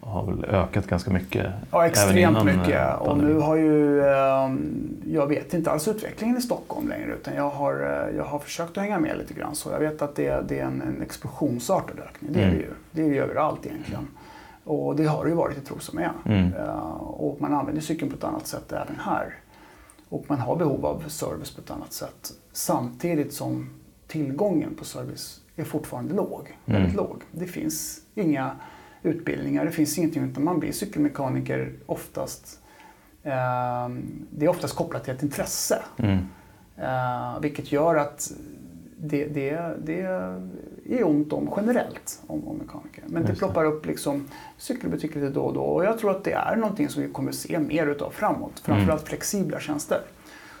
har 0.00 0.26
väl 0.26 0.44
ökat 0.44 0.86
ganska 0.86 1.10
mycket. 1.10 1.46
Ja, 1.70 1.86
extremt 1.86 2.18
innan, 2.18 2.46
mycket. 2.46 2.80
eh, 2.88 2.92
Och 2.94 3.06
pandemin. 3.06 3.34
nu 3.34 3.40
har 3.40 3.56
ju, 3.56 4.00
eh, 4.00 4.50
jag 5.14 5.26
vet 5.26 5.54
inte 5.54 5.70
alls 5.70 5.88
utvecklingen 5.88 6.36
i 6.36 6.40
Stockholm 6.40 6.88
längre 6.88 7.12
utan 7.12 7.34
jag 7.34 7.50
har, 7.50 7.74
eh, 7.74 8.16
jag 8.16 8.24
har 8.24 8.38
försökt 8.38 8.70
att 8.78 8.82
hänga 8.84 8.98
med 8.98 9.18
lite 9.18 9.34
grann. 9.34 9.54
Så 9.54 9.70
jag 9.70 9.78
vet 9.78 10.02
att 10.02 10.16
det, 10.16 10.48
det 10.48 10.58
är 10.58 10.64
en, 10.64 10.82
en 10.82 11.02
explosionsartad 11.02 11.96
ökning. 11.98 12.32
Det 12.32 12.40
är 12.40 12.44
Mm. 12.44 12.56
det 12.58 12.62
ju. 12.62 12.70
Det 12.92 13.02
är 13.02 13.08
det 13.08 13.14
ju 13.14 13.22
överallt 13.22 13.66
egentligen. 13.66 14.06
Och 14.64 14.96
det 14.96 15.04
har 15.04 15.24
det 15.24 15.30
ju 15.30 15.36
varit 15.36 15.58
i 15.58 15.60
Trosa 15.60 15.92
med. 15.94 16.10
Mm. 16.24 16.52
Eh, 16.54 16.68
och 17.00 17.40
man 17.40 17.54
använder 17.54 17.82
cykeln 17.82 18.10
på 18.10 18.16
ett 18.16 18.24
annat 18.24 18.46
sätt 18.46 18.72
även 18.72 18.96
här. 19.04 19.34
Och 20.10 20.24
man 20.28 20.40
har 20.40 20.56
behov 20.56 20.86
av 20.86 21.08
service 21.08 21.54
på 21.54 21.60
ett 21.60 21.70
annat 21.70 21.92
sätt. 21.92 22.32
Samtidigt 22.52 23.32
som 23.32 23.70
tillgången 24.06 24.74
på 24.74 24.84
service 24.84 25.40
är 25.56 25.64
fortfarande 25.64 26.14
låg. 26.14 26.56
Mm. 26.66 26.80
Väldigt 26.80 26.96
låg. 26.96 27.22
Det 27.32 27.46
finns 27.46 28.00
inga 28.14 28.56
utbildningar, 29.02 29.64
det 29.64 29.70
finns 29.70 29.98
ingenting 29.98 30.24
utan 30.24 30.44
man 30.44 30.60
blir 30.60 30.72
cykelmekaniker 30.72 31.72
oftast. 31.86 32.60
Eh, 33.22 33.88
det 34.30 34.44
är 34.44 34.48
oftast 34.48 34.76
kopplat 34.76 35.04
till 35.04 35.14
ett 35.14 35.22
intresse. 35.22 35.82
Mm. 35.96 36.18
Eh, 36.76 37.40
vilket 37.40 37.72
gör 37.72 37.96
att 37.96 38.32
det, 38.98 39.24
det, 39.24 39.76
det 39.84 40.02
är 40.88 41.06
ont 41.06 41.32
om 41.32 41.50
generellt 41.56 42.22
om, 42.26 42.48
om 42.48 42.56
mekaniker. 42.56 43.04
Men 43.06 43.22
det 43.22 43.28
Just 43.28 43.40
det. 43.40 43.46
ploppar 43.46 43.64
upp 43.64 43.86
liksom 43.86 44.28
cykelbutiker 44.56 45.20
lite 45.20 45.32
då 45.32 45.42
och 45.42 45.54
då 45.54 45.60
och 45.60 45.84
jag 45.84 45.98
tror 45.98 46.10
att 46.10 46.24
det 46.24 46.32
är 46.32 46.56
någonting 46.56 46.88
som 46.88 47.02
vi 47.02 47.08
kommer 47.08 47.32
se 47.32 47.58
mer 47.58 47.86
utav 47.86 48.10
framåt. 48.10 48.60
Framförallt 48.64 49.08
flexibla 49.08 49.60
tjänster. 49.60 50.00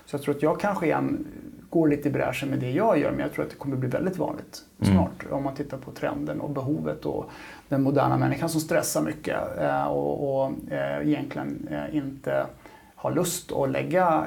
Så 0.06 0.14
jag 0.16 0.22
tror 0.22 0.34
att 0.34 0.42
jag 0.42 0.60
kanske 0.60 0.86
igen 0.86 1.26
går 1.70 1.88
lite 1.88 2.08
i 2.08 2.12
bräschen 2.12 2.48
med 2.50 2.58
det 2.58 2.70
jag 2.70 2.98
gör 2.98 3.10
men 3.10 3.20
jag 3.20 3.32
tror 3.32 3.44
att 3.44 3.50
det 3.50 3.56
kommer 3.56 3.76
bli 3.76 3.88
väldigt 3.88 4.16
vanligt 4.18 4.64
Mm. 4.82 4.94
snart 4.94 5.32
om 5.32 5.42
man 5.44 5.54
tittar 5.54 5.76
på 5.78 5.90
trenden 5.90 6.40
och 6.40 6.50
behovet 6.50 7.04
och 7.06 7.24
den 7.68 7.82
moderna 7.82 8.16
människan 8.16 8.48
som 8.48 8.60
stressar 8.60 9.02
mycket 9.02 9.38
eh, 9.60 9.84
och, 9.84 10.42
och 10.44 10.52
eh, 10.72 11.08
egentligen 11.08 11.68
eh, 11.70 11.96
inte 11.96 12.46
har 12.94 13.10
lust 13.10 13.52
att 13.52 13.70
lägga 13.70 14.24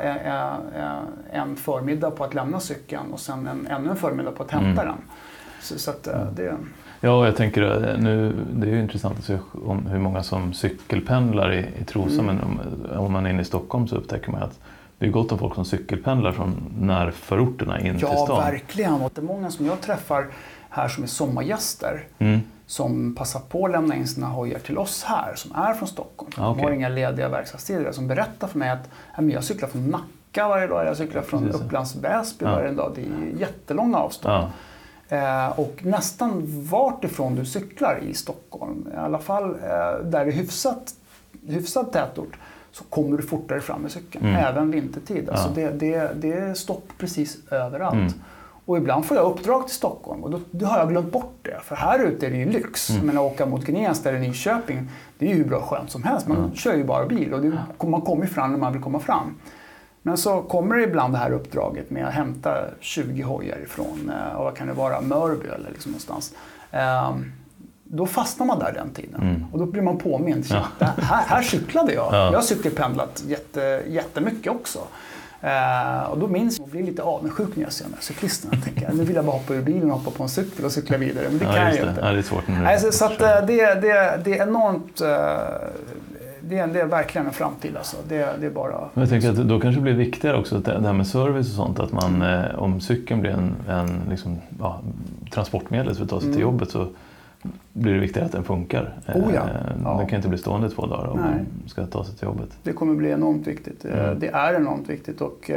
en 1.31 1.55
förmiddag 1.55 2.11
på 2.11 2.23
att 2.23 2.33
lämna 2.33 2.59
cykeln 2.59 3.11
och 3.11 3.19
sen 3.19 3.47
en, 3.47 3.67
ännu 3.67 3.89
en 3.89 3.95
förmiddag 3.95 4.31
på 4.31 4.43
att 4.43 4.51
hämta 4.51 4.81
Mm. 4.81 4.85
den. 4.85 4.95
Så, 5.63 5.79
så 5.79 5.91
att, 5.91 6.07
eh, 6.07 6.25
det, 6.35 6.55
Ja, 7.01 7.25
jag 7.25 7.35
tänker 7.35 7.61
eh, 7.91 7.97
nu, 7.99 8.35
det 8.53 8.67
är 8.67 8.71
ju 8.71 8.79
intressant 8.79 9.19
att 9.19 9.25
se 9.25 9.37
om 9.65 9.85
hur 9.85 9.99
många 9.99 10.23
som 10.23 10.53
cykelpendlar 10.53 11.53
i, 11.53 11.65
i 11.81 11.83
Trosa, 11.85 12.13
Mm. 12.21 12.25
men 12.25 12.41
om, 12.43 12.59
om 13.05 13.11
man 13.11 13.25
är 13.25 13.29
inne 13.29 13.41
i 13.41 13.45
Stockholm 13.45 13.87
så 13.87 13.95
upptäcker 13.95 14.31
man 14.31 14.43
att 14.43 14.59
det 14.97 15.05
är 15.05 15.09
gott 15.11 15.31
om 15.31 15.39
folk 15.39 15.55
som 15.55 15.65
cykelpendlar 15.65 16.31
från 16.31 16.73
närförorterna 16.79 17.79
in 17.79 17.93
till 17.99 18.07
ja, 18.11 18.25
stan. 18.25 18.37
verkligen. 18.37 18.93
Och 18.93 19.11
det 19.15 19.21
är 19.21 19.25
många 19.25 19.51
som 19.51 19.65
jag 19.65 19.81
träffar 19.81 20.27
här 20.69 20.87
som 20.87 21.03
är 21.03 21.07
sommargäster 21.07 22.03
Mm. 22.19 22.39
som 22.65 23.15
passar 23.15 23.39
på 23.39 23.65
att 23.65 23.71
lämna 23.71 23.95
in 23.95 24.07
sina 24.07 24.27
hojar 24.27 24.59
till 24.59 24.77
oss 24.77 25.03
här 25.03 25.35
som 25.35 25.55
är 25.55 25.73
från 25.73 25.87
Stockholm. 25.87 26.31
Ah, 26.37 26.41
De 26.41 26.51
okej. 26.51 26.63
har 26.63 26.71
inga 26.71 26.89
lediga 26.89 27.29
verkstadstider 27.29 27.91
som 27.91 28.07
berättar 28.07 28.47
för 28.47 28.59
mig 28.59 28.69
att 28.69 28.89
"Ja, 29.17 29.23
jag 29.23 29.43
cyklar 29.43 29.69
från 29.69 29.87
Nacka 29.89 30.47
varje 30.47 30.67
dag, 30.67 30.85
jag 30.85 30.97
cyklar 30.97 31.21
från 31.21 31.45
Precis. 31.45 31.61
Upplands 31.61 31.95
Väsby 31.95 32.45
Ja. 32.45 32.51
varje 32.51 32.71
dag. 32.71 32.91
Det 32.95 33.01
är 33.01 33.39
jättelånga 33.39 33.97
avstånd. 33.97 34.35
Ja, 34.35 34.41
Eh, 34.43 34.49
och 35.55 35.79
nästan 35.85 36.41
vart 36.45 37.03
ifrån 37.03 37.35
du 37.35 37.45
cyklar 37.45 37.99
i 38.03 38.13
Stockholm, 38.13 38.87
i 38.93 38.97
alla 38.97 39.19
fall 39.19 39.43
eh, 39.49 40.05
där 40.05 40.09
det 40.11 40.17
är 40.19 40.31
hyfsat, 40.31 40.93
hyfsad 41.47 41.91
tätort, 41.91 42.37
så 42.71 42.83
kommer 42.83 43.17
du 43.17 43.23
fortare 43.23 43.61
fram 43.61 43.81
med 43.81 43.91
cykeln. 43.91 44.25
Mm. 44.25 44.45
Även 44.45 44.71
vintertid. 44.71 45.29
Alltså 45.29 45.47
Ja. 45.47 45.53
det, 45.55 45.69
det, 45.71 46.11
det 46.15 46.33
är 46.33 46.53
stopp 46.53 46.87
precis 46.97 47.37
överallt. 47.51 47.93
Mm. 47.93 48.13
Och 48.65 48.77
ibland 48.77 49.05
får 49.05 49.17
jag 49.17 49.25
uppdrag 49.31 49.67
till 49.67 49.75
Stockholm 49.75 50.23
och 50.23 50.29
då, 50.31 50.39
då 50.51 50.65
har 50.65 50.79
jag 50.79 50.89
glömt 50.89 51.11
bort 51.11 51.33
det. 51.41 51.59
För 51.63 51.75
här 51.75 51.99
ute 51.99 52.25
är 52.27 52.31
det 52.31 52.37
ju 52.37 52.51
lyx. 52.51 52.89
Mm. 52.89 53.05
Men 53.05 53.17
att 53.17 53.23
åka 53.23 53.45
mot 53.45 53.65
Gnesta 53.65 54.09
eller 54.09 54.19
Nyköping, 54.19 54.89
det 55.17 55.25
är 55.25 55.29
ju 55.29 55.35
hur 55.35 55.45
bra 55.45 55.61
skönt 55.61 55.91
som 55.91 56.03
helst. 56.03 56.27
Man 56.27 56.37
Mm. 56.37 56.53
kör 56.55 56.73
ju 56.75 56.83
bara 56.83 57.05
bil 57.05 57.33
och 57.33 57.41
det, 57.41 57.57
man 57.87 58.01
kommer 58.01 58.25
fram 58.25 58.51
när 58.51 58.57
man 58.59 58.73
vill 58.73 58.81
komma 58.81 58.99
fram. 58.99 59.35
Men 60.05 60.17
så 60.17 60.41
kommer 60.41 60.75
det 60.75 60.83
ibland 60.83 61.13
det 61.13 61.17
här 61.17 61.31
uppdraget 61.31 61.89
med 61.89 62.07
att 62.07 62.13
hämta 62.13 62.57
20 62.79 63.21
hojar 63.21 63.57
ifrån, 63.63 64.11
eh, 64.29 64.35
och 64.37 64.43
vad 64.43 64.55
kan 64.55 64.67
det 64.67 64.73
vara, 64.73 65.01
Mörby 65.01 65.47
eller 65.47 65.69
liksom 65.69 65.91
någonstans. 65.91 66.33
Ehm, 66.71 67.31
Då 67.83 68.05
fastnar 68.05 68.45
man 68.47 68.59
där 68.59 68.71
den 68.73 68.89
tiden 68.89 69.21
Mm. 69.21 69.45
och 69.51 69.59
då 69.59 69.65
blir 69.65 69.81
man 69.81 69.97
påmind. 69.97 70.45
Ja. 70.49 70.65
"Det 70.79 70.85
Här, 71.01 71.23
här 71.27 71.41
cyklade 71.41 71.93
jag. 71.93 72.13
Ja. 72.13 72.25
Jag 72.25 72.33
har 72.33 72.41
cykelpendlat 72.41 73.23
jätte, 73.27 73.81
jättemycket 73.87 74.51
också. 74.51 74.79
Eh, 75.41 76.03
och 76.11 76.19
då 76.19 76.27
minns 76.27 76.57
jag 76.57 76.65
och 76.65 76.71
blir 76.71 76.83
lite 76.83 77.01
avundsjuk 77.03 77.55
när 77.55 77.63
jag 77.63 77.71
ser 77.73 77.85
de 77.85 77.93
här 77.93 78.01
cyklisterna. 78.01 78.53
Jag 78.55 78.63
tänker, 78.63 78.91
nu 78.93 79.03
vill 79.03 79.15
jag 79.15 79.25
bara 79.25 79.31
hoppa 79.37 79.53
ur 79.53 79.61
bilen 79.61 79.91
och 79.91 79.99
hoppa 79.99 80.17
på 80.17 80.23
en 80.23 80.29
cykel 80.29 80.65
och 80.65 80.71
cykla 80.71 80.97
vidare. 80.97 81.25
Men 81.29 81.37
det 81.39 81.45
kan 81.45 81.53
ja, 81.55 81.61
jag 81.61 81.69
just 81.69 81.83
ju 81.83 81.89
inte. 81.89 82.01
Ja, 82.01 82.11
det 82.11 82.17
är 82.17 82.21
svårt 82.21 82.43
Nej, 82.47 82.79
så, 82.91 83.05
att, 83.05 83.21
eh, 83.21 83.27
det, 83.45 83.75
det, 83.81 84.21
det 84.25 84.37
är 84.39 84.47
enormt... 84.47 85.01
eh, 85.01 85.37
Det 86.49 86.65
det 86.65 86.81
är 86.81 86.85
verkligen 86.85 87.27
en 87.27 87.33
framtid 87.33 87.77
alltså. 87.77 87.97
Det, 88.07 88.29
det 88.39 88.45
är 88.45 88.49
bara... 88.51 88.89
Men 88.93 89.01
jag 89.01 89.09
tänker 89.09 89.29
att 89.29 89.47
då 89.47 89.59
kanske 89.59 89.79
det 89.79 89.83
blir 89.83 89.93
viktigare 89.93 90.37
också 90.37 90.57
att 90.57 90.65
det 90.65 90.81
här 90.85 90.93
med 90.93 91.07
service 91.07 91.47
och 91.49 91.55
sånt. 91.55 91.79
Att 91.79 91.91
man, 91.91 92.21
eh, 92.21 92.55
om 92.59 92.81
cykeln 92.81 93.21
blir 93.21 93.31
en, 93.31 93.55
en 93.69 94.01
liksom, 94.09 94.37
ja, 94.59 94.81
transportmedel 95.31 95.95
för 95.95 96.03
att 96.03 96.09
ta 96.09 96.19
sig 96.19 96.29
till 96.29 96.41
Mm. 96.41 96.51
jobbet 96.51 96.69
så 96.71 96.87
blir 97.73 97.93
det 97.93 97.99
viktigare 97.99 98.25
att 98.25 98.31
den 98.31 98.43
funkar. 98.43 98.93
Oh 99.15 99.33
ja. 99.33 99.41
Eh, 99.41 99.45
Ja. 99.83 99.97
Den 99.97 100.07
kan 100.07 100.17
inte 100.17 100.29
bli 100.29 100.37
stående 100.37 100.67
i 100.67 100.69
två 100.69 100.85
dagar 100.85 101.07
om 101.07 101.17
Nej. 101.19 101.29
man 101.29 101.69
ska 101.69 101.85
ta 101.85 102.03
sig 102.05 102.15
till 102.15 102.25
jobbet. 102.25 102.49
Det 102.63 102.73
kommer 102.73 102.95
bli 102.95 103.09
enormt 103.11 103.47
viktigt. 103.47 103.85
Eh, 103.85 103.99
Mm. 104.05 104.19
Det 104.19 104.27
är 104.27 104.53
enormt 104.53 104.89
viktigt 104.89 105.21
och 105.21 105.51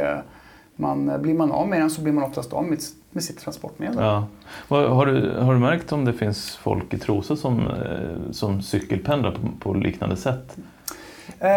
man, 0.75 1.11
blir 1.21 1.33
man 1.33 1.51
av 1.51 1.67
med 1.67 1.81
den 1.81 1.89
så 1.89 2.01
blir 2.01 2.13
man 2.13 2.23
oftast 2.23 2.53
av 2.53 2.63
med, 2.63 2.79
med 3.11 3.23
sitt 3.23 3.39
transportmedel. 3.39 3.95
Ja. 3.99 4.27
Har, 4.67 5.05
du, 5.05 5.33
har 5.39 5.53
du 5.53 5.59
märkt 5.59 5.91
om 5.91 6.05
det 6.05 6.13
finns 6.13 6.55
folk 6.55 6.93
i 6.93 6.97
Trosa 6.97 7.35
som, 7.35 7.61
som 8.31 8.61
cykelpendlar 8.61 9.31
på, 9.31 9.39
på 9.59 9.73
liknande 9.73 10.15
sätt? 10.15 10.57
Eh, 11.39 11.49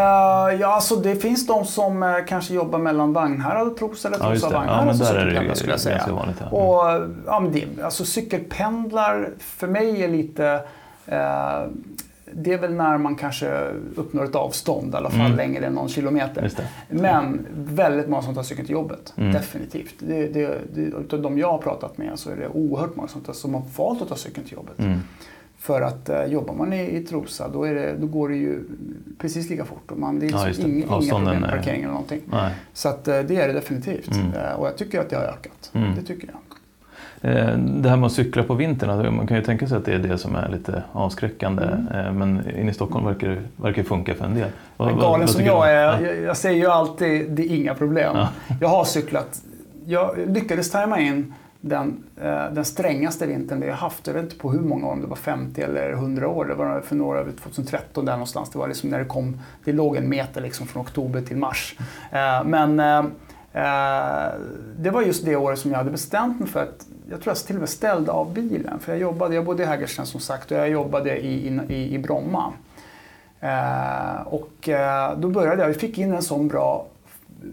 ja, 0.60 0.66
alltså 0.66 0.96
det 0.96 1.16
finns 1.16 1.46
de 1.46 1.64
som 1.64 2.02
eh, 2.02 2.14
kanske 2.28 2.54
jobbar 2.54 2.78
mellan 2.78 3.12
Vagnhärad 3.12 3.66
och 3.68 3.76
Trosa 3.76 4.08
eller 4.08 4.18
Ja, 4.18 4.30
Trosa. 4.30 4.46
Ja, 4.52 4.58
Vagnhärad 4.58 4.86
men 4.86 4.96
som 4.96 5.06
där 5.06 5.14
är 5.14 5.18
det 5.18 5.22
cykelpendlar 5.30 5.54
skulle 5.54 5.72
jag 5.72 5.80
säga. 5.80 6.08
vanligt. 6.12 6.36
Ja. 6.50 6.56
Och, 6.56 7.08
ja, 7.26 7.40
men 7.40 7.52
det, 7.52 7.82
alltså 7.84 8.04
cykelpendlar 8.04 9.30
för 9.38 9.66
mig 9.66 10.02
är 10.02 10.08
lite... 10.08 10.60
Eh, 11.06 11.62
det 12.32 12.52
är 12.52 12.58
väl 12.58 12.74
när 12.74 12.98
man 12.98 13.14
kanske 13.16 13.70
uppnår 13.96 14.24
ett 14.24 14.34
avstånd, 14.34 14.94
i 14.94 14.96
alla 14.96 15.10
fall 15.10 15.20
Mm. 15.20 15.36
längre 15.36 15.66
än 15.66 15.72
någon 15.72 15.88
kilometer. 15.88 16.50
Men 16.88 17.46
väldigt 17.52 18.08
många 18.08 18.22
som 18.22 18.34
tar 18.34 18.42
cykeln 18.42 18.66
till 18.66 18.72
jobbet. 18.72 19.12
Mm. 19.16 19.32
Definitivt. 19.32 19.94
Det, 19.98 20.26
det, 20.26 20.58
det, 20.74 20.80
utav 20.80 21.22
de 21.22 21.38
jag 21.38 21.50
har 21.52 21.58
pratat 21.58 21.98
med 21.98 22.18
så 22.18 22.30
är 22.30 22.36
det 22.36 22.48
oerhört 22.48 22.96
många 22.96 23.08
som, 23.08 23.20
tar, 23.20 23.32
som 23.32 23.54
har 23.54 23.62
valt 23.76 24.02
att 24.02 24.08
ta 24.08 24.14
cykeln 24.16 24.46
till 24.46 24.54
jobbet. 24.54 24.78
Mm. 24.78 24.98
För 25.60 25.82
att 25.82 26.08
eh, 26.08 26.24
jobbar 26.24 26.54
man 26.54 26.72
i, 26.72 26.96
i 26.96 27.00
Trosa 27.00 27.48
då, 27.48 27.64
det, 27.64 27.96
då 28.00 28.06
går 28.06 28.28
det 28.28 28.36
ju 28.36 28.64
precis 29.18 29.50
lika 29.50 29.64
fort. 29.64 29.90
Och 29.90 29.98
man, 29.98 30.18
det 30.18 30.26
är 30.26 30.30
Ja, 30.30 30.46
liksom 30.46 30.64
det. 30.64 30.70
inga, 30.70 30.86
inga 31.02 31.14
problem 31.14 31.40
med 31.40 31.50
parkering 31.50 31.82
eller 31.82 31.92
någonting. 31.92 32.20
Nej. 32.30 32.54
Så 32.72 32.88
att, 32.88 33.08
eh, 33.08 33.18
det 33.18 33.36
är 33.36 33.48
det 33.48 33.52
definitivt. 33.52 34.16
Mm. 34.16 34.32
Eh, 34.32 34.52
och 34.52 34.66
jag 34.66 34.76
tycker 34.76 35.00
att 35.00 35.10
det 35.10 35.16
har 35.16 35.22
ökat. 35.22 35.70
Mm. 35.74 35.94
Det 35.94 36.02
tycker 36.02 36.28
jag. 36.28 36.36
Det 37.82 37.88
här 37.88 37.96
med 37.96 38.06
att 38.06 38.12
cykla 38.12 38.42
på 38.42 38.54
vintern, 38.54 38.90
alltså, 38.90 39.12
man 39.12 39.26
kan 39.26 39.36
ju 39.36 39.42
tänka 39.42 39.66
sig 39.66 39.78
att 39.78 39.84
det 39.84 39.92
är 39.92 39.98
det 39.98 40.18
som 40.18 40.34
är 40.34 40.48
lite 40.48 40.82
avskräckande. 40.92 41.64
Mm. 41.64 42.18
Men 42.18 42.50
inne 42.58 42.70
i 42.70 42.74
Stockholm 42.74 43.06
verkar 43.06 43.28
det 43.28 43.42
verkar 43.56 43.82
funka 43.82 44.14
för 44.14 44.24
en 44.24 44.34
del. 44.34 44.48
Vad, 44.76 45.00
Galen 45.00 45.28
som 45.28 45.44
jag 45.44 45.70
är, 45.72 46.00
jag, 46.00 46.20
jag 46.22 46.36
säger 46.36 46.58
ju 46.58 46.66
alltid 46.66 47.30
det 47.30 47.42
är 47.42 47.56
inga 47.56 47.74
problem. 47.74 48.16
Ja. 48.16 48.28
Jag 48.60 48.68
har 48.68 48.84
cyklat, 48.84 49.42
jag 49.86 50.18
lyckades 50.26 50.70
tajma 50.70 51.00
in 51.00 51.34
den, 51.60 52.04
eh, 52.16 52.50
den 52.52 52.64
strängaste 52.64 53.26
vintern 53.26 53.60
vi 53.60 53.68
har 53.68 53.76
haft. 53.76 54.06
Jag 54.06 54.14
vet 54.14 54.24
inte 54.24 54.36
på 54.36 54.52
hur 54.52 54.60
många 54.60 54.86
år, 54.86 54.92
om 54.92 55.00
det 55.00 55.06
var 55.06 55.16
50 55.16 55.62
eller 55.62 55.92
100 55.92 56.28
år. 56.28 56.44
Det 56.44 56.54
var 56.54 56.80
för 56.80 56.96
några, 56.96 57.24
2013 57.24 58.04
där 58.04 58.12
någonstans. 58.12 58.50
Det 58.50 58.58
var 58.58 58.68
liksom 58.68 58.90
när 58.90 58.98
det 58.98 59.04
kom, 59.04 59.40
det 59.64 59.72
låg 59.72 59.96
en 59.96 60.08
meter 60.08 60.40
liksom 60.40 60.66
från 60.66 60.82
oktober 60.82 61.22
till 61.22 61.36
mars. 61.36 61.76
Eh, 62.10 62.44
men 62.44 62.80
eh, 62.80 62.98
eh, 63.52 64.32
det 64.78 64.90
var 64.90 65.02
just 65.02 65.24
det 65.24 65.36
året 65.36 65.58
som 65.58 65.70
jag 65.70 65.78
hade 65.78 65.90
bestämt 65.90 66.40
mig 66.40 66.48
för 66.48 66.62
att 66.62 66.86
jag 67.10 67.20
tror 67.20 67.30
jag 67.30 67.46
till 67.46 67.56
och 67.56 67.60
med 67.60 67.68
ställde 67.68 68.12
av 68.12 68.32
bilen. 68.34 68.78
För 68.78 68.92
jag 68.92 69.00
jobbade, 69.00 69.34
jag 69.34 69.44
bodde 69.44 69.62
i 69.62 69.66
Hägersten 69.66 70.06
som 70.06 70.20
sagt 70.20 70.50
och 70.50 70.56
jag 70.56 70.68
jobbade 70.68 71.16
i, 71.18 71.60
i, 71.68 71.94
i 71.94 71.98
Bromma. 71.98 72.52
Eh, 73.40 74.20
och 74.26 74.68
eh, 74.68 75.18
då 75.18 75.28
började 75.28 75.62
jag, 75.62 75.68
vi 75.68 75.74
fick 75.74 75.98
in 75.98 76.12
en 76.12 76.22
sån 76.22 76.48
bra 76.48 76.86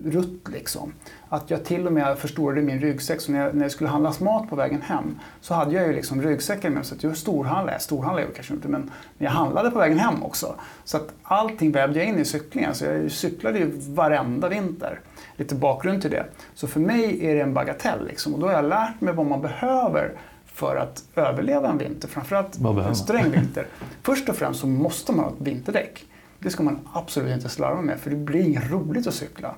rutt 0.06 0.48
liksom 0.54 0.94
att 1.30 1.50
jag 1.50 1.66
till 1.66 1.88
och 1.88 1.94
med 1.94 2.18
förstorade 2.18 2.62
min 2.62 2.80
ryggsäck. 2.80 3.22
Så 3.22 3.32
när 3.32 3.46
jag, 3.46 3.56
när 3.56 3.62
jag 3.62 3.72
skulle 3.72 3.90
handla 3.90 4.14
mat 4.20 4.50
på 4.50 4.56
vägen 4.56 4.82
hem 4.82 5.20
så 5.42 5.54
hade 5.54 5.76
jag 5.76 5.88
ju 5.88 5.94
liksom 5.94 6.22
ryggsäcken 6.22 6.74
med. 6.74 6.86
Så 6.86 6.96
att 6.96 7.04
jag 7.04 7.18
storhandlade, 7.18 7.80
storhandlade 7.80 8.28
jag 8.28 8.36
kanske 8.36 8.54
inte, 8.54 8.68
men 8.68 8.92
jag 9.18 9.32
handlade 9.32 9.72
på 9.72 9.80
vägen 9.80 10.00
hem 10.00 10.24
också. 10.24 10.56
Så 10.84 10.98
att 10.98 11.14
allting 11.24 11.72
vävde 11.72 12.00
jag 12.00 12.08
in 12.08 12.20
i 12.20 12.26
cyklingen. 12.26 12.76
Så 12.76 12.86
jag 12.86 13.12
cyklade 13.12 13.60
ju 13.60 13.72
varenda 13.76 14.50
vinter. 14.50 15.00
Lite 15.36 15.56
bakgrund 15.56 16.02
till 16.02 16.12
det. 16.12 16.26
Så 16.56 16.68
för 16.68 16.80
mig 16.80 17.26
är 17.26 17.36
det 17.36 17.42
en 17.42 17.54
bagatell. 17.54 18.08
Liksom. 18.08 18.34
Och 18.34 18.40
då 18.40 18.46
har 18.46 18.54
jag 18.54 18.66
lärt 18.66 19.02
mig 19.02 19.14
vad 19.14 19.26
man 19.26 19.42
behöver 19.42 20.12
för 20.46 20.76
att 20.76 21.04
överleva 21.16 21.70
en 21.70 21.78
vinter. 21.78 22.08
Framförallt 22.08 22.58
en 22.88 22.96
sträng 22.96 23.32
vinter. 23.32 23.68
Först 24.02 24.30
och 24.30 24.36
främst 24.36 24.60
så 24.60 24.68
måste 24.68 25.12
man 25.12 25.26
ha 25.26 25.32
ett 25.32 25.42
vinterdäck. 25.42 26.06
Det 26.40 26.50
ska 26.50 26.64
man 26.64 26.80
absolut 26.94 27.36
inte 27.36 27.50
slarva 27.50 27.82
med 27.82 28.00
för 28.00 28.10
det 28.10 28.16
blir 28.16 28.46
inget 28.46 28.72
roligt 28.72 29.08
att 29.08 29.14
cykla. 29.14 29.56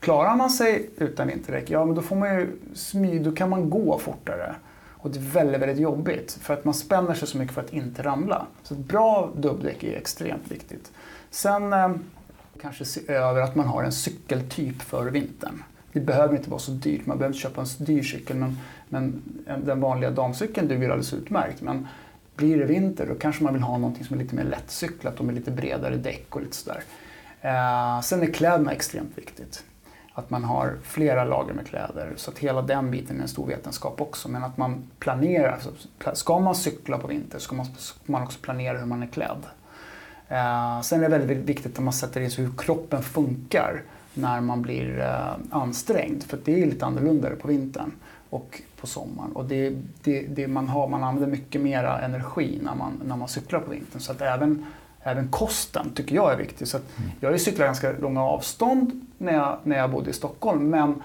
Klarar 0.00 0.36
man 0.36 0.50
sig 0.50 0.90
utan 0.96 1.28
vinterdäck, 1.28 1.70
ja 1.70 1.84
men 1.84 1.94
då, 1.94 2.02
får 2.02 2.16
man 2.16 2.34
ju 2.34 2.48
smy, 2.74 3.18
då 3.18 3.32
kan 3.32 3.50
man 3.50 3.70
gå 3.70 3.98
fortare. 3.98 4.54
Och 5.00 5.10
det 5.10 5.18
är 5.18 5.22
väldigt, 5.22 5.60
väldigt 5.60 5.78
jobbigt 5.78 6.38
för 6.42 6.54
att 6.54 6.64
man 6.64 6.74
spänner 6.74 7.14
sig 7.14 7.28
så 7.28 7.38
mycket 7.38 7.54
för 7.54 7.60
att 7.60 7.72
inte 7.72 8.02
ramla. 8.02 8.46
Så 8.62 8.74
ett 8.74 8.80
bra 8.80 9.30
dubbdäck 9.36 9.84
är 9.84 9.96
extremt 9.96 10.50
viktigt. 10.50 10.92
Sen 11.30 11.72
eh, 11.72 11.90
kanske 12.60 12.84
se 12.84 13.12
över 13.12 13.40
att 13.40 13.54
man 13.54 13.66
har 13.66 13.82
en 13.82 13.92
cykeltyp 13.92 14.82
för 14.82 15.06
vintern. 15.06 15.62
Det 15.92 16.00
behöver 16.00 16.36
inte 16.36 16.50
vara 16.50 16.60
så 16.60 16.70
dyrt, 16.70 17.06
man 17.06 17.18
behöver 17.18 17.34
inte 17.34 17.42
köpa 17.42 17.60
en 17.60 17.66
dyr 17.78 18.02
cykel 18.02 18.36
men, 18.36 18.58
men 18.88 19.22
den 19.64 19.80
vanliga 19.80 20.10
damcykeln 20.10 20.68
duger 20.68 20.88
alldeles 20.88 21.12
utmärkt. 21.12 21.62
Men 21.62 21.88
blir 22.36 22.58
det 22.58 22.64
vinter 22.64 23.06
då 23.06 23.14
kanske 23.14 23.44
man 23.44 23.52
vill 23.52 23.62
ha 23.62 23.78
något 23.78 24.06
som 24.06 24.18
är 24.18 24.22
lite 24.22 24.34
mer 24.34 24.44
lättcyklat 24.44 25.18
och 25.18 25.24
med 25.24 25.34
lite 25.34 25.50
bredare 25.50 25.96
däck 25.96 26.36
och 26.36 26.40
lite 26.40 26.56
sådär. 26.56 26.82
Eh, 27.40 28.00
sen 28.00 28.22
är 28.22 28.26
kläderna 28.26 28.72
extremt 28.72 29.18
viktigt 29.18 29.64
att 30.18 30.30
man 30.30 30.44
har 30.44 30.76
flera 30.82 31.24
lager 31.24 31.54
med 31.54 31.66
kläder. 31.66 32.12
Så 32.16 32.30
att 32.30 32.38
hela 32.38 32.62
den 32.62 32.90
biten 32.90 33.18
är 33.18 33.22
en 33.22 33.28
stor 33.28 33.46
vetenskap 33.46 34.00
också. 34.00 34.28
Men 34.28 34.44
att 34.44 34.56
man 34.56 34.82
planerar. 34.98 35.58
Ska 36.12 36.38
man 36.38 36.54
cykla 36.54 36.98
på 36.98 37.06
vinter 37.06 37.38
ska 37.38 37.56
man, 37.56 37.66
ska 37.76 37.98
man 38.06 38.22
också 38.22 38.38
planera 38.42 38.78
hur 38.78 38.86
man 38.86 39.02
är 39.02 39.06
klädd. 39.06 39.42
Eh, 40.28 40.80
sen 40.80 40.98
är 41.04 41.08
det 41.08 41.18
väldigt 41.18 41.36
viktigt 41.36 41.78
att 41.78 41.84
man 41.84 41.92
sätter 41.92 42.20
in 42.20 42.30
sig 42.30 42.44
hur 42.44 42.52
kroppen 42.58 43.02
funkar 43.02 43.82
när 44.14 44.40
man 44.40 44.62
blir 44.62 45.00
eh, 45.00 45.32
ansträngd. 45.50 46.22
För 46.22 46.38
det 46.44 46.62
är 46.62 46.66
lite 46.66 46.86
annorlunda 46.86 47.30
på 47.40 47.48
vintern 47.48 47.92
och 48.30 48.62
på 48.80 48.86
sommaren. 48.86 49.32
Och 49.32 49.44
det, 49.44 49.76
det, 50.02 50.22
det 50.22 50.48
man, 50.48 50.68
har, 50.68 50.88
man 50.88 51.04
använder 51.04 51.36
mycket 51.36 51.60
mer 51.60 51.84
energi 51.84 52.60
när 52.62 52.74
man, 52.74 53.02
när 53.04 53.16
man 53.16 53.28
cyklar 53.28 53.60
på 53.60 53.70
vintern. 53.70 54.00
Så 54.00 54.12
att 54.12 54.20
även 54.20 54.66
även 55.02 55.28
kosten 55.28 55.90
tycker 55.94 56.14
jag 56.14 56.32
är 56.32 56.36
viktig. 56.36 56.68
Så 56.68 56.76
mm. 56.76 57.10
jag 57.20 57.40
cyklat 57.40 57.66
ganska 57.66 57.92
långa 57.92 58.22
avstånd 58.22 59.06
när 59.18 59.32
jag, 59.32 59.56
när 59.62 59.78
jag 59.78 59.90
bodde 59.90 60.10
i 60.10 60.12
Stockholm. 60.12 60.70
Men 60.70 61.02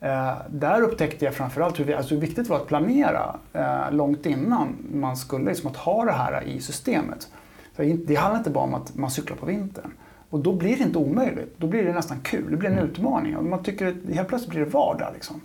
eh, 0.00 0.34
där 0.50 0.82
upptäckte 0.82 1.24
jag 1.24 1.34
framförallt 1.34 1.80
hur, 1.80 1.94
alltså 1.94 2.14
hur 2.14 2.20
viktigt 2.20 2.44
det 2.44 2.50
var 2.50 2.56
att 2.56 2.66
planera 2.66 3.36
eh, 3.52 3.92
långt 3.92 4.26
innan 4.26 4.76
man 4.92 5.16
skulle 5.16 5.44
liksom, 5.44 5.70
att 5.70 5.76
ha 5.76 6.04
det 6.04 6.12
här 6.12 6.42
i 6.42 6.60
systemet. 6.60 7.28
Så 7.76 7.82
det 7.82 8.14
handlar 8.14 8.38
inte 8.38 8.50
bara 8.50 8.64
om 8.64 8.74
att 8.74 8.96
man 8.96 9.10
cyklar 9.10 9.36
på 9.36 9.46
vintern. 9.46 9.90
Och 10.30 10.38
då 10.38 10.52
blir 10.52 10.76
det 10.76 10.82
inte 10.82 10.98
omöjligt. 10.98 11.54
Då 11.58 11.66
blir 11.66 11.84
det 11.84 11.92
nästan 11.92 12.20
kul. 12.20 12.50
Det 12.50 12.56
blir 12.56 12.70
en 12.70 12.78
mm. 12.78 12.90
utmaning. 12.90 13.36
Och 13.36 13.44
man 13.44 13.62
tycker 13.62 13.86
att 13.86 14.14
helt 14.14 14.28
plötsligt 14.28 14.50
blir 14.50 14.60
det 14.60 14.70
vardag. 14.70 15.08
Liksom. 15.14 15.40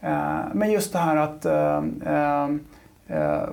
Eh, 0.00 0.40
men 0.52 0.70
just 0.70 0.92
det 0.92 0.98
här 0.98 1.16
att 1.16 1.44
eh, 1.44 1.82
eh, 3.06 3.48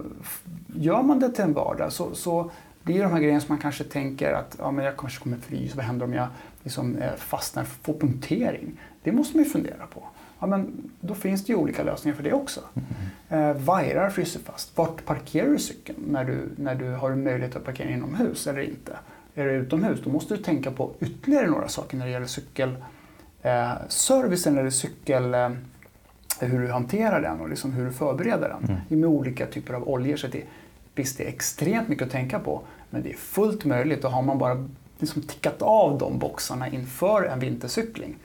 gör 0.76 1.02
man 1.04 1.20
det 1.20 1.30
till 1.30 1.44
en 1.44 1.54
vardag 1.54 1.92
så, 1.92 2.16
så 2.16 2.52
är 2.86 3.04
de 3.04 3.12
här 3.12 3.20
grejerna 3.20 3.40
som 3.40 3.54
man 3.54 3.62
kanske 3.62 3.84
tänker 3.84 4.34
att 4.34 4.56
ja, 4.60 4.72
men 4.72 4.86
jag 4.86 4.98
kanske 4.98 5.24
kommer 5.24 5.38
frysa, 5.38 5.76
vad 5.76 5.86
händer 5.86 6.06
om 6.06 6.14
jag 6.14 6.28
liksom, 6.70 6.98
eh, 6.98 7.16
fastnar, 7.16 7.64
får 7.64 7.94
punktering? 7.94 8.80
Det 9.04 9.12
måste 9.12 9.38
man 9.38 9.44
ju 9.44 9.50
fundera 9.50 9.88
på. 9.94 10.04
Ja, 10.40 10.48
men 10.48 10.92
då 11.02 11.16
finns 11.16 11.46
det 11.46 11.54
ju 11.54 11.60
olika 11.60 11.84
lösningar 11.84 12.16
för 12.16 12.24
det 12.24 12.34
också. 12.34 12.62
Mm. 12.74 12.86
Eh, 13.30 13.54
vajrar 13.62 14.10
fryser 14.10 14.40
fast. 14.40 14.78
Vart 14.78 15.06
parkerar 15.06 15.50
du 15.50 15.60
cykeln 15.60 15.98
när 16.08 16.26
du, 16.26 16.50
när 16.56 16.76
du 16.76 16.90
har 16.90 17.16
möjlighet 17.16 17.56
att 17.56 17.66
parkera 17.66 17.90
inomhus 17.90 18.48
eller 18.48 18.62
inte? 18.62 18.98
Är 19.36 19.46
du 19.46 19.52
utomhus, 19.52 20.00
då 20.04 20.10
måste 20.10 20.36
du 20.36 20.44
tänka 20.44 20.72
på 20.72 20.92
ytterligare 21.00 21.48
några 21.48 21.68
saker 21.68 21.98
när 21.98 22.06
det 22.06 22.12
gäller 22.12 22.28
cykelservicen 22.28 24.54
eh, 24.54 24.60
eller 24.60 24.70
cykel... 24.70 25.34
Eh, 25.34 25.50
hur 26.42 26.60
du 26.60 26.72
hanterar 26.72 27.22
den 27.22 27.40
och 27.40 27.50
liksom 27.50 27.72
hur 27.72 27.86
du 27.86 27.92
förbereder 27.92 28.50
den 28.50 28.64
mm. 28.70 28.82
med 29.02 29.10
olika 29.10 29.46
typer 29.46 29.74
av 29.74 29.90
oljor. 29.90 30.18
Så 30.18 30.28
det, 30.28 30.44
Visst, 31.00 31.18
det 31.18 31.24
är 31.24 31.28
extremt 31.28 31.88
mycket 31.88 32.06
att 32.06 32.12
tänka 32.12 32.40
på, 32.40 32.62
men 32.90 33.04
det 33.04 33.10
är 33.10 33.18
fullt 33.18 33.66
möjligt 33.66 34.04
och 34.04 34.12
har 34.12 34.22
man 34.22 34.38
bara 34.38 34.68
liksom 35.00 35.22
tickat 35.22 35.62
av 35.62 35.98
de 35.98 36.20
boxarna 36.20 36.68
inför 36.68 37.24
en 37.24 37.40
vintercykling 37.40 38.16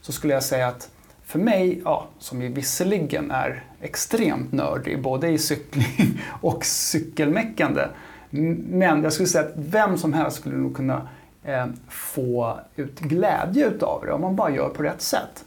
så 0.00 0.12
skulle 0.12 0.32
jag 0.32 0.42
säga 0.42 0.68
att 0.68 0.90
för 1.30 1.38
mig, 1.38 1.80
ja, 1.84 2.08
som 2.18 2.42
ju 2.42 2.48
visserligen 2.48 3.30
är 3.30 3.64
extremt 3.80 4.52
nördig 4.52 5.02
både 5.02 5.28
i 5.28 5.38
cykling 5.38 6.22
och 6.40 6.64
cykelmäckande, 6.64 7.82
men 8.30 9.02
jag 9.02 9.12
skulle 9.12 9.28
säga 9.28 9.44
att 9.44 9.52
vem 9.56 9.98
som 9.98 10.12
helst 10.12 10.36
skulle 10.36 10.56
nog 10.56 10.76
kunna 10.76 11.08
eh, 11.44 11.66
få 11.88 12.60
ut 12.76 13.00
glädje 13.00 13.66
utav 13.66 14.02
det 14.06 14.12
om 14.12 14.20
man 14.20 14.36
bara 14.36 14.50
gör 14.50 14.68
på 14.68 14.82
rätt 14.82 15.02
sätt. 15.02 15.44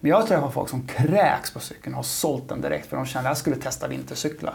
Men 0.00 0.10
jag 0.10 0.16
har 0.16 0.26
träffat 0.26 0.54
folk 0.54 0.68
som 0.68 0.86
kräks 0.86 1.50
på 1.50 1.60
cykeln 1.60 1.94
och 1.94 1.98
har 1.98 2.02
sålt 2.02 2.48
den 2.48 2.60
direkt 2.60 2.86
för 2.86 2.96
de 2.96 3.06
känner 3.06 3.26
att 3.26 3.30
jag 3.30 3.38
skulle 3.38 3.56
testa 3.56 3.88
vintercykla. 3.88 4.54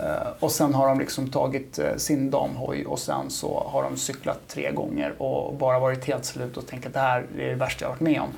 Eh, 0.00 0.28
och 0.40 0.50
sen 0.50 0.74
har 0.74 0.88
de 0.88 0.98
liksom 0.98 1.30
tagit 1.30 1.78
eh, 1.78 1.96
sin 1.96 2.30
damhoj 2.30 2.86
och 2.86 2.98
sen 2.98 3.30
så 3.30 3.68
har 3.72 3.82
de 3.82 3.96
cyklat 3.96 4.38
tre 4.48 4.72
gånger 4.72 5.22
och 5.22 5.54
bara 5.54 5.78
varit 5.78 6.04
helt 6.04 6.24
slut 6.24 6.56
och 6.56 6.66
tänkt 6.66 6.86
att 6.86 6.92
det 6.92 7.00
här 7.00 7.26
är 7.38 7.48
det 7.48 7.54
värsta 7.54 7.84
jag 7.84 7.90
varit 7.90 8.00
med 8.00 8.20
om. 8.20 8.28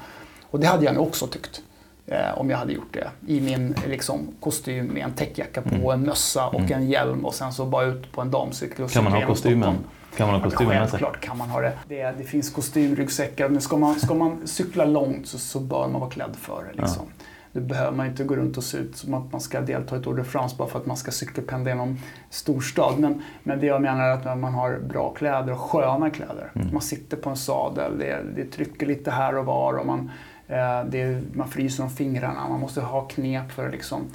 Och 0.50 0.60
det 0.60 0.66
hade 0.66 0.84
jag 0.84 0.94
nog 0.94 1.06
också 1.06 1.26
tyckt. 1.26 1.62
Eh, 2.06 2.38
om 2.38 2.50
jag 2.50 2.58
hade 2.58 2.72
gjort 2.72 2.92
det. 2.92 3.10
I 3.26 3.40
min 3.40 3.74
liksom, 3.86 4.28
kostym 4.40 4.86
med 4.86 5.04
en 5.04 5.12
täckjacka 5.12 5.62
på, 5.62 5.74
mm. 5.74 5.90
en 5.90 6.02
mössa 6.02 6.46
och 6.46 6.60
mm. 6.60 6.72
en 6.72 6.88
hjälm 6.88 7.24
och 7.24 7.34
sen 7.34 7.52
så 7.52 7.64
bara 7.64 7.84
ut 7.84 8.12
på 8.12 8.20
en 8.20 8.30
damcykel 8.30 8.84
och 8.84 8.90
Kan 8.90 9.04
man 9.04 9.12
ha 9.12 9.26
kostymen? 9.26 9.74
Kan 10.16 10.26
man 10.26 10.40
ha 10.40 10.50
kostymen 10.50 10.68
med 10.68 10.90
sig? 10.90 10.90
Självklart 10.90 11.20
kan 11.20 11.38
man 11.38 11.50
ha 11.50 11.60
det. 11.60 11.72
Det, 11.88 12.14
det 12.18 12.24
finns 12.24 12.50
kostymryggsäckar. 12.50 13.48
Men 13.48 13.60
ska 13.60 13.76
man, 13.76 14.00
ska 14.00 14.14
man 14.14 14.46
cykla 14.46 14.84
långt 14.84 15.28
så, 15.28 15.38
så 15.38 15.60
bör 15.60 15.88
man 15.88 16.00
vara 16.00 16.10
klädd 16.10 16.36
för 16.40 16.64
det. 16.64 16.82
Liksom. 16.82 17.06
Ja. 17.18 17.24
Nu 17.56 17.62
behöver 17.62 17.96
man 17.96 18.06
inte 18.06 18.24
gå 18.24 18.36
runt 18.36 18.56
och 18.56 18.64
se 18.64 18.78
ut 18.78 18.96
som 18.96 19.14
att 19.14 19.32
man 19.32 19.40
ska 19.40 19.60
delta 19.60 19.96
i 19.96 20.02
Tour 20.02 20.16
de 20.16 20.24
France 20.24 20.56
bara 20.58 20.68
för 20.68 20.78
att 20.78 20.86
man 20.86 20.96
ska 20.96 21.10
cykelpendla 21.10 21.70
genom 21.70 21.98
storstad. 22.30 22.98
Men, 22.98 23.22
men 23.42 23.60
det 23.60 23.66
jag 23.66 23.82
menar 23.82 24.04
är 24.04 24.10
att 24.10 24.38
man 24.38 24.54
har 24.54 24.78
bra 24.78 25.10
kläder 25.10 25.52
och 25.52 25.60
sköna 25.60 26.10
kläder. 26.10 26.50
Mm. 26.54 26.68
Man 26.72 26.82
sitter 26.82 27.16
på 27.16 27.30
en 27.30 27.36
sadel, 27.36 27.98
det, 27.98 28.22
det 28.36 28.44
trycker 28.44 28.86
lite 28.86 29.10
här 29.10 29.36
och 29.36 29.44
var 29.44 29.74
och 29.74 29.86
man, 29.86 30.10
eh, 30.48 30.84
det, 30.84 31.22
man 31.32 31.48
fryser 31.48 31.82
om 31.82 31.90
fingrarna. 31.90 32.48
Man 32.48 32.60
måste 32.60 32.80
ha 32.80 33.00
knep 33.00 33.52
för 33.52 33.66
att 33.66 33.72
liksom, 33.72 34.06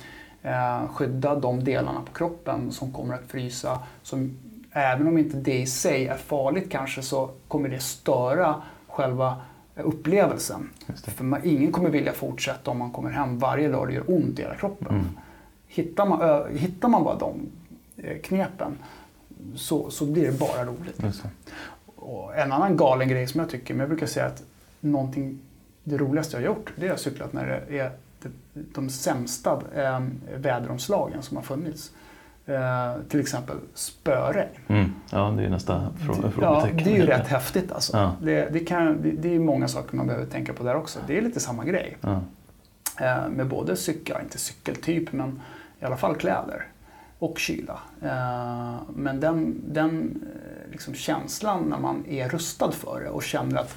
eh, 0.42 0.88
skydda 0.94 1.36
de 1.36 1.64
delarna 1.64 2.02
på 2.02 2.14
kroppen 2.14 2.72
som 2.72 2.94
kommer 2.94 3.14
att 3.14 3.28
frysa. 3.28 3.80
Som, 4.02 4.38
även 4.72 5.08
om 5.08 5.18
inte 5.18 5.38
det 5.38 5.60
i 5.60 5.68
sig 5.68 6.08
är 6.08 6.18
farligt 6.18 6.72
kanske 6.72 7.02
så 7.02 7.30
kommer 7.48 7.70
det 7.70 7.80
störa 7.80 8.62
själva 8.88 9.36
upplevelsen. 9.76 10.70
För 11.04 11.24
man, 11.24 11.42
ingen 11.44 11.72
kommer 11.72 11.90
vilja 11.90 12.14
fortsätta 12.14 12.72
om 12.72 12.78
man 12.78 12.92
kommer 12.92 13.10
hem 13.10 13.40
varje 13.40 13.68
dag 13.68 13.82
och 13.82 13.88
det 13.88 13.94
gör 13.94 14.12
ont 14.12 14.40
i 14.40 14.42
hela 14.42 14.56
kroppen. 14.56 14.88
Mm. 14.88 15.06
Hittar, 15.68 16.06
man, 16.06 16.22
ö, 16.22 16.50
hittar 16.54 16.90
man 16.90 17.04
bara 17.04 17.18
de 17.18 17.50
eh, 17.98 18.22
knepen 18.22 18.78
så, 19.56 19.90
så 19.90 20.06
blir 20.06 20.26
det 20.26 20.40
bara 20.40 20.66
roligt. 20.66 21.02
Och 21.96 22.36
en 22.36 22.52
annan 22.52 22.78
galen 22.78 23.08
grej 23.08 23.28
som 23.28 23.40
jag 23.40 23.50
tycker, 23.50 23.74
men 23.74 23.80
jag 23.80 23.90
brukar 23.90 24.08
säga 24.08 24.26
att 24.26 24.44
någonting, 24.80 25.40
det 25.84 25.98
roligaste 25.98 26.38
jag 26.38 26.42
har 26.42 26.56
gjort, 26.56 26.74
det 26.76 26.88
är 26.88 26.94
att 26.94 27.00
cyklat 27.00 27.34
när 27.34 27.66
det 27.70 27.80
är 27.80 27.92
de 28.54 28.90
sämsta 28.90 29.62
eh, 29.76 30.02
väderomslagen 30.38 31.22
som 31.22 31.38
har 31.38 31.44
funnits. 31.44 31.92
Eh, 32.56 33.02
till 33.10 33.20
exempel 33.20 33.58
spöregn. 33.74 34.50
Mm. 34.68 34.94
Ja, 35.10 35.34
det 35.38 35.44
är 35.44 35.50
nästa 35.50 35.88
frågetecken. 36.06 36.42
Ja, 36.42 36.68
det 36.74 36.92
är 36.92 36.96
ju 36.96 37.06
rätt 37.06 37.28
häftigt 37.28 37.72
alltså. 37.72 37.98
Ja. 37.98 38.16
Det, 38.22 38.50
det, 38.50 38.60
kan, 38.60 39.02
det, 39.02 39.12
det 39.12 39.36
är 39.36 39.40
många 39.40 39.68
saker 39.68 39.98
man 39.98 40.08
behöver 40.08 40.26
tänka 40.26 40.54
på 40.54 40.64
där 40.64 40.76
också. 40.76 41.00
Det 41.08 41.18
är 41.18 41.22
lite 41.22 41.40
samma 41.40 41.66
grej. 41.66 41.98
Ja. 42.02 42.22
Eh, 43.00 43.30
med 43.30 43.48
både 43.48 43.76
cykel, 43.76 44.18
inte 44.24 44.38
cykeltyp, 44.38 45.12
men 45.12 45.42
i 45.80 45.86
alla 45.86 45.98
fall 45.98 46.16
kläder 46.16 46.68
och 47.20 47.40
kyla. 47.40 47.80
Eh, 48.02 48.76
men 48.96 49.20
den, 49.20 49.62
den 49.68 50.22
eh, 50.36 50.72
liksom 50.72 50.94
känslan 50.94 51.64
när 51.64 51.80
man 51.80 52.06
är 52.08 52.30
rustad 52.30 52.72
för 52.72 53.02
det 53.02 53.10
och 53.10 53.24
känner 53.24 53.60
att 53.60 53.76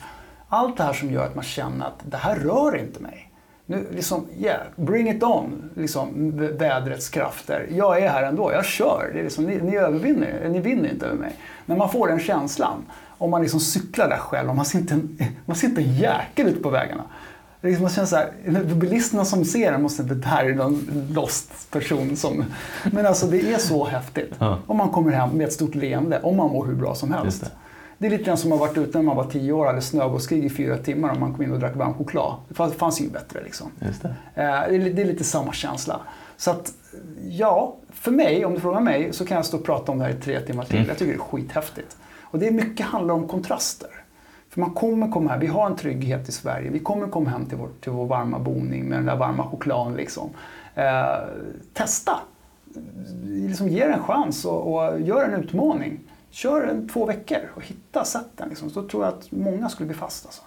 allt 0.49 0.77
det 0.77 0.83
här 0.83 0.93
som 0.93 1.11
gör 1.11 1.27
att 1.27 1.35
man 1.35 1.45
känner 1.45 1.87
att 1.87 2.03
det 2.11 2.17
här 2.17 2.37
rör 2.37 2.77
inte 2.77 3.01
mig. 3.01 3.31
Nu, 3.67 3.87
liksom, 3.91 4.27
yeah, 4.39 4.61
bring 4.77 5.11
it 5.11 5.23
on, 5.23 5.71
liksom, 5.75 6.33
vädrets 6.59 7.09
krafter. 7.09 7.67
Jag 7.71 8.03
är 8.03 8.09
här 8.09 8.23
ändå, 8.23 8.53
jag 8.53 8.65
kör. 8.65 9.11
Det 9.13 9.19
är 9.19 9.23
liksom, 9.23 9.45
ni, 9.45 9.57
ni 9.57 9.77
övervinner, 9.77 10.49
ni 10.49 10.61
vinner 10.61 10.89
inte 10.91 11.07
över 11.07 11.17
mig. 11.17 11.37
När 11.67 11.77
man 11.77 11.91
får 11.91 12.09
den 12.09 12.21
känslan, 12.21 12.85
om 13.19 13.31
man 13.31 13.43
liksom 13.43 13.61
cyklar 13.61 14.09
där 14.09 14.17
själv 14.17 14.51
och 14.51 14.57
man 14.57 14.65
ser 14.65 14.79
inte 14.79 14.95
en, 14.95 15.19
man 15.47 15.57
ser 15.57 15.69
inte 15.69 15.81
en 15.81 15.95
jäkel 15.95 16.47
ute 16.47 16.63
på 16.63 16.71
vägarna. 16.71 17.03
Det 17.61 17.69
liksom, 17.69 17.83
man 17.83 17.93
känner 17.93 18.07
så 18.07 18.17
här, 18.17 18.65
bilisterna 18.75 19.25
som 19.25 19.45
ser 19.45 19.73
den 19.73 19.83
måste 19.83 20.03
det 20.03 20.27
här 20.27 20.45
är 20.45 20.55
någon 20.55 21.07
lost 21.11 21.71
person 21.71 22.17
som... 22.17 22.45
Men 22.93 23.07
alltså 23.07 23.27
det 23.27 23.53
är 23.53 23.59
så 23.59 23.85
häftigt. 23.85 24.33
Ja. 24.39 24.59
Om 24.67 24.77
man 24.77 24.89
kommer 24.89 25.13
hem 25.13 25.31
med 25.31 25.47
ett 25.47 25.53
stort 25.53 25.75
leende, 25.75 26.21
om 26.23 26.37
man 26.37 26.51
mår 26.51 26.67
hur 26.67 26.75
bra 26.75 26.95
som 26.95 27.13
helst. 27.13 27.45
Det. 28.05 28.09
är 28.09 28.19
lite 28.19 28.25
grann 28.25 28.37
som 28.37 28.53
att 28.53 28.59
ha 28.59 28.67
varit 28.67 28.79
ute 28.79 28.99
när 28.99 29.05
man 29.05 29.17
var 29.17 29.25
tio 29.25 29.53
år 29.53 29.61
och 29.61 29.67
hade 29.67 29.81
snöbollskrig 29.81 30.45
i 30.45 30.51
fyra 30.51 30.79
timmar 30.79 31.11
och 31.11 31.21
man 31.21 31.35
kom 31.35 31.43
in 31.43 31.53
och 31.53 31.59
drack 31.59 31.77
varm 31.77 31.95
choklad. 31.95 32.35
Det 32.49 32.55
fanns, 32.55 32.75
fanns 32.75 33.01
ju 33.01 33.11
bättre 33.11 33.43
liksom. 33.45 33.71
Just 33.81 34.03
det. 34.03 34.09
Eh, 34.35 34.93
det 34.95 35.03
är 35.03 35.05
lite 35.05 35.25
samma 35.25 35.53
känsla. 35.53 36.01
Så 36.37 36.51
att, 36.51 36.73
ja, 37.29 37.77
för 37.91 38.11
mig, 38.11 38.45
om 38.45 38.55
du 38.55 38.61
frågar 38.61 38.81
mig, 38.81 39.13
så 39.13 39.27
kan 39.27 39.37
jag 39.37 39.47
stå 39.47 39.57
och 39.57 39.65
prata 39.65 39.93
om 39.93 39.99
det 39.99 40.05
här 40.05 40.13
i 40.13 40.17
tre 40.17 40.41
timmar 40.41 40.65
till. 40.65 40.77
Mm. 40.77 40.89
Jag 40.89 40.99
tycker 40.99 41.13
det 41.13 41.19
är 41.19 41.21
skithäftigt. 41.21 41.97
Och 42.21 42.39
det 42.39 42.47
är 42.47 42.53
mycket 42.53 42.87
handlar 42.87 43.15
om 43.15 43.29
kontraster. 43.29 43.91
För 44.51 44.61
man 44.61 44.71
kommer 44.71 45.11
komma 45.11 45.31
här, 45.31 45.39
vi 45.39 45.47
har 45.47 45.67
en 45.67 45.77
trygghet 45.77 46.29
i 46.29 46.33
Sverige. 46.33 46.71
Vi 46.71 46.79
kommer 46.79 47.07
komma 47.07 47.31
hem 47.31 47.47
till 47.47 47.59
vår, 47.59 47.69
till 47.81 47.93
vår 47.93 48.07
varma 48.07 48.39
boning 48.39 48.85
med 48.85 48.99
den 48.99 49.07
där 49.07 49.17
varma 49.17 49.43
chokladen. 49.43 49.95
Liksom. 49.95 50.31
Eh, 50.75 50.85
testa! 51.73 52.21
Liksom, 53.25 53.69
ge 53.69 53.87
det 53.87 53.93
en 53.93 54.03
chans 54.03 54.45
och, 54.45 54.75
och 54.75 55.01
gör 55.01 55.25
en 55.25 55.45
utmaning. 55.45 56.01
Kör 56.35 56.67
en 56.67 56.89
två 56.89 57.07
veckor 57.07 57.39
och 57.55 57.63
hitta 57.65 58.05
sätten. 58.05 58.49
Liksom. 58.49 58.71
Så 58.71 58.81
då 58.81 58.89
tror 58.89 59.05
jag 59.05 59.15
att 59.15 59.33
många 59.33 59.69
skulle 59.69 59.87
bli 59.87 59.97
fast. 59.97 60.27
Alltså. 60.27 60.43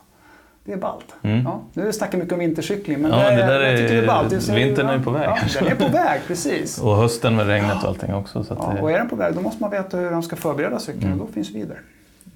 Det 0.64 0.74
är 0.74 0.78
ballt. 0.78 1.14
Mm. 1.22 1.44
Ja, 1.44 1.62
nu 1.74 1.94
snackar 1.94 2.18
mycket 2.18 2.34
om 2.34 2.40
vintercykling 2.40 3.02
men 3.02 3.12
ja, 3.12 3.30
det, 3.30 3.36
det 3.36 3.46
där 3.46 3.60
är, 3.60 3.74
det 3.74 3.96
är 3.96 4.08
ballt. 4.08 4.30
Det 4.30 4.54
vintern 4.54 4.88
är 4.88 5.00
på 5.00 5.12
väg. 5.12 5.30
Ja, 5.30 5.38
den 5.60 5.68
är 5.68 5.76
på 5.76 5.88
väg, 5.88 6.22
precis. 6.28 6.78
och 6.80 6.96
hösten 6.96 7.36
med 7.36 7.48
regnet 7.48 7.84
och 7.84 7.90
allting 7.90 8.14
också. 8.14 8.44
Så 8.44 8.54
ja, 8.60 8.82
och 8.82 8.92
är 8.92 8.98
den 8.98 9.10
på 9.10 9.16
väg 9.16 9.36
då 9.36 9.42
måste 9.42 9.64
man 9.64 9.72
veta 9.72 9.98
hur 9.98 10.12
de 10.12 10.24
ska 10.24 10.36
förbereda 10.36 10.80
cykeln 10.80 11.04
mm. 11.04 11.22
och 11.22 11.28
då 11.28 11.34
finns 11.34 11.52
vi 11.52 11.64
där. 11.64 11.82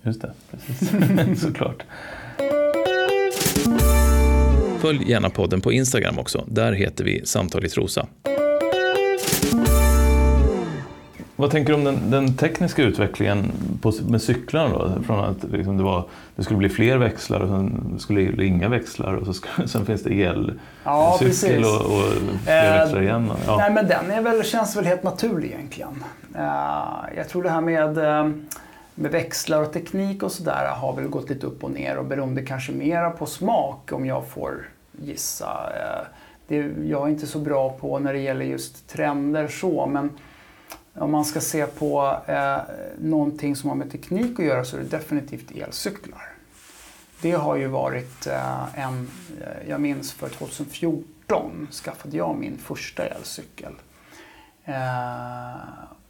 Just 0.01 0.21
det, 0.21 0.33
precis. 0.51 1.41
Såklart. 1.41 1.83
Följ 4.79 5.11
gärna 5.11 5.29
podden 5.29 5.61
på 5.61 5.71
Instagram 5.71 6.19
också. 6.19 6.43
Där 6.47 6.71
heter 6.71 7.03
vi 7.03 7.25
Samtal 7.25 7.65
i 7.65 7.69
Trosa. 7.69 8.07
Vad 11.41 11.51
tänker 11.51 11.73
du 11.73 11.79
om 11.79 11.83
den, 11.83 12.11
den 12.11 12.37
tekniska 12.37 12.83
utvecklingen 12.83 13.51
på, 13.81 13.93
med 14.07 14.21
cyklarna 14.21 14.69
då? 14.69 15.03
Från 15.03 15.19
att 15.19 15.43
liksom 15.43 15.77
det, 15.77 15.83
var, 15.83 16.05
det 16.35 16.43
skulle 16.43 16.57
bli 16.57 16.69
fler 16.69 16.97
växlar 16.97 17.39
och 17.39 17.47
sen 17.47 17.95
skulle 17.99 18.31
det 18.31 18.45
inga 18.45 18.69
växlar 18.69 19.13
och 19.13 19.25
så 19.25 19.33
ska, 19.33 19.49
sen 19.67 19.85
finns 19.85 20.03
det 20.03 20.23
elcykel 20.23 20.57
ja, 20.83 21.17
och, 21.17 21.23
och 21.85 22.03
fler 22.43 22.73
eh, 22.73 22.79
växlar 22.79 23.01
igen. 23.01 23.31
Ja. 23.45 23.57
Nej 23.57 23.71
men 23.71 23.87
den 23.87 24.11
är 24.11 24.21
väl, 24.21 24.43
känns 24.43 24.75
väl 24.75 24.85
helt 24.85 25.03
naturlig 25.03 25.51
egentligen. 25.51 26.03
Uh, 26.35 27.17
jag 27.17 27.29
tror 27.29 27.43
det 27.43 27.49
här 27.49 27.61
med 27.61 27.97
uh, 27.97 28.31
med 28.95 29.11
växlar 29.11 29.61
och 29.61 29.73
teknik 29.73 30.23
och 30.23 30.31
sådär 30.31 30.67
har 30.75 30.95
väl 30.95 31.07
gått 31.07 31.29
lite 31.29 31.47
upp 31.47 31.63
och 31.63 31.71
ner 31.71 31.97
och 31.97 32.05
beroende 32.05 32.45
kanske 32.45 32.71
mera 32.71 33.09
på 33.09 33.25
smak 33.25 33.91
om 33.91 34.05
jag 34.05 34.27
får 34.27 34.69
gissa. 34.91 35.69
Eh, 35.75 36.07
det, 36.47 36.55
jag 36.89 37.07
är 37.07 37.11
inte 37.11 37.27
så 37.27 37.39
bra 37.39 37.69
på 37.69 37.99
när 37.99 38.13
det 38.13 38.19
gäller 38.19 38.45
just 38.45 38.89
trender 38.89 39.47
så 39.47 39.85
men 39.85 40.09
om 40.93 41.11
man 41.11 41.25
ska 41.25 41.41
se 41.41 41.65
på 41.65 42.17
eh, 42.27 42.57
någonting 42.99 43.55
som 43.55 43.69
har 43.69 43.75
med 43.75 43.91
teknik 43.91 44.39
att 44.39 44.45
göra 44.45 44.65
så 44.65 44.77
är 44.77 44.81
det 44.81 44.87
definitivt 44.87 45.51
elcyklar. 45.51 46.31
Det 47.21 47.31
har 47.31 47.55
ju 47.55 47.67
varit 47.67 48.27
eh, 48.27 48.79
en, 48.79 49.09
eh, 49.41 49.69
jag 49.69 49.81
minns 49.81 50.13
för 50.13 50.29
2014 50.29 51.67
skaffade 51.71 52.17
jag 52.17 52.35
min 52.35 52.57
första 52.57 53.05
elcykel. 53.05 53.73
Eh, 54.65 54.75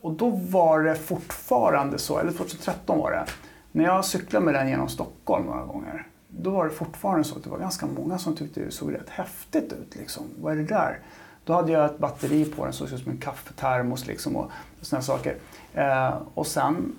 och 0.01 0.13
då 0.13 0.29
var 0.29 0.83
det 0.83 0.95
fortfarande 0.95 1.97
så, 1.97 2.19
eller 2.19 2.31
2013 2.31 2.99
var 2.99 3.11
det, 3.11 3.25
när 3.71 3.83
jag 3.83 4.05
cyklade 4.05 4.45
med 4.45 4.53
den 4.53 4.69
genom 4.69 4.89
Stockholm 4.89 5.45
några 5.45 5.65
gånger, 5.65 6.07
då 6.27 6.49
var 6.49 6.65
det 6.65 6.71
fortfarande 6.71 7.23
så 7.23 7.35
att 7.35 7.43
det 7.43 7.49
var 7.49 7.59
ganska 7.59 7.85
många 7.85 8.17
som 8.17 8.35
tyckte 8.35 8.59
det 8.59 8.71
såg 8.71 8.93
rätt 8.93 9.09
häftigt 9.09 9.73
ut. 9.73 9.95
Liksom. 9.95 10.23
Vad 10.39 10.53
är 10.53 10.57
det 10.57 10.63
där? 10.63 10.99
Då 11.45 11.53
hade 11.53 11.71
jag 11.71 11.85
ett 11.85 11.97
batteri 11.97 12.45
på 12.45 12.63
den 12.63 12.73
som 12.73 12.87
såg 12.87 12.97
ut 12.97 13.03
som 13.03 13.11
en 13.11 13.17
kaffetermos 13.17 14.07
liksom, 14.07 14.35
och 14.35 14.51
sådana 14.81 15.03
saker. 15.03 15.35
Eh, 15.73 16.13
och 16.33 16.47
sen 16.47 16.95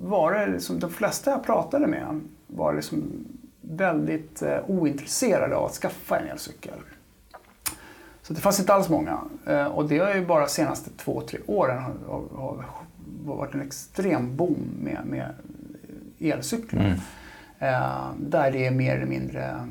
var 0.00 0.32
det 0.32 0.46
liksom, 0.46 0.78
de 0.78 0.90
flesta 0.90 1.30
jag 1.30 1.44
pratade 1.44 1.86
med 1.86 2.20
var 2.46 2.74
liksom 2.74 3.02
väldigt 3.60 4.42
eh, 4.42 4.58
ointresserade 4.66 5.56
av 5.56 5.64
att 5.64 5.72
skaffa 5.72 6.18
en 6.18 6.28
elcykel. 6.28 6.78
Så 8.22 8.32
det 8.32 8.40
fanns 8.40 8.60
inte 8.60 8.74
alls 8.74 8.88
många. 8.88 9.18
Eh, 9.46 9.66
och 9.66 9.88
det 9.88 9.98
har 9.98 10.14
ju 10.14 10.26
bara 10.26 10.40
de 10.40 10.50
senaste 10.50 10.90
två, 10.90 11.20
tre 11.20 11.38
åren 11.46 11.82
har, 11.82 11.92
har, 12.08 12.22
har 12.36 12.66
varit 13.24 13.54
en 13.54 13.60
extrem 13.60 14.36
boom 14.36 14.68
med, 14.82 15.00
med 15.04 15.30
elcyklar. 16.18 16.80
Mm. 16.80 16.98
Eh, 17.58 18.10
där 18.16 18.52
det 18.52 18.66
är 18.66 18.70
mer 18.70 18.96
eller 18.96 19.06
mindre, 19.06 19.68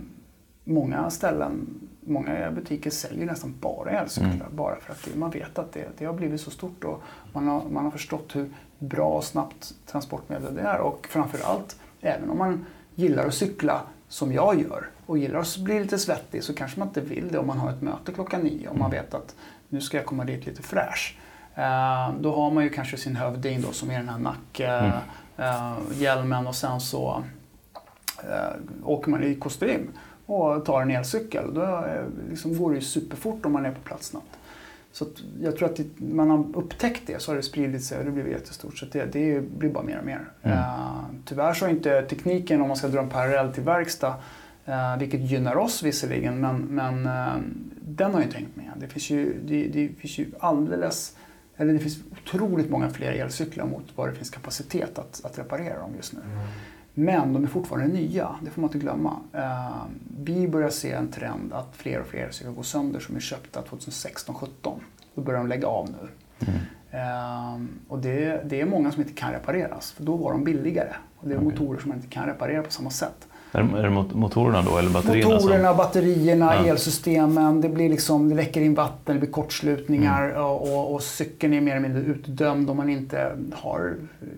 många 0.64 1.10
ställen, 1.10 1.68
många 2.06 2.52
butiker 2.52 2.90
säljer 2.90 3.26
nästan 3.26 3.56
bara 3.60 3.92
elcyklar. 3.92 4.34
Mm. 4.34 4.56
Bara 4.56 4.76
för 4.76 4.92
att 4.92 5.04
det, 5.04 5.20
man 5.20 5.30
vet 5.30 5.60
att 5.60 5.72
det, 5.72 5.88
det 5.98 6.06
har 6.06 6.14
blivit 6.14 6.42
så 6.42 6.52
stort 6.52 6.84
och 6.84 7.04
man 7.34 7.48
har, 7.48 7.64
man 7.70 7.84
har 7.84 7.92
förstått 7.92 8.36
hur 8.36 8.50
bra 8.80 9.10
och 9.10 9.24
snabbt 9.24 9.74
transportmedel 9.86 10.56
det 10.56 10.62
är. 10.62 10.80
Och 10.80 11.08
framför 11.10 11.40
allt, 11.46 11.80
även 12.02 12.30
om 12.30 12.38
man 12.38 12.66
gillar 12.96 13.28
att 13.28 13.34
cykla 13.34 13.82
som 14.08 14.34
jag 14.34 14.62
gör 14.62 14.90
och 15.06 15.18
gillar 15.18 15.40
att 15.40 15.58
bli 15.58 15.80
lite 15.80 15.98
svettig 15.98 16.44
så 16.44 16.54
kanske 16.54 16.80
man 16.80 16.88
inte 16.88 17.02
vill 17.02 17.28
det 17.32 17.38
om 17.38 17.48
man 17.48 17.58
har 17.58 17.70
ett 17.70 17.82
möte 17.82 18.12
klockan 18.12 18.42
nio 18.42 18.68
och 18.68 18.78
man 18.78 18.92
mm. 18.92 19.04
vet 19.04 19.14
att 19.14 19.36
nu 19.70 19.82
ska 19.82 19.98
jag 19.98 20.06
komma 20.06 20.26
dit 20.26 20.46
lite 20.46 20.62
fräsch. 20.62 21.18
Uh, 21.58 22.22
då 22.22 22.36
har 22.36 22.52
man 22.52 22.64
ju 22.64 22.70
kanske 22.70 22.98
sin 22.98 23.16
hövding 23.16 23.62
då 23.62 23.72
som 23.72 23.92
är 23.92 23.98
den 23.98 24.10
här 24.10 24.20
nackhjälmen 24.20 25.02
mm. 26.32 26.44
uh, 26.44 26.48
och 26.48 26.56
sen 26.56 26.82
så 26.82 27.24
uh, 28.24 28.84
åker 28.84 29.12
man 29.12 29.24
i 29.24 29.36
kostym 29.36 29.92
och 30.26 30.66
tar 30.66 30.82
en 30.82 30.92
elcykel. 30.92 31.54
Då 31.54 31.86
liksom 32.30 32.58
går 32.58 32.70
det 32.70 32.76
ju 32.76 32.82
superfort 32.82 33.46
om 33.46 33.52
man 33.52 33.66
är 33.66 33.72
på 33.72 33.82
plats 33.82 34.08
snabbt. 34.08 34.38
Så 34.94 35.06
jag 35.42 35.58
tror 35.58 35.70
att 35.70 35.76
det, 35.76 35.86
man 36.00 36.30
har 36.30 36.46
upptäckt 36.54 37.02
det 37.06 37.22
så 37.22 37.32
har 37.32 37.36
det 37.36 37.44
spridit 37.44 37.84
sig 37.84 38.00
och 38.00 38.06
det 38.06 38.12
blivit 38.12 38.32
jättestort. 38.32 38.78
Så 38.78 38.86
det, 38.86 39.06
det 39.06 39.42
blir 39.42 39.70
bara 39.70 39.84
mer 39.84 40.00
och 40.00 40.06
mer. 40.06 40.22
Mm. 40.42 40.58
Uh, 40.58 41.04
tyvärr 41.26 41.54
så 41.54 41.66
har 41.66 41.70
inte 41.70 42.02
tekniken, 42.02 42.62
om 42.62 42.68
man 42.68 42.78
ska 42.78 42.88
dra 42.88 43.00
en 43.00 43.10
parallell 43.10 43.54
till 43.54 43.64
verkstad, 43.64 44.16
uh, 44.68 44.98
vilket 45.00 45.22
gynnar 45.22 45.56
oss 45.56 45.84
visserligen, 45.84 46.42
men, 46.42 46.58
men 46.58 47.08
uh, 47.08 47.42
den 47.82 48.12
har 48.12 48.20
ju 48.20 48.26
inte 48.26 48.38
hängt 48.38 48.56
med. 48.56 48.72
Det 48.78 48.88
finns 48.88 49.10
ju, 49.10 49.40
det, 49.46 49.68
det, 49.68 49.88
finns 49.88 50.18
ju 50.18 50.26
alldeles, 50.40 51.16
eller 51.58 51.74
det 51.74 51.80
finns 51.80 51.98
otroligt 52.12 52.70
många 52.70 52.90
fler 52.90 53.12
elcyklar 53.12 53.66
mot 53.66 53.86
vad 53.96 54.10
det 54.10 54.16
finns 54.16 54.30
kapacitet 54.30 55.00
att, 55.00 55.26
att 55.26 55.40
reparera 55.40 55.80
dem 55.80 55.92
just 55.98 56.14
nu. 56.14 56.20
Mm. 56.20 56.48
Men 56.94 57.34
de 57.34 57.44
är 57.44 57.48
fortfarande 57.48 57.94
nya, 57.94 58.36
det 58.42 58.50
får 58.50 58.62
man 58.62 58.68
inte 58.68 58.78
glömma. 58.78 59.20
Uh, 59.36 59.84
vi 60.18 60.48
börjar 60.48 60.70
se 60.70 60.92
en 60.92 61.12
trend 61.12 61.54
att 61.54 61.76
fler 61.76 62.00
och 62.00 62.08
fler 62.08 62.32
ska 62.32 62.50
gå 62.50 62.64
sönder 62.64 63.00
som 63.00 63.16
är 63.16 63.20
köpta 63.20 63.62
2016-17. 63.62 64.48
Då 65.16 65.22
börjar 65.22 65.40
de 65.40 65.48
lägga 65.48 65.68
av 65.68 65.90
nu. 65.90 66.08
Mm. 66.48 66.60
Uh, 66.94 67.68
och 67.88 68.00
det, 68.00 68.42
det, 68.46 68.62
är 68.62 68.66
många 68.66 68.92
som 68.92 69.02
inte 69.02 69.14
kan 69.14 69.32
repareras, 69.32 69.92
för 69.92 70.04
då 70.04 70.16
var 70.16 70.32
de 70.32 70.44
billigare. 70.44 70.94
Och 71.16 71.28
det 71.28 71.34
är 71.34 71.38
okay. 71.38 71.50
motorer 71.50 71.80
som 71.80 71.90
man 71.90 71.98
inte 71.98 72.10
kan 72.10 72.26
reparera 72.26 72.64
på 72.64 72.72
samma 72.72 72.90
sätt. 72.90 73.28
Är 73.54 73.84
det 73.84 73.90
motorerna 73.90 74.62
då 74.62 74.78
eller 74.78 74.90
batterierna? 74.90 75.34
Motorerna, 75.34 75.68
som... 75.68 75.78
batterierna, 75.78 76.56
ja. 76.56 76.66
elsystemen. 76.66 77.62
Det, 77.62 77.70
blir 77.70 77.90
liksom, 77.90 78.30
det 78.30 78.36
läcker 78.36 78.62
in 78.62 78.74
vatten, 78.74 79.16
det 79.16 79.20
blir 79.20 79.32
kortslutningar 79.32 80.30
mm. 80.30 80.42
och, 80.42 80.74
och, 80.74 80.94
och, 80.94 81.04
cykeln 81.04 81.54
är 81.54 81.62
mer 81.62 81.76
eller 81.76 81.90
mindre 81.90 82.02
utdömd 82.02 82.70
om 82.70 82.78
man 82.78 82.90
inte 82.90 83.32
har 83.54 83.96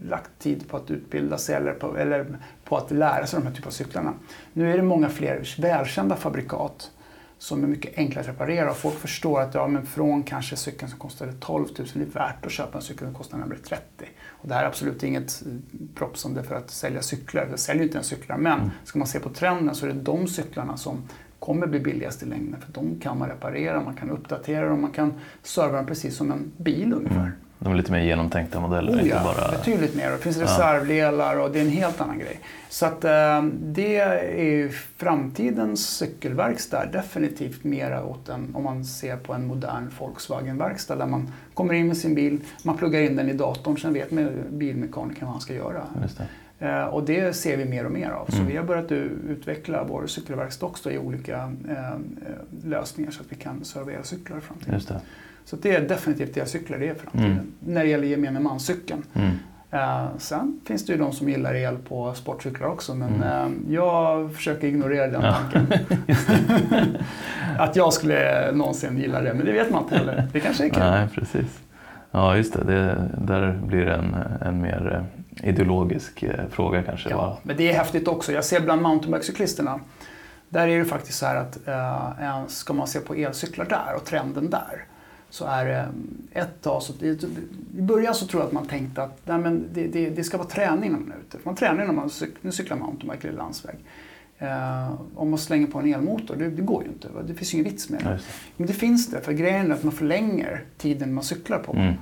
lagt 0.10 0.40
tid 0.40 0.70
på 0.70 0.78
att 0.78 0.92
utbilda 0.92 1.38
sig 1.38 1.56
eller 1.56 1.72
på, 1.72 1.98
eller 1.98 2.26
på 2.64 2.78
att 2.78 2.92
lära 2.92 3.26
sig 3.28 3.40
de 3.40 3.46
här 3.46 3.54
typen 3.54 3.68
av 3.68 3.72
cyklarna. 3.72 4.14
Nu 4.54 4.74
är 4.74 4.78
det 4.78 4.84
många 4.84 5.10
fler 5.10 5.44
välkända 5.58 6.16
fabrikat 6.16 6.92
som 7.38 7.64
är 7.64 7.68
mycket 7.68 7.98
enklare 7.98 8.22
att 8.22 8.30
reparera 8.30 8.72
och 8.72 8.78
folk 8.78 8.96
förstår 8.96 9.42
att 9.42 9.54
ja, 9.54 9.68
men 9.68 9.86
från 9.86 10.24
kanske 10.24 10.56
cykeln 10.56 10.90
som 10.90 11.00
kostade 11.00 11.34
12 11.40 11.66
000 11.78 11.88
är 11.96 12.00
det 12.00 12.06
värt 12.06 12.46
att 12.46 12.52
köpa 12.52 12.78
en 12.78 12.84
cykel 12.84 13.08
som 13.08 13.14
kostar 13.14 13.38
närmare 13.38 13.58
30 13.58 13.84
och 14.28 14.48
det 14.48 14.54
här 14.54 14.64
är 14.64 14.68
absolut 14.68 15.04
inget 15.04 15.44
eh, 15.46 15.52
props 15.96 16.26
om 16.26 16.34
det 16.34 16.44
för 16.44 16.56
att 16.56 16.72
sälja 16.72 17.02
cyklar. 17.02 17.48
Jag 17.50 17.60
säljer 17.60 17.84
inte 17.84 17.96
ens 17.96 18.08
cyklar, 18.08 18.38
men 18.38 18.60
mm. 18.60 18.72
ska 18.84 19.00
man 19.00 19.08
se 19.08 19.20
på 19.20 19.30
trenden 19.30 19.76
så 19.76 19.86
är 19.86 19.94
det 19.94 20.02
de 20.02 20.28
cyklarna 20.28 20.78
som 20.78 21.04
kommer 21.40 21.68
bli 21.68 21.80
billigast 21.80 22.24
i 22.24 22.26
längden. 22.26 22.62
För 22.62 22.74
de 22.74 23.00
kan 23.00 23.20
man 23.20 23.30
reparera, 23.30 23.84
man 23.84 23.96
kan 23.96 24.10
uppdatera 24.10 24.70
dem, 24.70 24.82
man 24.82 24.92
kan 24.92 25.14
serva 25.44 25.78
dem 25.78 25.86
precis 25.86 26.16
som 26.16 26.32
en 26.32 26.52
bil 26.58 26.94
ungefär. 26.94 27.32
De 27.66 27.72
är 27.74 27.78
lite 27.78 27.92
mer 27.92 28.00
genomtänkta 28.00 28.60
modeller. 28.60 28.92
Oh, 28.92 28.98
inte 28.98 29.10
ja, 29.10 29.24
bara... 29.24 29.52
betydligt 29.52 29.96
mer. 29.96 30.12
Det 30.12 30.18
finns 30.18 30.38
reservdelar 30.38 31.40
och 31.40 31.52
det 31.52 31.60
är 31.60 31.64
en 31.64 31.70
helt 31.70 32.02
annan 32.02 32.20
grej. 32.20 32.40
Så 32.70 32.86
att 32.86 33.04
eh, 33.04 33.44
det 33.62 33.98
är 33.98 34.44
ju 34.44 34.72
framtidens 34.98 35.88
cykelverkstad 35.98 36.86
definitivt 36.86 37.64
mera 37.64 38.06
åt 38.06 38.30
en, 38.30 38.56
om 38.56 38.64
man 38.64 38.86
ser 38.86 39.18
på 39.18 39.34
en 39.34 39.48
modern 39.48 39.90
Volkswagen-verkstad 40.00 40.96
där 40.96 41.06
man 41.06 41.32
kommer 41.54 41.74
in 41.74 41.88
med 41.88 41.98
sin 41.98 42.16
bil, 42.16 42.40
man 42.64 42.78
pluggar 42.78 43.02
in 43.02 43.16
den 43.16 43.30
i 43.30 43.34
datorn, 43.34 43.78
sen 43.78 43.94
vet 43.94 44.10
bilmekanikern 44.50 45.26
vad 45.26 45.32
han 45.32 45.42
ska 45.42 45.54
göra. 45.54 45.84
Det. 46.60 46.66
Eh, 46.68 46.86
och 46.86 47.04
det 47.04 47.36
ser 47.36 47.58
vi 47.58 47.66
mer 47.66 47.86
och 47.86 47.92
mer 47.92 48.10
av. 48.10 48.26
Så 48.26 48.36
Mm. 48.36 48.48
vi 48.48 48.58
har 48.58 48.64
börjat 48.64 48.92
utveckla 48.92 49.84
vår 49.84 50.08
cykelverkstad 50.08 50.66
också 50.66 50.92
i 50.92 50.98
olika 50.98 51.54
eh, 51.70 51.98
lösningar 52.64 53.12
så 53.12 53.22
att 53.22 53.32
vi 53.32 53.36
kan 53.36 53.66
servera 53.66 54.04
cyklar 54.04 54.38
i 54.38 54.42
framtiden. 54.42 55.02
Så 55.46 55.56
det 55.56 55.76
är 55.76 55.82
definitivt 55.82 56.34
det 56.34 56.46
cyklar 56.46 56.78
det 56.78 56.88
är 56.88 56.92
i 56.92 56.96
framtiden. 56.96 57.32
Mm. 57.32 57.52
När 57.60 57.84
det 57.84 57.90
gäller 57.90 58.08
gemene 58.08 58.40
man-cykeln. 58.40 59.04
Mm. 59.14 59.32
Eh, 59.72 60.08
sen 60.18 60.60
finns 60.66 60.86
det 60.86 60.92
ju 60.94 61.00
de 61.00 61.12
som 61.14 61.30
gillar 61.30 61.56
el 61.56 61.78
på 61.78 62.14
sportcyklar 62.14 62.68
också 62.68 62.96
men 62.96 63.16
Mm. 63.16 63.22
eh, 63.68 63.74
jag 63.74 64.34
försöker 64.36 64.68
ignorera 64.68 65.08
den 65.08 65.22
Ja. 65.22 65.34
tanken. 65.52 65.74
att 67.60 67.76
jag 67.76 67.94
skulle 67.94 68.52
någonsin 68.52 68.98
gilla 68.98 69.22
det, 69.22 69.34
men 69.34 69.46
det 69.46 69.52
vet 69.52 69.72
man 69.72 69.84
inte 69.84 69.98
heller. 69.98 70.28
Det 70.34 70.40
kanske 70.40 70.66
är 70.66 70.70
kul. 70.70 70.80
Nej, 70.84 71.08
precis. 71.16 71.60
Ja, 72.12 72.38
just 72.38 72.54
det. 72.54 72.64
det 72.64 73.10
där 73.18 73.60
blir 73.66 73.86
det 73.86 73.94
en, 73.94 74.16
en 74.42 74.62
mer 74.62 75.06
eh, 75.42 75.50
ideologisk 75.50 76.24
eh, 76.24 76.32
fråga 76.52 76.84
kanske. 76.84 77.10
Ja, 77.10 77.18
va? 77.18 77.38
men 77.44 77.58
det 77.58 77.72
är 77.72 77.78
häftigt 77.78 78.08
också. 78.08 78.32
Jag 78.32 78.44
ser 78.46 78.60
bland 78.62 78.82
mountainbikecyklisterna, 78.82 79.80
där 80.50 80.68
är 80.68 80.80
det 80.80 80.86
faktiskt 80.86 81.18
så 81.20 81.26
här 81.26 81.36
att 81.36 81.68
eh, 81.68 82.48
ska 82.48 82.74
man 82.74 82.88
se 82.88 83.00
på 83.00 83.14
elcyklar 83.16 83.66
där 83.66 83.96
och 83.96 84.06
trenden 84.06 84.50
där 84.50 84.84
så 85.36 85.46
är 85.46 85.66
det 85.66 85.88
ett 86.40 86.62
tag 86.62 86.84
så, 86.84 86.94
i 87.78 87.82
början 87.82 88.16
så 88.16 88.28
tror 88.28 88.42
jag 88.42 88.48
att 88.48 88.54
man 88.54 88.66
tänkte 88.66 89.04
att 89.04 89.22
nej, 89.26 89.38
men 89.38 89.66
det, 89.74 89.88
det, 89.88 90.10
det 90.10 90.24
ska 90.24 90.38
vara 90.38 90.48
träning 90.48 90.92
när 90.92 91.00
man 91.00 91.12
är 91.12 91.18
ute. 91.18 91.38
Man 91.44 91.56
tränar 91.56 91.86
när 91.86 91.94
man 91.94 92.10
nu 92.42 92.52
cyklar 92.52 92.78
mountainbike 92.78 93.28
eller 93.28 93.38
landsväg. 93.38 93.76
Eh, 94.38 94.94
om 95.16 95.30
man 95.30 95.40
slänger 95.40 95.68
på 95.68 95.80
en 95.80 95.94
elmotor, 95.94 96.36
det, 96.36 96.50
det 96.50 96.62
går 96.62 96.84
ju 96.84 96.90
inte. 96.90 97.08
Det 97.28 97.34
finns 97.34 97.54
ju 97.54 97.58
ingen 97.58 97.72
vits 97.72 97.90
med 97.90 98.04
det. 98.04 98.20
Men 98.58 98.68
det 98.68 98.74
finns 98.74 99.12
det, 99.12 99.22
för 99.22 99.34
grejen 99.34 99.72
är 99.72 99.76
att 99.76 99.84
man 99.84 99.94
förlänger 99.94 100.64
tiden 100.78 101.14
man 101.14 101.24
cyklar 101.24 101.60
på. 101.60 101.74
Mm. 101.74 101.94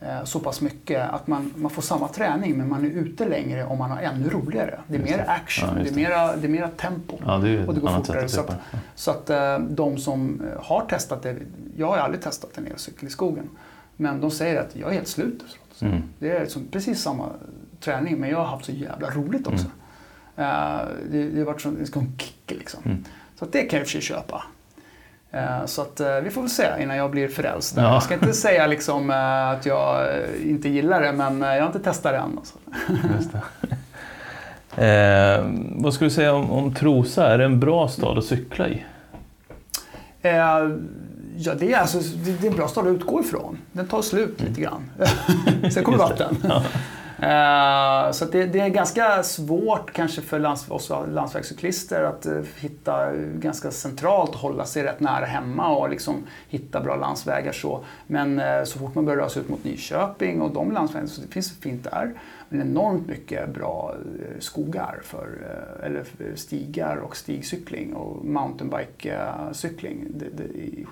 Eh, 0.00 0.24
så 0.24 0.40
pass 0.40 0.60
mycket 0.60 1.10
att 1.10 1.26
man, 1.26 1.52
man 1.56 1.70
får 1.70 1.82
samma 1.82 2.08
träning 2.08 2.58
men 2.58 2.68
man 2.68 2.84
är 2.84 2.90
ute 2.90 3.28
längre 3.28 3.64
och 3.64 3.76
man 3.78 3.90
har 3.90 4.02
ännu 4.02 4.30
roligare. 4.30 4.80
Det 4.86 4.96
är 4.96 5.02
mer 5.02 5.16
det. 5.16 5.24
action, 5.30 5.68
Ja, 5.68 5.74
det, 5.74 5.80
just 5.80 5.92
är 5.92 5.96
mera, 5.96 6.36
det 6.36 6.46
är 6.46 6.50
mera 6.50 6.68
tempo. 6.68 7.18
Ja, 7.26 7.38
det 7.38 7.48
är 7.48 7.68
Och 7.68 7.74
det 7.74 7.80
går 7.80 7.88
fortare, 7.88 8.24
att 8.24 8.30
så 8.30 8.42
det. 8.42 8.56
Så 8.94 9.10
att 9.10 9.30
eh, 9.30 9.58
de 9.58 9.98
som 9.98 10.40
eh, 10.40 10.64
har 10.64 10.86
testat 10.86 11.22
det, 11.22 11.36
jag 11.76 11.86
har 11.86 11.96
aldrig 11.96 12.22
testat 12.22 12.58
en 12.58 12.66
elcykel 12.66 13.08
i 13.08 13.10
skogen, 13.10 13.48
men 13.96 14.20
de 14.20 14.30
säger 14.30 14.60
att 14.60 14.76
jag 14.76 14.90
är 14.90 14.94
helt 14.94 15.08
slut 15.08 15.42
efteråt. 15.42 15.82
Mm. 15.92 16.02
Det 16.18 16.30
är 16.30 16.40
liksom 16.40 16.68
precis 16.70 17.02
samma 17.02 17.28
träning 17.80 18.16
men 18.16 18.30
jag 18.30 18.38
har 18.38 18.46
haft 18.46 18.64
så 18.64 18.72
jävla 18.72 19.10
roligt 19.10 19.46
också. 19.46 19.66
Eh, 20.36 20.80
det, 21.10 21.30
det 21.30 21.38
har 21.38 21.44
varit 21.44 21.60
som 21.60 21.76
en 21.76 22.18
kick 22.18 22.44
liksom. 22.46 22.80
Mm. 22.84 23.04
Så 23.38 23.44
att 23.44 23.52
det 23.52 23.62
kan 23.62 23.76
jag 23.76 23.80
i 23.80 23.84
och 23.84 23.88
för 23.88 23.92
sig 23.92 24.00
köpa. 24.00 24.44
Eh, 25.32 25.66
Så 25.66 25.82
att 25.82 26.00
eh, 26.00 26.16
vi 26.16 26.30
får 26.30 26.40
väl 26.40 26.50
se 26.50 26.66
innan 26.80 26.96
jag 26.96 27.10
blir 27.10 27.28
frälst. 27.28 27.74
Ja. 27.76 27.82
Jag 27.92 28.02
ska 28.02 28.14
inte 28.14 28.32
säga 28.32 28.66
liksom 28.66 29.10
eh, 29.10 29.48
att 29.50 29.66
jag 29.66 30.08
inte 30.44 30.68
gillar 30.68 31.02
det 31.02 31.12
men 31.12 31.40
jag 31.40 31.60
har 31.60 31.66
inte 31.66 31.78
testat 31.80 32.12
det 32.12 32.18
än. 32.18 32.38
Alltså. 32.38 32.58
Eh, 34.76 35.44
vad 35.76 35.94
skulle 35.94 36.10
du 36.10 36.14
säga 36.14 36.32
om, 36.34 36.50
om 36.50 36.74
Trosa? 36.74 37.32
Är 37.32 37.38
det 37.38 37.44
en 37.44 37.60
bra 37.60 37.88
stad 37.88 38.18
att 38.18 38.24
cykla 38.24 38.68
i? 38.68 38.84
Eh, 40.22 40.68
Ja, 41.42 41.54
det 41.54 41.72
är, 41.72 41.78
alltså, 41.78 41.98
det 42.24 42.46
är 42.46 42.50
en 42.50 42.56
bra 42.56 42.68
stad 42.68 42.86
att 42.86 42.94
utgå 42.94 43.20
ifrån. 43.20 43.58
Den 43.72 43.86
tar 43.88 44.02
slut 44.02 44.40
lite 44.40 44.60
grann. 44.60 44.90
Sen 45.72 45.84
kommer 45.84 45.98
vatten. 45.98 46.36
Eh, 47.22 48.10
så 48.10 48.24
att 48.24 48.32
det, 48.32 48.46
det 48.46 48.60
är 48.60 48.68
ganska 48.68 49.22
svårt 49.22 49.92
kanske 49.92 50.20
för 50.20 50.38
lands, 50.38 50.70
oss 50.70 50.92
landsvägscyklister 51.12 52.02
att 52.02 52.26
eh, 52.26 52.40
hitta 52.60 53.14
eh, 53.14 53.20
ganska 53.20 53.70
centralt 53.70 54.30
och 54.30 54.36
hålla 54.40 54.64
sig 54.64 54.82
rätt 54.82 55.00
nära 55.00 55.24
hemma 55.24 55.76
och 55.76 55.90
liksom 55.90 56.26
hitta 56.48 56.80
bra 56.80 56.96
landsvägar. 56.96 57.52
Så. 57.52 57.84
Men 58.06 58.42
så 58.66 58.78
fort 58.78 58.94
man 58.94 59.04
börjar 59.04 59.18
röra 59.18 59.28
sig 59.28 59.42
ut 59.42 59.48
mot 59.48 59.64
Nyköping 59.64 60.40
och 60.40 60.50
de 60.50 60.72
landsvägarna, 60.72 61.08
så 61.08 61.20
det 61.20 61.28
finns 61.28 61.58
fint 61.60 61.84
där. 61.84 62.12
Men 62.48 62.60
enormt 62.60 63.06
mycket 63.06 63.54
bra 63.54 63.94
skogar 64.38 65.00
för, 65.02 65.28
eller 65.82 66.04
för 66.04 66.36
stigar 66.36 66.96
och 66.96 67.16
stigcykling 67.16 67.94
och 67.94 68.24
mountainbikecykling. 68.24 70.06
det, 70.10 70.44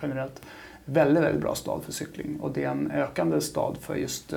generellt. 0.02 0.42
Väldigt, 0.84 1.22
väldigt 1.22 1.42
bra 1.42 1.54
stad 1.54 1.82
för 1.84 1.92
cykling 1.92 2.40
och 2.40 2.52
det 2.52 2.64
är 2.64 2.70
en 2.70 2.90
ökande 2.90 3.40
stad 3.40 3.76
för 3.80 3.94
just 3.94 4.34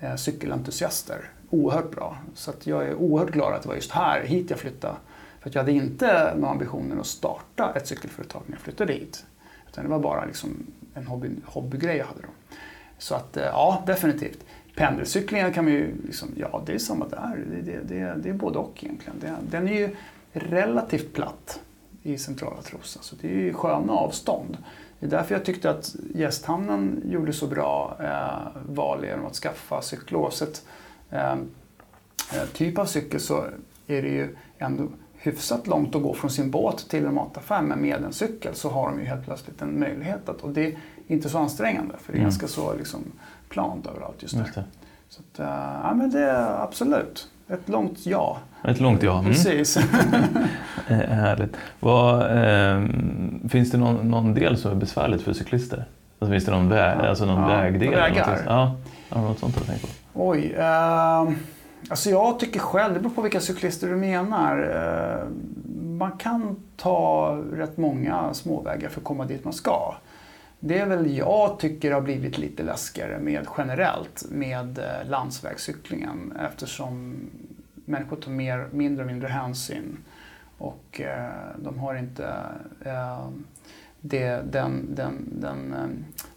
eh, 0.00 0.16
cykelentusiaster. 0.16 1.30
Oerhört 1.50 1.90
bra. 1.90 2.18
Så 2.34 2.50
att 2.50 2.66
jag 2.66 2.86
är 2.86 2.94
oerhört 2.94 3.30
glad 3.30 3.54
att 3.54 3.62
det 3.62 3.68
var 3.68 3.74
just 3.74 3.90
här, 3.90 4.22
hit 4.22 4.50
jag 4.50 4.58
flyttade. 4.58 4.94
För 5.40 5.48
att 5.48 5.54
jag 5.54 5.62
hade 5.62 5.72
inte 5.72 6.34
några 6.36 6.50
ambitioner 6.50 7.00
att 7.00 7.06
starta 7.06 7.72
ett 7.76 7.86
cykelföretag 7.86 8.42
när 8.46 8.54
jag 8.54 8.60
flyttade 8.60 8.92
hit. 8.92 9.24
Utan 9.68 9.84
det 9.84 9.90
var 9.90 9.98
bara 9.98 10.24
liksom 10.24 10.66
en 10.94 11.06
hobby, 11.06 11.30
hobbygrej 11.44 11.96
jag 11.96 12.06
hade 12.06 12.20
då. 12.20 12.56
Så 12.98 13.14
att 13.14 13.36
eh, 13.36 13.44
ja, 13.44 13.82
definitivt. 13.86 14.44
Pendelcyklingen 14.76 15.52
kan 15.52 15.64
man 15.64 15.74
ju, 15.74 15.94
liksom, 16.06 16.28
ja 16.36 16.62
det 16.66 16.72
är 16.72 16.78
samma 16.78 17.08
där. 17.08 17.44
Det, 17.50 17.60
det, 17.60 17.80
det, 17.82 18.14
det 18.22 18.28
är 18.28 18.32
både 18.34 18.58
och 18.58 18.84
egentligen. 18.84 19.16
Det, 19.20 19.36
den 19.50 19.68
är 19.68 19.72
ju 19.72 19.96
relativt 20.32 21.12
platt 21.12 21.60
i 22.02 22.18
centrala 22.18 22.62
Trosa, 22.62 23.00
så 23.02 23.16
det 23.16 23.28
är 23.28 23.38
ju 23.38 23.52
sköna 23.52 23.92
avstånd. 23.92 24.56
Det 25.00 25.06
är 25.06 25.10
därför 25.10 25.34
jag 25.34 25.44
tyckte 25.44 25.70
att 25.70 25.96
gästhamnen 26.14 27.02
gjorde 27.04 27.32
så 27.32 27.46
bra 27.46 27.96
eh, 28.00 28.60
val 28.68 29.04
genom 29.04 29.26
att 29.26 29.34
skaffa 29.34 29.82
cykel. 29.82 30.16
Oavsett 30.16 30.64
eh, 31.10 31.32
eh, 31.32 32.44
typ 32.52 32.78
av 32.78 32.84
cykel 32.84 33.20
så 33.20 33.44
är 33.86 34.02
det 34.02 34.08
ju 34.08 34.36
ändå 34.58 34.88
hyfsat 35.12 35.66
långt 35.66 35.94
att 35.94 36.02
gå 36.02 36.14
från 36.14 36.30
sin 36.30 36.50
båt 36.50 36.88
till 36.88 37.06
en 37.06 37.14
mataffär, 37.14 37.62
men 37.62 37.80
med 37.82 38.04
en 38.04 38.12
cykel 38.12 38.54
så 38.54 38.68
har 38.70 38.88
de 38.90 38.98
ju 39.00 39.04
helt 39.06 39.24
plötsligt 39.24 39.62
en 39.62 39.80
möjlighet 39.80 40.28
att, 40.28 40.40
och 40.40 40.50
det 40.50 40.66
är 40.66 40.78
inte 41.06 41.28
så 41.28 41.38
ansträngande 41.38 41.94
för 41.98 42.12
det 42.12 42.16
är 42.16 42.20
Mm. 42.20 42.30
ganska 42.30 42.48
så 42.48 42.74
liksom 42.74 43.04
plant 43.48 43.86
överallt 43.86 44.22
just 44.22 44.34
där. 44.34 44.42
Just 44.42 44.54
det. 44.54 44.64
Så 45.08 45.22
att, 45.32 45.38
eh, 45.40 45.80
ja 45.82 45.94
men 45.94 46.10
det 46.10 46.20
är 46.20 46.62
absolut 46.62 47.28
ett 47.52 47.68
långt 47.68 48.06
ja. 48.06 48.38
Ett 48.64 48.80
långt 48.80 49.02
ja. 49.02 49.18
Mm. 49.18 49.24
Precis. 49.32 49.78
Eh, 50.88 50.96
Härligt. 50.96 51.56
Vad, 51.80 52.20
eh, 52.22 52.84
finns 53.48 53.70
det 53.70 53.78
någon, 53.78 53.96
någon 54.10 54.34
del 54.34 54.56
som 54.56 54.70
är 54.70 54.74
besvärligt 54.74 55.22
för 55.22 55.32
cyklister? 55.32 55.84
Alltså, 56.18 56.32
finns 56.32 56.44
det 56.44 56.50
någon, 56.50 56.68
väg, 56.68 56.98
Ja. 57.02 57.08
alltså 57.08 57.24
någon 57.24 57.50
Ja, 57.50 57.56
vägdel? 57.56 57.90
vägar. 57.90 58.38
Ja, 58.46 58.76
ja, 59.08 59.20
något 59.20 59.38
sånt 59.38 59.54
har 59.54 59.60
jag 59.62 59.66
tänkt 59.68 59.82
på. 59.82 59.88
Oj. 60.28 60.54
ehm, 60.58 61.36
alltså 61.90 62.10
jag 62.10 62.38
tycker 62.40 62.60
själv, 62.60 62.94
det 62.94 63.00
beror 63.00 63.12
på 63.14 63.22
vilka 63.22 63.40
cyklister 63.40 63.88
du 63.88 63.96
menar. 63.96 64.58
Eh, 64.76 65.28
man 65.98 66.12
kan 66.12 66.56
ta 66.76 67.36
rätt 67.52 67.76
många 67.76 68.34
småvägar 68.34 68.88
för 68.88 69.00
att 69.00 69.04
komma 69.04 69.24
dit 69.24 69.44
man 69.44 69.52
ska. 69.52 69.94
Det 70.60 70.78
är 70.78 70.86
väl 70.86 71.16
jag 71.16 71.58
tycker 71.58 71.92
har 71.92 72.00
blivit 72.00 72.38
lite 72.38 72.62
läskigare 72.62 73.18
med 73.18 73.46
generellt 73.58 74.24
med 74.30 74.78
eh, 74.78 75.08
landsvägscyklingen 75.08 76.32
eftersom 76.50 77.16
människor 77.84 78.16
tar 78.16 78.30
mer, 78.30 78.68
mindre 78.72 79.04
och 79.04 79.06
mindre 79.06 79.28
hänsyn 79.28 79.96
och 80.58 81.00
eh, 81.00 81.30
de 81.58 81.78
har 81.78 81.94
inte 81.94 82.34
eh, 82.84 83.28
det, 84.00 84.42
den, 84.52 84.94
den, 84.94 85.28
den, 85.40 85.72
eh, 85.74 85.88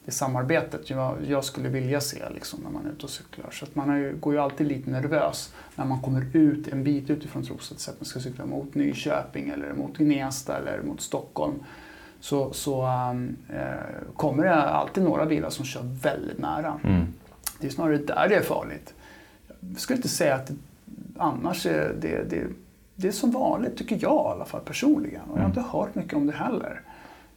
det 0.06 0.12
samarbetet 0.12 0.90
jag, 0.90 1.18
jag 1.28 1.46
skulle 1.46 1.70
vilja 1.70 2.02
se 2.02 2.30
liksom, 2.34 2.60
när 2.64 2.70
man 2.70 2.86
är 2.86 2.90
ute 2.92 3.04
och 3.04 3.10
cyklar. 3.10 3.50
Så 3.52 3.66
att 3.66 3.76
man 3.76 3.98
ju- 4.00 4.16
går 4.20 4.34
ju 4.34 4.40
alltid 4.40 4.68
lite 4.68 4.90
nervös 4.90 5.54
när 5.76 5.86
man 5.86 6.02
kommer 6.02 6.26
ut 6.38 6.68
en 6.68 6.84
bit 6.84 7.10
utifrån 7.10 7.44
Trosa, 7.44 7.76
så 7.78 7.92
att 7.92 8.00
man 8.00 8.06
ska 8.06 8.20
cykla 8.20 8.46
mot 8.46 8.76
Nyköping 8.76 9.50
eller 9.50 9.74
mot 9.74 9.98
Gnesta 9.98 10.58
eller 10.58 10.82
mot 10.84 11.02
Stockholm. 11.02 11.54
Så, 12.24 12.54
så 12.54 12.84
eh, 13.50 14.14
kommer 14.16 14.44
det 14.44 14.56
alltid 14.56 15.04
några 15.04 15.26
bilar 15.26 15.50
som 15.50 15.66
kör 15.66 15.82
väldigt 15.84 16.38
nära. 16.40 16.80
Mm. 16.84 17.06
Det 17.60 17.68
är 17.68 17.72
snarare 17.72 17.98
där 17.98 18.28
det 18.30 18.36
är 18.36 18.42
farligt. 18.42 18.94
Jag 19.60 19.80
skulle 19.80 19.98
inte 19.98 20.10
säga 20.10 20.36
att 20.36 20.48
det, 20.48 20.54
annars 21.18 21.66
är 21.66 21.96
det, 22.02 22.24
det, 22.30 22.48
det 22.96 23.08
är 23.08 23.12
som 23.12 23.32
vanligt, 23.32 23.78
tycker 23.78 23.98
jag 24.02 24.26
i 24.26 24.32
alla 24.32 24.46
fall 24.46 24.62
personligen. 24.62 25.22
Och 25.22 25.38
jag 25.38 25.42
har 25.42 25.50
inte 25.50 25.62
hört 25.62 25.96
mycket 25.96 26.14
om 26.14 26.26
det 26.28 26.34
heller. 26.34 26.82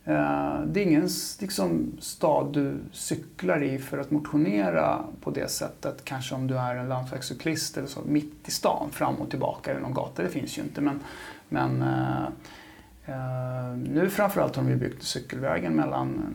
Eh, 0.05 0.61
Det 0.67 0.81
är 0.81 0.85
ingen 0.87 1.09
liksom, 1.41 1.93
stad 2.01 2.53
du 2.53 2.75
cyklar 2.93 3.63
i 3.63 3.79
för 3.79 3.99
att 3.99 4.11
motionera 4.11 5.05
på 5.21 5.31
det 5.31 5.51
sättet. 5.51 6.05
Kanske 6.05 6.35
om 6.35 6.47
du 6.47 6.59
är 6.59 6.75
en 6.77 6.89
landsvägscyklist 6.89 7.77
eller 7.77 7.89
så, 7.89 8.01
mitt 8.07 8.49
i 8.49 8.51
stan, 8.51 8.91
fram 8.93 9.15
och 9.15 9.31
tillbaka 9.31 9.71
eller 9.71 9.81
någon 9.81 9.95
gata. 9.95 10.23
Det 10.23 10.29
finns 10.29 10.59
ju 10.59 10.63
inte. 10.63 10.81
Men, 10.81 11.01
men 11.49 11.85
Eh, 13.07 13.77
nu 13.77 14.11
framförallt 14.11 14.57
har 14.57 14.63
de 14.63 14.71
ju 14.71 14.77
byggt 14.77 15.03
cykelvägen 15.03 15.73
mellan 15.73 16.35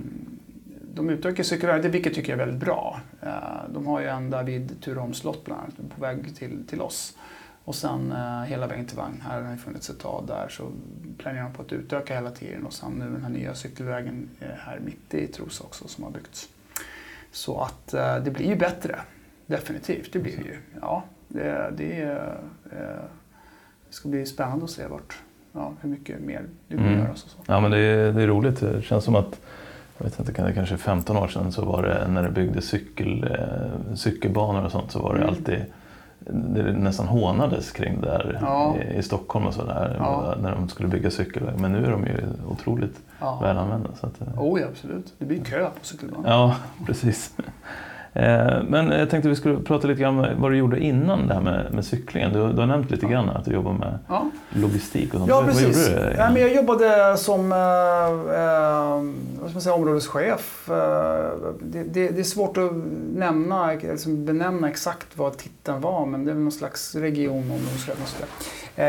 de 0.93 1.09
utökar 1.09 1.43
cykelvägen, 1.43 1.91
vilket 1.91 2.13
tycker 2.13 2.31
jag 2.31 2.41
är 2.41 2.45
väldigt 2.45 2.65
bra. 2.65 3.01
Eh, 3.21 3.69
de 3.69 3.87
har 3.87 4.01
ju 4.01 4.07
en 4.07 4.29
där 4.29 4.43
vid 4.43 4.81
Tureholms 4.81 5.17
slott 5.17 5.45
bland 5.45 5.61
annat, 5.61 5.95
på 5.95 6.01
väg 6.01 6.35
till, 6.35 6.67
till 6.67 6.81
oss. 6.81 7.17
Och 7.63 7.75
sen 7.75 8.11
eh, 8.11 8.41
hela 8.41 8.67
vägen 8.67 8.85
till 8.85 8.97
Vagn. 8.97 9.21
Här 9.21 9.41
har 9.41 9.51
det 9.51 9.57
funnits 9.57 9.89
ett 9.89 9.99
tag 9.99 10.23
där 10.27 10.47
så 10.49 10.71
planerar 11.17 11.43
de 11.43 11.53
på 11.53 11.61
att 11.61 11.73
utöka 11.73 12.13
hela 12.13 12.31
tiden 12.31 12.65
och 12.65 12.73
sen 12.73 12.91
nu 12.91 13.11
den 13.11 13.23
här 13.23 13.29
nya 13.29 13.55
cykelvägen 13.55 14.29
här 14.39 14.79
mitt 14.79 15.13
i 15.13 15.27
Trosa 15.27 15.63
också 15.63 15.87
som 15.87 16.03
har 16.03 16.11
byggts. 16.11 16.49
Så 17.31 17.61
att 17.61 17.87
det 18.25 18.31
blir 18.33 18.47
ju 18.47 18.55
bättre. 18.55 18.99
Definitivt, 19.45 20.13
det 20.13 20.19
blir 20.19 20.37
det 20.37 20.43
ju. 20.43 20.57
Ja, 20.81 21.03
det, 21.27 21.73
det, 21.77 22.05
det 22.63 22.99
ska 23.89 24.09
bli 24.09 24.25
spännande 24.25 24.65
att 24.65 24.71
se 24.71 24.87
vart, 24.87 25.21
ja, 25.53 25.71
hur 25.81 25.89
mycket 25.89 26.19
mer 26.21 26.41
det 26.67 26.75
kommer 26.75 26.89
Mm. 26.89 26.99
göras. 27.03 27.23
Och 27.23 27.29
så. 27.29 27.37
Ja, 27.47 27.59
men 27.59 27.71
det 27.71 27.77
är, 27.77 28.13
det 28.13 28.23
är 28.23 28.27
roligt. 28.27 28.59
Det 28.59 28.81
känns 28.81 29.03
som 29.03 29.15
att, 29.15 29.39
jag 29.97 30.05
vet 30.05 30.19
inte, 30.19 30.43
det 30.43 30.53
kanske 30.53 30.77
15 30.77 31.17
år 31.17 31.27
sedan 31.27 31.51
så 31.51 31.65
var 31.65 31.83
det 31.83 32.07
när 32.07 32.23
det 32.23 32.29
byggdes 32.31 32.65
cykel, 32.65 33.23
eh, 33.23 33.95
cykelbanor 33.95 34.65
och 34.65 34.71
sånt 34.71 34.91
så 34.91 34.99
var 34.99 35.13
det 35.13 35.19
Mm. 35.21 35.29
alltid 35.29 35.65
det 36.25 36.63
nästan 36.73 37.07
hånades 37.07 37.71
kring 37.71 38.01
det 38.01 38.07
där 38.07 38.37
Ja. 38.41 38.75
i, 38.77 38.97
i 38.97 39.03
Stockholm 39.03 39.45
och 39.45 39.53
sådär 39.53 39.95
Ja. 39.99 40.35
när 40.41 40.51
de 40.51 40.69
skulle 40.69 40.87
bygga 40.89 41.11
cykelväg. 41.11 41.59
Men 41.59 41.71
nu 41.71 41.85
är 41.85 41.91
de 41.91 42.05
ju 42.05 42.17
otroligt 42.47 42.99
Ja. 43.19 43.39
väl 43.41 43.57
använda. 43.57 43.89
Så 43.99 44.05
att, 44.07 44.21
eh, 44.21 44.41
Oh 44.41 44.61
ja, 44.61 44.67
absolut. 44.67 45.13
Det 45.17 45.25
blir 45.25 45.43
kö 45.43 45.65
på 45.79 45.85
cykelbanan. 45.85 46.31
Ja, 46.31 46.55
precis. 46.85 47.33
Eh, 48.13 48.63
Men 48.67 48.91
jag 48.91 49.09
tänkte 49.09 49.29
vi 49.29 49.35
skulle 49.35 49.59
prata 49.59 49.87
lite 49.87 50.01
grann 50.01 50.19
om 50.19 50.27
vad 50.41 50.51
du 50.51 50.57
gjorde 50.57 50.79
innan 50.79 51.27
det 51.27 51.33
här 51.33 51.41
med, 51.41 51.73
med 51.73 51.85
cyklingen. 51.85 52.33
Du, 52.33 52.39
du 52.53 52.59
har 52.59 52.65
nämnt 52.67 52.91
lite 52.91 53.05
grann 53.05 53.29
att 53.29 53.45
du 53.45 53.51
jobbar 53.51 53.73
med 53.73 53.99
Ja. 54.07 54.25
logistik 54.49 55.13
och 55.13 55.19
sånt. 55.19 55.29
Ja, 55.29 55.35
Vad- 55.35 55.45
precis. 55.45 55.77
Vad 55.89 55.95
gjorde 55.97 56.09
du? 56.09 56.15
ja, 56.17 56.29
men 56.31 56.41
jag 56.41 56.53
jobbade 56.55 57.17
som 57.17 57.51
eh, 57.51 57.57
eh, 57.57 59.41
vad 59.41 59.51
ska 59.51 59.59
säga, 59.59 59.75
områdeschef. 59.75 60.69
Eh, 60.69 60.75
det, 61.61 61.83
det, 61.83 62.09
det 62.09 62.19
är 62.19 62.23
svårt 62.23 62.57
att 62.57 62.71
nämna, 63.15 63.73
liksom 63.73 64.25
benämna 64.25 64.69
exakt 64.69 65.07
vad 65.17 65.37
titeln 65.37 65.81
var, 65.81 66.05
men 66.05 66.25
det 66.25 66.31
är 66.31 66.35
någon 66.35 66.51
slags 66.51 66.95
region 66.95 67.37
områdeschef, 67.51 67.99
något 67.99 68.07
sådär, 68.09 68.29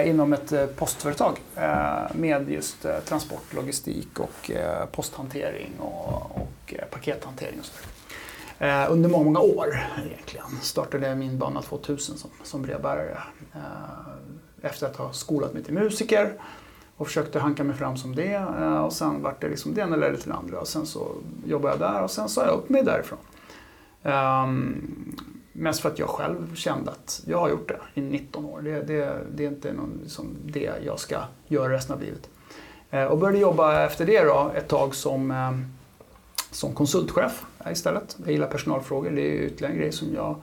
eh, 0.00 0.08
inom 0.10 0.32
ett 0.32 0.76
postföretag 0.76 1.32
eh, 1.56 1.88
med 2.12 2.50
just 2.50 2.86
transport, 3.04 3.54
logistik 3.54 4.20
och 4.20 4.50
posthantering 4.92 5.70
och, 5.78 6.22
och 6.36 6.74
pakethantering 6.90 7.58
och 7.60 7.64
sådär. 7.66 7.86
Eh, 8.62 8.92
under 8.92 9.08
många, 9.10 9.24
många 9.24 9.40
år 9.40 9.78
egentligen. 10.06 10.46
Startade 10.60 11.14
min 11.14 11.38
bana 11.38 11.62
2000 11.62 12.16
som, 12.16 12.30
som 12.42 12.62
brevbärare. 12.62 13.18
Eh, 13.54 14.66
efter 14.66 14.86
att 14.86 14.96
ha 14.96 15.12
skolat 15.12 15.54
mig 15.54 15.64
till 15.64 15.74
musiker 15.74 16.32
och 16.96 17.06
försökte 17.06 17.38
hanka 17.38 17.64
mig 17.64 17.76
fram 17.76 17.96
som 17.96 18.14
det. 18.14 18.34
Eh, 18.34 18.84
och 18.84 18.92
sen 18.92 19.22
vart 19.22 19.40
det 19.40 19.48
liksom 19.48 19.74
det 19.74 19.80
ena 19.80 19.96
ledde 19.96 20.16
till 20.16 20.28
det 20.28 20.36
andra. 20.36 20.60
Och 20.60 20.68
sen 20.68 20.86
så 20.86 21.08
jobbade 21.44 21.74
jag 21.74 21.92
där 21.92 22.02
och 22.02 22.10
sen 22.10 22.28
sa 22.28 22.44
jag 22.46 22.54
upp 22.54 22.68
mig 22.68 22.82
därifrån. 22.82 23.18
Um, 24.02 25.16
mest 25.52 25.80
för 25.80 25.88
att 25.88 25.98
jag 25.98 26.08
själv 26.08 26.54
kände 26.54 26.90
att 26.90 27.22
jag 27.26 27.38
har 27.38 27.48
gjort 27.48 27.68
det 27.68 27.80
i 27.94 28.00
19 28.00 28.44
år. 28.44 28.60
Det, 28.60 28.82
det, 28.82 29.18
det 29.34 29.44
är 29.44 29.48
inte 29.48 29.72
någon, 29.72 30.00
liksom, 30.02 30.36
det 30.44 30.72
jag 30.84 30.98
ska 30.98 31.18
göra 31.46 31.72
resten 31.72 31.94
av 31.94 32.02
livet. 32.02 32.28
Eh, 32.90 33.04
och 33.04 33.18
började 33.18 33.38
jobba 33.38 33.82
efter 33.82 34.06
det 34.06 34.24
då 34.24 34.52
ett 34.54 34.68
tag 34.68 34.94
som 34.94 35.30
eh, 35.30 35.52
som 36.52 36.74
konsultchef 36.74 37.44
istället. 37.70 38.16
Jag 38.24 38.32
gillar 38.32 38.46
personalfrågor, 38.46 39.10
det 39.10 39.22
är 39.22 39.42
ytterligare 39.42 39.72
en 39.72 39.78
grej 39.78 39.92
som 39.92 40.14
jag 40.14 40.36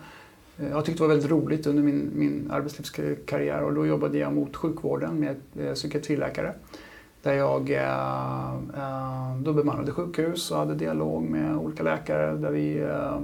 eh, 0.57 0.71
har 0.71 0.81
tyckt 0.81 0.99
var 0.99 1.07
väldigt 1.07 1.31
roligt 1.31 1.67
under 1.67 1.83
min, 1.83 2.11
min 2.15 2.51
arbetslivskarriär 2.51 3.63
och 3.63 3.73
då 3.73 3.85
jobbade 3.85 4.17
jag 4.17 4.33
mot 4.33 4.55
sjukvården 4.55 5.19
med 5.19 5.35
eh, 5.59 5.73
psykiatriläkare. 5.73 6.53
Där 7.21 7.33
jag 7.33 7.71
eh, 7.71 8.53
eh 8.53 9.37
då 9.37 9.53
bemannade 9.53 9.91
sjukhus 9.91 10.51
och 10.51 10.57
hade 10.57 10.75
dialog 10.75 11.23
med 11.23 11.57
olika 11.57 11.83
läkare 11.83 12.37
där 12.37 12.51
vi 12.51 12.77
eh, 12.77 13.17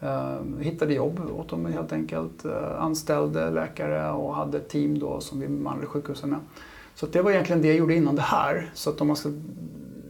eh 0.00 0.40
hittade 0.60 0.94
jobb 0.94 1.20
åt 1.36 1.48
dem 1.48 1.66
helt 1.66 1.92
enkelt. 1.92 2.44
Anställde 2.78 3.50
läkare 3.50 4.10
och 4.10 4.34
hade 4.34 4.58
ett 4.58 4.68
team 4.68 4.98
då 4.98 5.20
som 5.20 5.40
vi 5.40 5.48
bemannade 5.48 5.86
sjukhusen 5.86 6.30
med. 6.30 6.40
Så 6.94 7.06
att 7.06 7.12
det 7.12 7.22
var 7.22 7.30
egentligen 7.30 7.62
det 7.62 7.68
jag 7.68 7.76
gjorde 7.76 7.94
innan 7.94 8.16
det 8.16 8.22
här. 8.22 8.70
Så 8.74 8.90
att 8.90 9.00
om 9.00 9.06
man 9.06 9.16
ska 9.16 9.28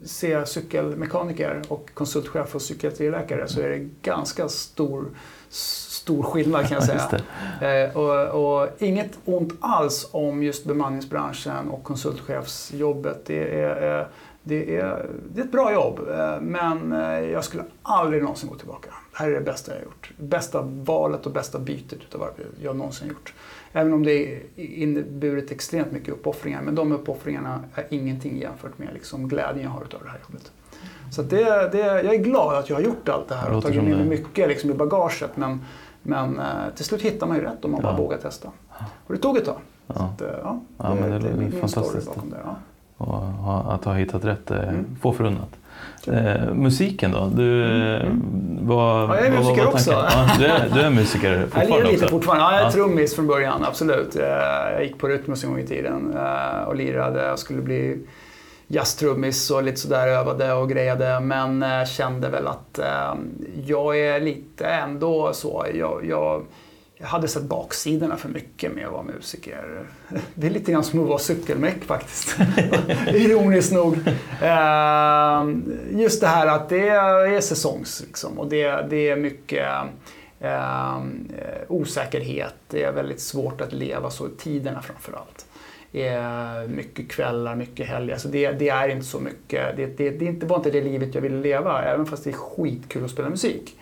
se 0.04 0.46
cykelmekaniker 0.46 1.62
och 1.68 1.90
konsultchef 1.94 2.54
och 2.54 2.60
psykiatriläkare 2.60 3.48
så 3.48 3.60
är 3.60 3.68
det 3.68 3.88
ganska 4.02 4.48
stor, 4.48 5.08
stor 5.48 6.22
skillnad 6.22 6.68
kan 6.68 6.74
jag 6.74 6.84
säga. 6.84 7.20
Eh, 7.60 7.96
och, 7.96 8.60
och 8.60 8.68
inget 8.78 9.18
ont 9.24 9.52
alls 9.60 10.08
om 10.10 10.42
just 10.42 10.64
bemanningsbranschen 10.64 11.68
och 11.68 11.84
konsultchefsjobbet. 11.84 13.26
Det 13.26 13.60
är, 13.60 14.00
eh, 14.00 14.06
det 14.42 14.76
är, 14.76 15.06
det 15.32 15.40
är 15.40 15.44
ett 15.44 15.52
bra 15.52 15.72
jobb 15.72 16.00
eh, 16.08 16.40
men 16.40 16.90
jag 17.32 17.44
skulle 17.44 17.64
aldrig 17.82 18.22
någonsin 18.22 18.48
gå 18.48 18.54
tillbaka. 18.54 18.88
Det 19.12 19.18
här 19.18 19.28
är 19.28 19.34
det 19.34 19.40
bästa 19.40 19.72
jag 19.72 19.78
har 19.78 19.84
gjort. 19.84 20.10
Bästa 20.16 20.62
valet 20.62 21.26
och 21.26 21.32
bästa 21.32 21.58
bytet 21.58 21.98
utav 22.08 22.20
vad 22.20 22.30
jag 22.62 22.76
någonsin 22.76 23.08
gjort. 23.08 23.34
Även 23.72 23.92
om 23.92 24.02
det 24.04 24.38
inneburit 24.56 25.50
extremt 25.50 25.92
mycket 25.92 26.08
uppoffringar. 26.14 26.62
Men 26.62 26.74
de 26.74 26.92
uppoffringarna 26.92 27.60
är 27.74 27.84
ingenting 27.90 28.38
jämfört 28.38 28.78
med 28.78 28.88
liksom 28.94 29.28
glädjen 29.28 29.64
jag 29.64 29.70
har 29.70 29.82
utav 29.84 30.00
det 30.04 30.10
här 30.10 30.18
jobbet. 30.28 30.52
Så 31.12 31.22
det, 31.22 31.44
det, 31.72 31.78
jag 31.78 32.14
är 32.14 32.18
glad 32.18 32.56
att 32.58 32.68
jag 32.68 32.76
har 32.76 32.82
gjort 32.82 33.08
allt 33.08 33.28
det 33.28 33.34
här 33.34 33.50
Det 33.50 33.56
och 33.56 33.62
tagit 33.62 33.76
med 33.82 33.90
mig 33.96 33.98
det. 33.98 34.04
mycket 34.10 34.48
liksom 34.48 34.70
i 34.70 34.74
bagaget. 34.74 35.30
Men, 35.36 35.60
men 36.02 36.38
eh, 36.38 36.44
till 36.76 36.84
slut 36.84 37.02
hittar 37.02 37.26
man 37.26 37.36
ju 37.36 37.42
rätt 37.42 37.64
om 37.64 37.70
man 37.72 37.82
bara 37.82 37.92
Ja. 37.92 37.98
vågar 37.98 38.18
testa. 38.18 38.48
Och 39.06 39.14
det 39.14 39.20
tog 39.20 39.36
ett 39.36 39.44
tag. 39.44 39.56
Så 39.86 39.92
Ja. 39.96 40.04
att, 40.14 40.20
eh, 40.22 40.28
ja, 40.44 40.60
Ja, 40.78 40.94
men 40.94 41.10
det 41.22 41.28
är 41.28 41.32
min 41.36 41.48
story 41.50 41.60
fantastiskt. 41.60 42.06
bakom 42.06 42.30
det. 42.30 42.36
Ja. 42.44 42.56
Och 42.96 43.74
att 43.74 43.84
ha 43.84 43.94
hittat 43.94 44.24
rätt 44.24 44.50
är 44.50 44.68
Mm. 44.68 44.96
få 45.00 45.12
förunnat. 45.12 45.56
Eh, 46.08 46.54
musiken 46.54 47.12
då? 47.12 47.30
Du, 47.34 47.64
Mm. 47.64 48.58
Vad, 48.62 49.10
Ja, 49.10 49.16
jag 49.16 49.26
är 49.26 49.30
musiker 49.30 49.66
också. 49.68 49.90
Ja, 49.90 50.28
du, 50.38 50.46
är, 50.46 50.68
du 50.74 50.80
är 50.80 50.90
musiker 50.90 51.32
Jag 51.38 51.42
fortfarande 51.50 51.76
lirar 51.76 51.90
lite 51.92 52.04
också? 52.04 52.14
fortfarande. 52.16 52.44
Ja, 52.44 52.52
jag 52.52 52.60
är 52.60 52.64
Ja. 52.64 52.70
trummis 52.72 53.14
från 53.16 53.26
början, 53.26 53.64
absolut. 53.64 54.16
Eh, 54.16 54.22
Jag 54.72 54.82
gick 54.84 54.98
på 54.98 55.08
Rytmus 55.08 55.44
en 55.44 55.50
gång 55.50 55.58
i 55.60 55.66
tiden 55.66 56.14
eh, 56.16 56.62
och 56.68 56.76
lirade. 56.76 57.22
Jag 57.26 57.38
skulle 57.38 57.62
bli 57.62 57.98
jazztrummis 58.68 59.50
och 59.50 59.62
lite 59.62 59.80
sådär 59.80 60.08
övade 60.08 60.52
och 60.52 60.68
grejade. 60.68 61.20
Men 61.20 61.62
eh, 61.62 61.84
kände 61.84 62.28
väl 62.28 62.46
att 62.46 62.80
jag 63.66 63.98
är 63.98 64.20
lite 64.20 64.66
ändå 64.66 65.30
så. 65.32 65.66
Jag, 65.74 66.04
jag, 66.08 66.42
jag 67.00 67.06
hade 67.06 67.28
sett 67.28 67.42
baksidorna 67.42 68.16
för 68.16 68.28
mycket 68.28 68.74
med 68.74 68.86
att 68.86 68.92
vara 68.92 69.02
musiker. 69.02 69.86
Det 70.34 70.46
är 70.46 70.50
lite 70.50 70.72
grann 70.72 70.84
som 70.84 71.00
att 71.00 71.08
vara 71.08 71.18
cykelmäck 71.18 71.84
faktiskt. 71.84 72.36
Ironiskt 73.14 73.72
nog. 73.72 73.98
Ehm, 74.42 75.78
just 75.90 76.20
det 76.20 76.26
här 76.26 76.46
att 76.46 76.68
det 76.68 76.88
är 76.88 77.40
säsongs 77.40 78.02
liksom, 78.06 78.38
och 78.38 78.48
det, 78.48 78.86
det 78.90 79.10
är 79.10 79.16
mycket 79.16 79.66
ehm, 80.40 81.28
eh, 81.38 81.62
osäkerhet. 81.68 82.54
Det 82.68 82.84
är 82.84 82.92
väldigt 82.92 83.20
svårt 83.20 83.60
att 83.60 83.72
leva 83.72 84.10
så, 84.10 84.28
tiderna 84.28 84.82
framför 84.82 85.12
allt. 85.12 85.46
Eh, 85.92 86.68
mycket 86.68 87.10
kvällar, 87.10 87.56
mycket 87.56 87.86
helger. 87.86 88.16
Så 88.16 88.28
det, 88.28 88.52
det 88.52 88.68
är 88.68 88.88
inte 88.88 89.06
så 89.06 89.20
mycket. 89.20 89.76
Det, 89.76 89.86
det, 89.86 90.10
det 90.10 90.46
var 90.46 90.56
inte 90.56 90.70
det 90.70 90.80
livet 90.80 91.14
jag 91.14 91.22
ville 91.22 91.40
leva, 91.40 91.82
även 91.82 92.06
fast 92.06 92.24
det 92.24 92.30
är 92.30 92.34
skitkul 92.34 93.04
att 93.04 93.10
spela 93.10 93.28
musik. 93.28 93.76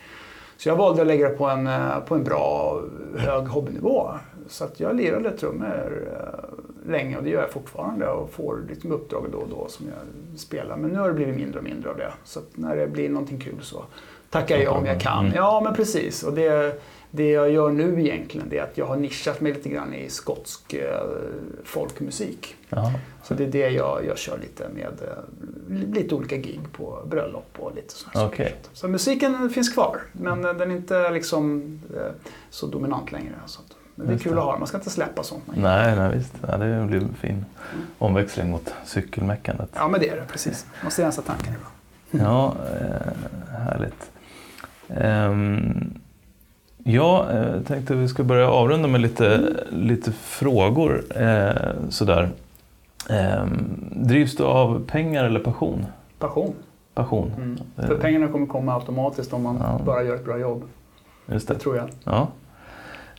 Så 0.58 0.68
jag 0.68 0.76
valde 0.76 1.00
att 1.00 1.06
lägga 1.06 1.28
det 1.28 1.34
på 1.34 1.46
en, 1.46 1.66
eh, 1.66 1.98
på 1.98 2.14
en 2.14 2.24
bra, 2.24 2.80
hög 3.16 3.44
hobbynivå. 3.44 4.10
Så 4.48 4.64
att 4.64 4.80
jag 4.80 4.96
lirade 4.96 5.30
trummor 5.30 6.08
eh, 6.12 6.90
länge 6.90 7.16
och 7.16 7.22
det 7.22 7.30
gör 7.30 7.40
jag 7.40 7.50
fortfarande 7.50 8.08
och 8.08 8.30
får 8.30 8.64
liksom 8.68 8.92
uppdrag 8.92 9.26
då 9.32 9.38
och 9.38 9.48
då 9.48 9.68
som 9.68 9.86
jag 9.86 10.38
spelar. 10.38 10.76
Men 10.76 10.90
nu 10.90 10.98
har 10.98 11.08
det 11.08 11.14
blivit 11.14 11.36
mindre 11.36 11.58
och 11.58 11.64
mindre 11.64 11.90
av 11.90 11.96
det. 11.96 12.12
Så 12.24 12.40
när 12.54 12.76
det 12.76 12.86
blir 12.86 13.08
någonting 13.08 13.38
kul 13.38 13.58
så 13.60 13.84
tackar 14.30 14.56
jag 14.56 14.76
om 14.76 14.86
jag 14.86 15.00
kan. 15.00 15.24
Mm. 15.24 15.36
Ja, 15.36 15.60
men 15.64 15.74
precis. 15.74 16.22
Och 16.22 16.32
det, 16.32 16.80
det 17.10 17.30
jag 17.30 17.50
gör 17.50 17.70
nu 17.70 18.00
egentligen 18.00 18.52
är 18.52 18.62
att 18.62 18.78
jag 18.78 18.86
har 18.86 18.96
nischat 18.96 19.40
mig 19.40 19.52
lite 19.52 19.68
grann 19.68 19.94
i 19.94 20.10
skotsk 20.10 20.74
eh, 20.74 21.00
folkmusik. 21.64 22.56
Ja. 22.68 22.92
Så 23.22 23.34
det 23.34 23.44
är 23.44 23.48
det 23.48 23.70
jag, 23.70 24.06
jag 24.06 24.18
kör 24.18 24.38
lite 24.38 24.68
med 24.68 24.92
eh, 25.02 25.76
lite 25.94 26.14
olika 26.14 26.36
gig 26.36 26.60
på 26.72 26.98
bröllop 27.06 27.56
och 27.58 27.74
lite 27.74 27.94
sådana 27.94 28.26
Okej. 28.26 28.46
saker. 28.46 28.58
Så 28.72 28.88
musiken 28.88 29.50
finns 29.50 29.68
kvar, 29.74 30.00
men 30.12 30.44
eh, 30.44 30.52
den 30.52 30.70
är 30.70 30.76
inte 30.76 31.10
liksom 31.10 31.78
så 32.50 32.66
dominant 32.66 33.12
längre. 33.12 33.34
Så 33.46 33.60
men 33.94 34.06
det 34.06 34.14
är 34.14 34.18
kul 34.18 34.38
att 34.38 34.44
ha, 34.44 34.58
man 34.58 34.68
ska 34.68 34.76
inte 34.76 34.90
släppa 34.90 35.22
sånt. 35.22 35.44
Nej, 35.54 35.96
nej 35.96 36.16
visst. 36.16 36.34
Ja, 36.48 36.56
det 36.56 36.86
blir 36.86 37.00
en 37.00 37.14
fin 37.14 37.44
omväxling 37.98 38.50
mot 38.50 38.74
cykelmeckandet. 38.84 39.70
Ja, 39.74 39.88
men 39.88 40.00
det 40.00 40.08
är 40.08 40.16
det, 40.16 40.24
precis. 40.32 40.66
Man 40.74 40.84
måste 40.84 41.02
rensa 41.02 41.22
tanken 41.22 41.54
ibland. 41.54 41.74
Ja, 42.28 42.56
härligt. 43.50 44.10
Ehm, 44.88 46.00
ja, 46.92 47.26
jag 47.32 47.66
tänkte 47.66 47.94
vi 47.94 48.08
ska 48.08 48.24
börja 48.24 48.50
avrunda 48.50 48.88
med 48.88 49.00
lite, 49.00 49.40
lite 49.70 50.12
frågor. 50.12 51.04
Eh, 51.16 51.52
sådär. 51.88 52.30
Ehm, 53.10 53.74
drivs 53.90 54.36
du 54.36 54.44
av 54.44 54.84
pengar 54.86 55.24
eller 55.24 55.40
passion? 55.40 55.86
Passion. 56.18 56.54
Passion, 56.94 57.32
Mm. 57.36 57.58
Eh. 57.76 57.86
För 57.86 57.96
pengarna 57.98 58.28
kommer 58.28 58.46
komma 58.46 58.74
automatiskt 58.74 59.32
om 59.32 59.42
man 59.42 59.56
Ja. 59.60 59.80
bara 59.86 60.02
gör 60.02 60.14
ett 60.14 60.24
bra 60.24 60.38
jobb. 60.38 60.62
just 61.26 61.48
Det 61.48 61.54
det. 61.54 61.60
tror 61.60 61.76
jag. 61.76 61.88
Ja. 62.04 62.28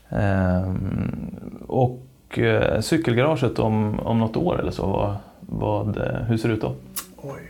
Ehm, 0.09 1.35
och 1.67 2.39
eh, 2.39 2.79
cykelgaraget 2.81 3.59
om, 3.59 3.99
om 3.99 4.19
något 4.19 4.37
år 4.37 4.59
eller 4.59 4.71
så, 4.71 4.87
vad, 4.87 5.15
vad, 5.39 5.97
eh, 5.97 6.03
hur 6.27 6.37
ser 6.37 6.49
det 6.49 6.55
ut 6.55 6.61
då? 6.61 6.73
Oj. 7.17 7.48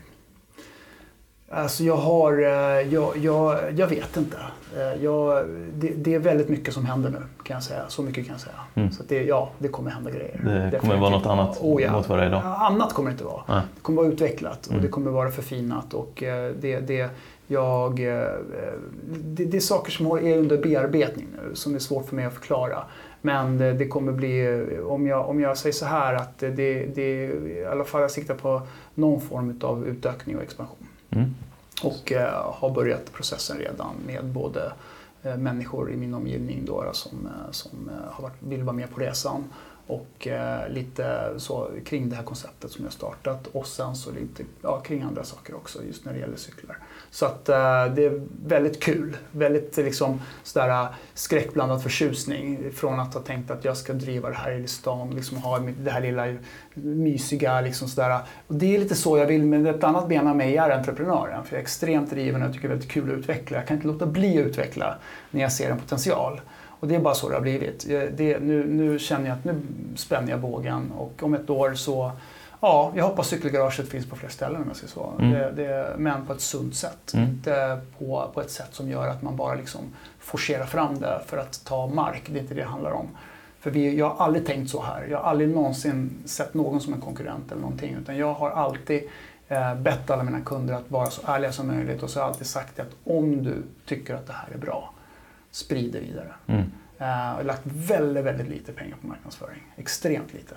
Alltså 1.52 1.84
jag 1.84 1.96
har, 1.96 2.34
eh, 2.42 2.94
jag, 2.94 3.18
jag, 3.18 3.60
jag 3.76 3.88
vet 3.88 4.18
inte. 4.18 4.38
Eh, 4.78 5.04
Jag, 5.04 5.46
det, 5.74 5.88
det 5.96 6.14
är 6.16 6.20
väldigt 6.20 6.50
mycket 6.50 6.74
som 6.74 6.86
händer 6.86 7.10
nu 7.10 7.18
kan 7.44 7.54
jag 7.54 7.64
säga. 7.64 7.84
Så 7.88 8.02
mycket 8.02 8.26
kan 8.26 8.34
jag 8.34 8.42
säga. 8.42 8.56
Mm. 8.76 8.92
Så 8.92 9.04
det, 9.08 9.24
ja, 9.24 9.50
det 9.60 9.68
kommer 9.68 9.92
hända 9.92 10.12
grejer. 10.12 10.40
Det 10.44 10.50
Definitivt. 10.52 10.82
kommer 10.82 10.98
vara 10.98 11.10
något 11.10 11.26
annat 11.26 11.58
Oh, 11.62 11.82
ja. 11.82 11.92
mot 11.92 12.10
vad 12.10 12.20
det 12.20 12.24
är 12.24 12.28
idag? 12.28 12.42
Annat 12.46 12.94
kommer 12.94 13.10
det 13.10 13.14
inte 13.14 13.24
vara. 13.24 13.44
Nej. 13.48 13.62
Det 13.76 13.82
kommer 13.82 14.02
vara 14.02 14.12
utvecklat 14.14 14.66
och 14.66 14.72
Mm. 14.72 14.84
det 14.84 14.88
kommer 14.90 15.12
vara 15.12 15.32
förfinat 15.32 15.94
och 15.94 16.24
eh, 16.24 16.52
det, 16.60 16.80
det, 16.80 17.10
Jag, 17.48 17.96
det, 17.96 19.46
det, 19.46 19.58
är 19.58 19.62
saker 19.62 19.92
som 19.92 20.06
är 20.08 20.38
under 20.38 20.58
bearbetning 20.58 21.28
nu 21.44 21.56
som 21.56 21.76
är 21.76 21.80
svårt 21.80 22.06
för 22.10 22.16
mig 22.16 22.26
att 22.26 22.34
förklara. 22.34 22.84
Men 23.22 23.58
det, 23.58 23.74
det 23.74 23.88
kommer 23.88 24.12
bli, 24.12 24.62
om 24.88 25.08
jag, 25.08 25.30
om 25.30 25.40
jag 25.42 25.58
säger 25.58 25.74
så 25.74 25.86
här, 25.86 26.14
att 26.14 26.40
det, 26.40 26.50
det 26.96 27.24
i 27.26 27.66
alla 27.72 27.84
fall 27.84 28.02
jag 28.02 28.12
siktar 28.12 28.36
på 28.36 28.62
någon 28.96 29.22
form 29.22 29.60
av 29.64 29.88
utökning 29.88 30.38
och 30.38 30.44
expansion. 30.44 30.79
Mm. 31.12 31.36
Och 31.84 32.12
eh, 32.12 32.54
har 32.54 32.70
börjat 32.70 33.14
processen 33.14 33.58
redan 33.58 33.96
med 34.06 34.26
både 34.26 34.72
eh, 35.24 35.38
människor 35.38 35.92
i 35.92 35.98
min 35.98 36.14
omgivning 36.14 36.66
då, 36.66 36.90
som, 36.94 37.26
eh, 37.26 37.52
som 37.52 37.90
eh, 37.90 38.12
har 38.12 38.24
varit, 38.24 38.38
vill 38.40 38.64
vara 38.64 38.76
med 38.76 38.92
på 38.92 39.00
resan 39.00 39.44
och 39.90 40.28
eh, 40.28 40.70
lite 40.70 41.34
så 41.38 41.70
kring 41.86 42.10
det 42.10 42.16
här 42.16 42.24
konceptet 42.24 42.72
som 42.72 42.84
jag 42.84 42.94
startat 42.94 43.48
och 43.48 43.68
sen 43.68 43.96
så 43.96 44.12
lite 44.12 44.44
ja, 44.62 44.80
kring 44.80 45.02
andra 45.02 45.24
saker 45.24 45.56
också 45.56 45.84
just 45.84 46.06
när 46.06 46.14
det 46.14 46.20
gäller 46.20 46.38
cyklar. 46.38 46.78
Så 47.10 47.26
att 47.26 47.50
eh, 47.50 47.86
det 47.86 48.06
är 48.06 48.22
väldigt 48.46 48.84
kul, 48.84 49.18
väldigt 49.32 49.78
liksom 49.78 50.22
sådär 50.44 50.70
eh, 50.70 50.88
skräckblandad 51.14 51.84
förtjusning 51.84 52.72
från 52.72 53.00
att 53.00 53.14
ha 53.14 53.22
tänkt 53.22 53.52
att 53.52 53.66
jag 53.66 53.78
ska 53.78 53.94
driva 53.94 54.30
det 54.30 54.36
här 54.36 54.52
i 54.52 54.68
stan, 54.68 55.16
liksom 55.16 55.38
ha 55.38 55.60
det 55.60 55.92
här 55.92 56.02
lilla 56.02 56.36
mysiga 56.74 57.62
liksom 57.62 57.88
sådär. 57.88 58.20
Och 58.48 58.56
det 58.56 58.76
är 58.76 58.80
lite 58.80 58.96
så 58.96 59.18
jag 59.18 59.26
vill, 59.26 59.46
men 59.46 59.66
ett 59.66 59.84
annat 59.84 60.08
ben 60.08 60.28
av 60.28 60.36
mig 60.36 60.58
är 60.58 60.70
entreprenören 60.70 61.44
för 61.44 61.54
jag 61.56 61.60
är 61.60 61.64
extremt 61.64 62.10
driven 62.10 62.44
och 62.44 62.54
tycker 62.54 62.68
det 62.68 62.74
är 62.74 62.76
väldigt 62.76 62.92
kul 62.92 63.12
att 63.12 63.18
utveckla. 63.20 63.58
Jag 63.58 63.68
kan 63.68 63.78
inte 63.78 63.88
låta 63.88 64.06
bli 64.06 64.40
att 64.40 64.46
utveckla 64.46 64.96
när 65.32 65.42
jag 65.42 65.52
ser 65.52 65.72
en 65.72 65.80
potential. 65.80 66.42
Och 66.80 66.88
det 66.88 66.96
är 66.96 67.00
bara 67.00 67.14
så 67.14 67.30
det 67.30 67.36
har 67.36 67.42
blivit. 67.42 67.88
Det, 68.18 68.40
nu, 68.40 68.66
nu 68.68 69.00
känner 69.00 69.30
jag 69.30 69.38
att 69.38 69.46
nu 69.46 69.62
spänner 69.96 70.30
jag 70.32 70.40
bågen 70.40 70.92
och 70.98 71.24
om 71.24 71.34
ett 71.34 71.50
år 71.50 71.74
så 71.74 72.12
Ja, 72.62 72.92
jag 72.96 73.04
hoppas 73.04 73.28
cykelgaraget 73.28 73.90
finns 73.90 74.10
på 74.10 74.16
fler 74.16 74.30
ställen 74.30 74.62
om 74.62 74.68
jag 74.68 74.76
säger 74.76 74.92
så. 74.94 75.14
Mm. 75.20 75.32
Det, 75.32 75.52
det, 75.52 75.96
men 75.98 76.26
på 76.26 76.34
ett 76.34 76.42
sunt 76.42 76.76
sätt. 76.76 77.14
Mm. 77.14 77.30
Inte 77.30 77.82
på, 77.98 78.32
på 78.34 78.42
ett 78.42 78.52
sätt 78.52 78.70
som 78.72 78.90
gör 78.90 79.08
att 79.08 79.22
man 79.22 79.36
bara 79.36 79.56
liksom 79.56 79.82
forcerar 80.20 80.66
fram 80.66 81.00
det 81.00 81.22
för 81.26 81.38
att 81.38 81.66
ta 81.66 81.88
mark. 81.88 82.22
Det 82.26 82.40
är 82.40 82.42
inte 82.42 82.54
det 82.54 82.62
det 82.62 82.68
handlar 82.68 82.92
om. 82.92 83.08
För 83.60 83.72
vi, 83.72 83.98
jag 83.98 84.10
har 84.10 84.26
aldrig 84.26 84.46
tänkt 84.46 84.72
så 84.72 84.82
här. 84.82 85.08
Jag 85.12 85.18
har 85.18 85.30
aldrig 85.30 85.50
någonsin 85.50 86.24
sett 86.26 86.54
någon 86.54 86.82
som 86.82 86.94
en 86.94 87.02
konkurrent 87.02 87.52
eller 87.52 87.62
någonting. 87.62 87.96
Utan 88.02 88.18
jag 88.18 88.34
har 88.34 88.52
alltid 88.52 89.04
eh, 89.48 89.76
bett 89.76 90.10
alla 90.10 90.24
mina 90.24 90.42
kunder 90.42 90.74
att 90.74 90.92
vara 90.92 91.10
så 91.10 91.22
ärliga 91.26 91.52
som 91.52 91.68
möjligt. 91.68 92.04
Och 92.04 92.10
så 92.10 92.20
har 92.20 92.26
jag 92.26 92.32
alltid 92.32 92.48
sagt 92.48 92.80
att 92.80 92.96
om 93.04 93.44
du 93.44 93.64
tycker 93.86 94.16
att 94.16 94.28
det 94.28 94.34
här 94.34 94.54
är 94.54 94.58
bra, 94.58 94.94
sprid 95.52 95.92
det 95.92 96.00
vidare. 96.00 96.34
Mm. 96.48 96.64
Uh, 97.02 97.40
och 97.40 97.46
lagt 97.46 97.62
väldigt, 97.64 98.24
väldigt 98.24 98.50
lite 98.50 98.72
pengar 98.72 98.98
på 99.02 99.08
marknadsföring. 99.08 99.62
Extremt 99.78 100.34
lite. 100.34 100.56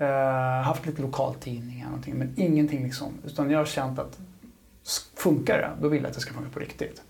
Uh, 0.00 0.62
haft 0.62 0.86
lite 0.86 1.02
lokaltidningar 1.02 1.86
någonting, 1.86 2.14
men 2.14 2.34
ingenting 2.36 2.84
liksom. 2.84 3.12
Utan 3.26 3.50
jag 3.50 3.58
har 3.58 3.64
känt 3.64 3.98
att 3.98 4.18
funkar 5.16 5.58
det, 5.58 5.70
då 5.82 5.88
vill 5.88 6.02
jag 6.02 6.08
att 6.08 6.14
det 6.14 6.20
ska 6.20 6.34
funka 6.34 6.50
på 6.50 6.60
riktigt. 6.60 7.02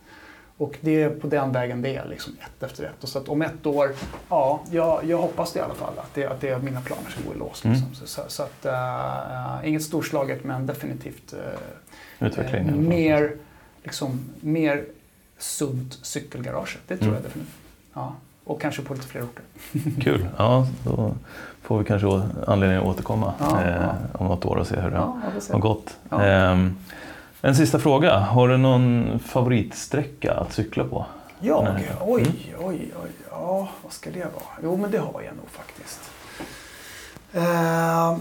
Och 0.56 0.76
det 0.80 1.02
är 1.02 1.10
på 1.10 1.26
den 1.26 1.52
vägen 1.52 1.82
det 1.82 1.96
är, 1.96 2.06
liksom 2.08 2.32
ett 2.40 2.62
efter 2.62 2.84
ett. 2.84 3.02
Och 3.02 3.08
så 3.08 3.18
att 3.18 3.28
om 3.28 3.42
ett 3.42 3.66
år, 3.66 3.90
ja, 4.28 4.62
jag, 4.70 5.04
jag 5.04 5.18
hoppas 5.18 5.52
det 5.52 5.58
i 5.58 5.62
alla 5.62 5.74
fall, 5.74 5.98
att, 5.98 6.14
det, 6.14 6.26
att 6.26 6.40
det, 6.40 6.62
mina 6.62 6.80
planer 6.80 7.10
ska 7.10 7.20
gå 7.28 7.34
i 7.34 7.38
lås. 7.38 7.64
Liksom. 7.64 7.86
Mm. 7.86 7.94
Så, 7.94 8.22
så, 8.28 8.42
att, 8.42 8.66
uh, 8.66 9.68
inget 9.68 9.82
storslaget 9.82 10.44
men 10.44 10.66
definitivt 10.66 11.34
uh, 12.20 12.74
mer, 12.74 13.36
liksom, 13.82 14.20
mer 14.40 14.84
sunt 15.42 15.98
cykelgarage. 16.02 16.78
Det 16.86 16.96
tror 16.96 17.08
mm. 17.08 17.14
jag 17.14 17.22
definitivt. 17.22 17.54
Ja. 17.94 18.14
Och 18.44 18.60
kanske 18.60 18.82
på 18.82 18.94
lite 18.94 19.06
fler 19.06 19.22
orter. 19.22 19.44
Kul. 20.00 20.28
Ja, 20.36 20.66
då 20.84 21.14
får 21.62 21.78
vi 21.78 21.84
kanske 21.84 22.22
anledning 22.46 22.78
att 22.78 22.84
återkomma 22.84 23.34
ja, 23.38 23.62
eh, 23.62 23.74
ja. 23.74 23.94
om 24.12 24.26
något 24.26 24.44
år 24.44 24.56
och 24.56 24.66
se 24.66 24.80
hur 24.80 24.90
det 24.90 24.96
ja, 24.96 25.20
har 25.52 25.58
gått. 25.58 25.96
Eh, 26.10 26.66
en 27.42 27.56
sista 27.56 27.78
fråga. 27.78 28.18
Har 28.18 28.48
du 28.48 28.56
någon 28.56 29.18
favoritsträcka 29.18 30.34
att 30.34 30.52
cykla 30.52 30.84
på? 30.84 31.06
Jag? 31.40 31.66
Mm. 31.66 31.82
Oj, 32.00 32.54
oj, 32.58 32.92
oj. 33.02 33.10
Ja, 33.30 33.68
vad 33.82 33.92
ska 33.92 34.10
det 34.10 34.18
vara? 34.18 34.44
Jo, 34.62 34.76
men 34.76 34.90
det 34.90 34.98
har 34.98 35.22
jag 35.22 35.36
nog 35.36 35.48
faktiskt. 35.50 36.00
Eh, 37.32 38.18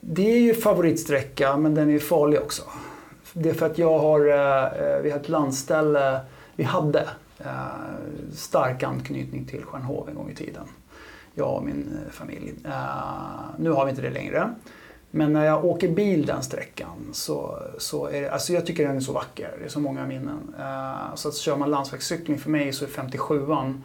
det 0.00 0.32
är 0.32 0.40
ju 0.40 0.54
favoritsträcka, 0.54 1.56
men 1.56 1.74
den 1.74 1.90
är 1.90 1.98
farlig 1.98 2.40
också. 2.40 2.62
Det 3.40 3.50
är 3.50 3.54
för 3.54 3.66
att 3.66 3.78
jag 3.78 3.98
har, 3.98 4.28
eh, 4.28 4.64
eh, 4.64 5.00
vi 5.02 5.10
har 5.10 5.18
ett 5.18 5.28
landställe, 5.28 6.20
vi 6.56 6.64
hade 6.64 7.08
eh, 7.38 7.46
stark 8.34 8.82
anknytning 8.82 9.44
till 9.44 9.64
Stjärnhov 9.64 10.08
en 10.08 10.14
gång 10.14 10.30
i 10.30 10.34
tiden. 10.34 10.64
Jag 11.34 11.56
och 11.56 11.64
min 11.64 11.98
eh, 12.06 12.12
familj. 12.12 12.54
Eh, 12.64 12.72
nu 13.58 13.70
har 13.70 13.84
vi 13.84 13.90
inte 13.90 14.02
det 14.02 14.10
längre. 14.10 14.54
Men 15.10 15.32
när 15.32 15.44
jag 15.44 15.64
åker 15.64 15.88
bil 15.88 16.26
den 16.26 16.42
sträckan 16.42 17.10
så, 17.12 17.58
så 17.78 18.06
är 18.06 18.22
det, 18.22 18.30
alltså 18.30 18.52
jag 18.52 18.66
tycker 18.66 18.86
den 18.86 18.96
är 18.96 19.00
så 19.00 19.12
vacker. 19.12 19.54
Det 19.58 19.64
är 19.64 19.68
så 19.68 19.80
många 19.80 20.06
minnen. 20.06 20.54
Så 21.14 21.28
att 21.28 21.36
kör 21.36 21.56
man 21.56 21.70
landsvägscykling 21.70 22.38
för 22.38 22.50
mig 22.50 22.72
så 22.72 22.84
är 22.84 22.88
57an 22.88 23.80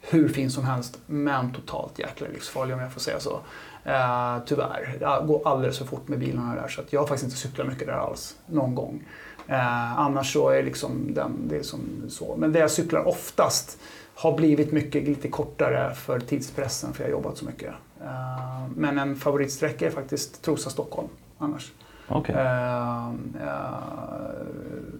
hur 0.00 0.28
fin 0.28 0.50
som 0.50 0.64
helst 0.64 0.98
men 1.06 1.52
totalt 1.52 1.98
jäkla 1.98 2.26
livsfarlig 2.28 2.74
om 2.74 2.80
jag 2.80 2.92
får 2.92 3.00
säga 3.00 3.20
så. 3.20 3.40
Uh, 3.86 4.38
tyvärr. 4.46 4.96
Det 4.98 5.26
går 5.26 5.48
alldeles 5.48 5.78
för 5.78 5.84
fort 5.84 6.08
med 6.08 6.18
bilarna 6.18 6.54
där 6.54 6.68
så 6.68 6.80
att 6.80 6.92
jag 6.92 7.00
har 7.00 7.06
faktiskt 7.06 7.24
inte 7.24 7.36
cyklat 7.36 7.66
mycket 7.66 7.86
där 7.86 7.94
alls. 7.94 8.36
Någon 8.46 8.74
gång. 8.74 9.04
Uh, 9.48 10.00
annars 10.00 10.32
så 10.32 10.48
är 10.48 10.62
liksom 10.62 11.14
den, 11.14 11.48
det 11.48 11.56
är 11.56 11.62
som 11.62 11.80
så. 12.08 12.36
Men 12.36 12.52
det 12.52 12.58
jag 12.58 12.70
cyklar 12.70 13.08
oftast 13.08 13.78
har 14.14 14.36
blivit 14.36 14.72
mycket 14.72 15.04
lite 15.04 15.28
kortare 15.28 15.94
för 15.94 16.20
tidspressen 16.20 16.92
för 16.92 17.02
jag 17.04 17.08
har 17.08 17.12
jobbat 17.12 17.38
så 17.38 17.44
mycket. 17.44 17.74
Uh, 18.00 18.68
men 18.76 18.98
en 18.98 19.16
favoritsträcka 19.16 19.86
är 19.86 19.90
faktiskt 19.90 20.42
Trosa-Stockholm 20.42 21.08
annars. 21.38 21.72
Okay. 22.08 22.34
Uh, 22.34 23.10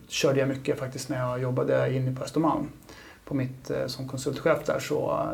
körde 0.08 0.40
jag 0.40 0.48
mycket 0.48 0.78
faktiskt 0.78 1.08
när 1.08 1.18
jag 1.18 1.42
jobbade 1.42 1.94
inne 1.96 2.16
på 2.16 2.24
Östermalm. 2.24 2.68
På 3.24 3.34
mitt, 3.34 3.70
som 3.86 4.08
konsultchef 4.08 4.64
där 4.66 4.78
så 4.78 5.28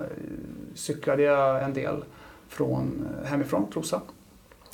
cyklade 0.75 1.23
jag 1.23 1.63
en 1.63 1.75
del 1.75 2.05
från 2.49 3.09
eh, 3.23 3.29
hemifrån, 3.29 3.67
Trosa. 3.73 4.01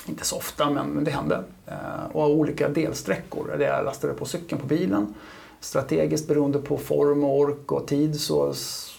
Inte 0.07 0.25
så 0.25 0.37
ofta, 0.37 0.71
men, 0.71 0.87
men 0.87 1.05
det 1.05 1.11
hände. 1.11 1.45
Eh, 1.67 2.07
och 2.13 2.31
olika 2.31 2.69
delsträckor 2.69 3.55
där 3.59 3.67
jag 3.67 3.85
lastade 3.85 4.13
på 4.13 4.25
cykeln 4.25 4.61
på 4.61 4.67
bilen. 4.67 5.15
Strategiskt 5.61 6.29
beroende 6.29 6.59
på 6.59 6.77
form, 6.79 7.25
och 7.25 7.39
ork 7.39 7.73
och 7.73 7.87
tid 7.87 8.21
så 8.21 8.55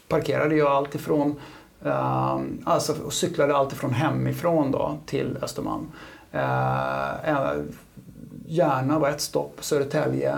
parkerade 0.08 0.56
jag 0.56 0.72
alltifrån 0.72 1.36
eh, 1.86 2.40
alltså 2.64 2.96
och 3.06 3.14
cyklade 3.14 3.56
alltifrån 3.56 3.92
hemifrån 3.92 4.72
då 4.72 4.98
till 5.06 5.38
Östermalm. 5.42 5.92
Eh, 6.32 7.62
Järna 8.46 9.00
var 9.00 9.10
ett 9.10 9.22
stopp, 9.22 9.58
Södertälje, 9.60 10.38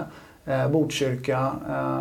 Botkyrka, 0.72 1.52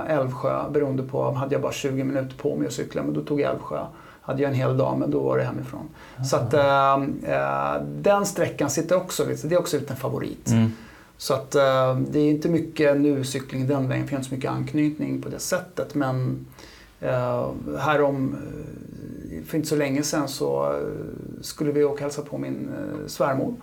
Älvsjö. 0.09 0.71
Beroende 0.71 1.03
på, 1.03 1.31
hade 1.33 1.55
jag 1.55 1.63
bara 1.63 1.73
20 1.73 2.05
minuter 2.05 2.37
på 2.37 2.57
mig 2.57 2.67
att 2.67 2.73
cykla, 2.73 3.03
men 3.03 3.15
då 3.15 3.21
tog 3.21 3.41
jag 3.41 3.51
Älvsjö 3.51 3.87
hade 4.25 4.43
jag 4.43 4.51
en 4.51 4.57
hel 4.57 4.77
dag, 4.77 4.99
men 4.99 5.11
då 5.11 5.21
var 5.21 5.39
det 5.39 5.45
hemifrån. 5.45 5.89
Mm. 6.17 6.25
Så 6.25 6.37
att 6.37 6.55
äh, 6.55 7.87
den 7.87 8.27
sträckan 8.27 8.71
sitter 8.71 8.97
också 8.97 9.25
det 9.25 9.55
är 9.55 9.59
också 9.59 9.77
en 9.77 9.97
favorit. 9.97 10.49
Mm. 10.51 10.73
Så 11.17 11.35
att 11.35 11.55
äh, 11.55 11.99
det 11.99 12.19
är 12.19 12.31
inte 12.31 12.49
mycket 12.49 13.01
nu 13.01 13.25
cykling 13.25 13.67
den 13.67 13.89
vägen, 13.89 14.07
för 14.07 14.13
jag 14.13 14.17
har 14.17 14.21
inte 14.21 14.29
så 14.29 14.35
mycket 14.35 14.51
anknytning 14.51 15.23
på 15.23 15.29
det 15.29 15.39
sättet. 15.39 15.95
Men 15.95 16.47
äh, 17.01 17.51
härom, 17.79 18.37
för 19.47 19.57
inte 19.57 19.69
så 19.69 19.77
länge 19.77 20.03
sedan 20.03 20.29
så 20.29 20.81
skulle 21.41 21.73
vi 21.73 21.85
åka 21.85 21.93
och 21.93 22.01
hälsa 22.01 22.23
på 22.23 22.39
min 22.39 22.69
svärmor 23.07 23.55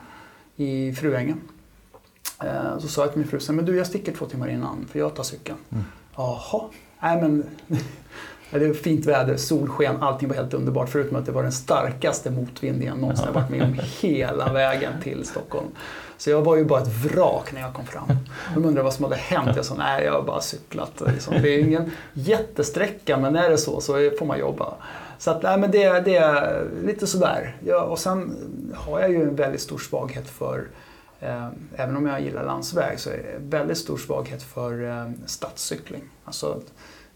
i 0.55 0.93
Fruängen. 0.93 1.41
Så 2.79 2.87
sa 2.87 3.01
jag 3.01 3.11
till 3.11 3.19
min 3.19 3.27
fru, 3.27 3.53
men 3.53 3.65
du 3.65 3.75
jag 3.75 3.87
sticker 3.87 4.13
två 4.13 4.25
timmar 4.25 4.47
innan 4.49 4.85
för 4.91 4.99
jag 4.99 5.15
tar 5.15 5.23
cykeln. 5.23 5.57
Mm. 5.69 5.83
Jaha, 6.15 6.61
nej 7.01 7.21
men 7.21 7.43
det 8.59 8.67
var 8.67 8.73
fint 8.73 9.05
väder, 9.05 9.37
solsken, 9.37 9.97
allting 10.01 10.29
var 10.29 10.35
helt 10.35 10.53
underbart. 10.53 10.89
Förutom 10.89 11.17
att 11.17 11.25
det 11.25 11.31
var 11.31 11.43
den 11.43 11.51
starkaste 11.51 12.31
motvinden 12.31 12.87
jag 12.87 12.99
någonsin 12.99 13.25
har 13.25 13.33
varit 13.33 13.49
med 13.49 13.63
om 13.63 13.79
hela 14.01 14.53
vägen 14.53 14.93
till 15.03 15.25
Stockholm. 15.25 15.67
Så 16.17 16.29
jag 16.29 16.41
var 16.41 16.55
ju 16.55 16.65
bara 16.65 16.81
ett 16.81 17.05
vrak 17.05 17.53
när 17.53 17.61
jag 17.61 17.73
kom 17.73 17.85
fram. 17.85 18.07
De 18.53 18.65
undrade 18.65 18.83
vad 18.83 18.93
som 18.93 19.03
hade 19.03 19.15
hänt. 19.15 19.49
Jag 19.55 19.65
sa, 19.65 19.75
nej 19.75 20.05
jag 20.05 20.13
har 20.13 20.21
bara 20.21 20.41
cyklat. 20.41 21.01
Det 21.29 21.49
är 21.49 21.59
ingen 21.59 21.91
jättesträcka, 22.13 23.17
men 23.17 23.35
är 23.35 23.49
det 23.49 23.57
så 23.57 23.81
så 23.81 24.11
får 24.19 24.25
man 24.25 24.39
jobba. 24.39 24.73
Så 25.17 25.31
att, 25.31 25.43
nej, 25.43 25.57
men 25.59 25.71
det, 25.71 25.99
det 25.99 26.15
är 26.15 26.67
lite 26.85 27.07
sådär. 27.07 27.57
Ja, 27.65 27.81
och 27.81 27.99
sen 27.99 28.35
har 28.75 28.99
jag 28.99 29.11
ju 29.11 29.21
en 29.21 29.35
väldigt 29.35 29.61
stor 29.61 29.77
svaghet 29.77 30.29
för 30.29 30.67
eh, 31.19 31.47
Även 31.75 31.97
om 31.97 32.05
jag 32.05 32.21
gillar 32.21 32.45
landsväg 32.45 32.99
så 32.99 33.09
är 33.09 33.17
det 33.17 33.57
väldigt 33.57 33.77
stor 33.77 33.97
svaghet 33.97 34.43
för 34.43 34.89
eh, 34.89 35.11
stadscykling. 35.25 36.03
Alltså 36.25 36.61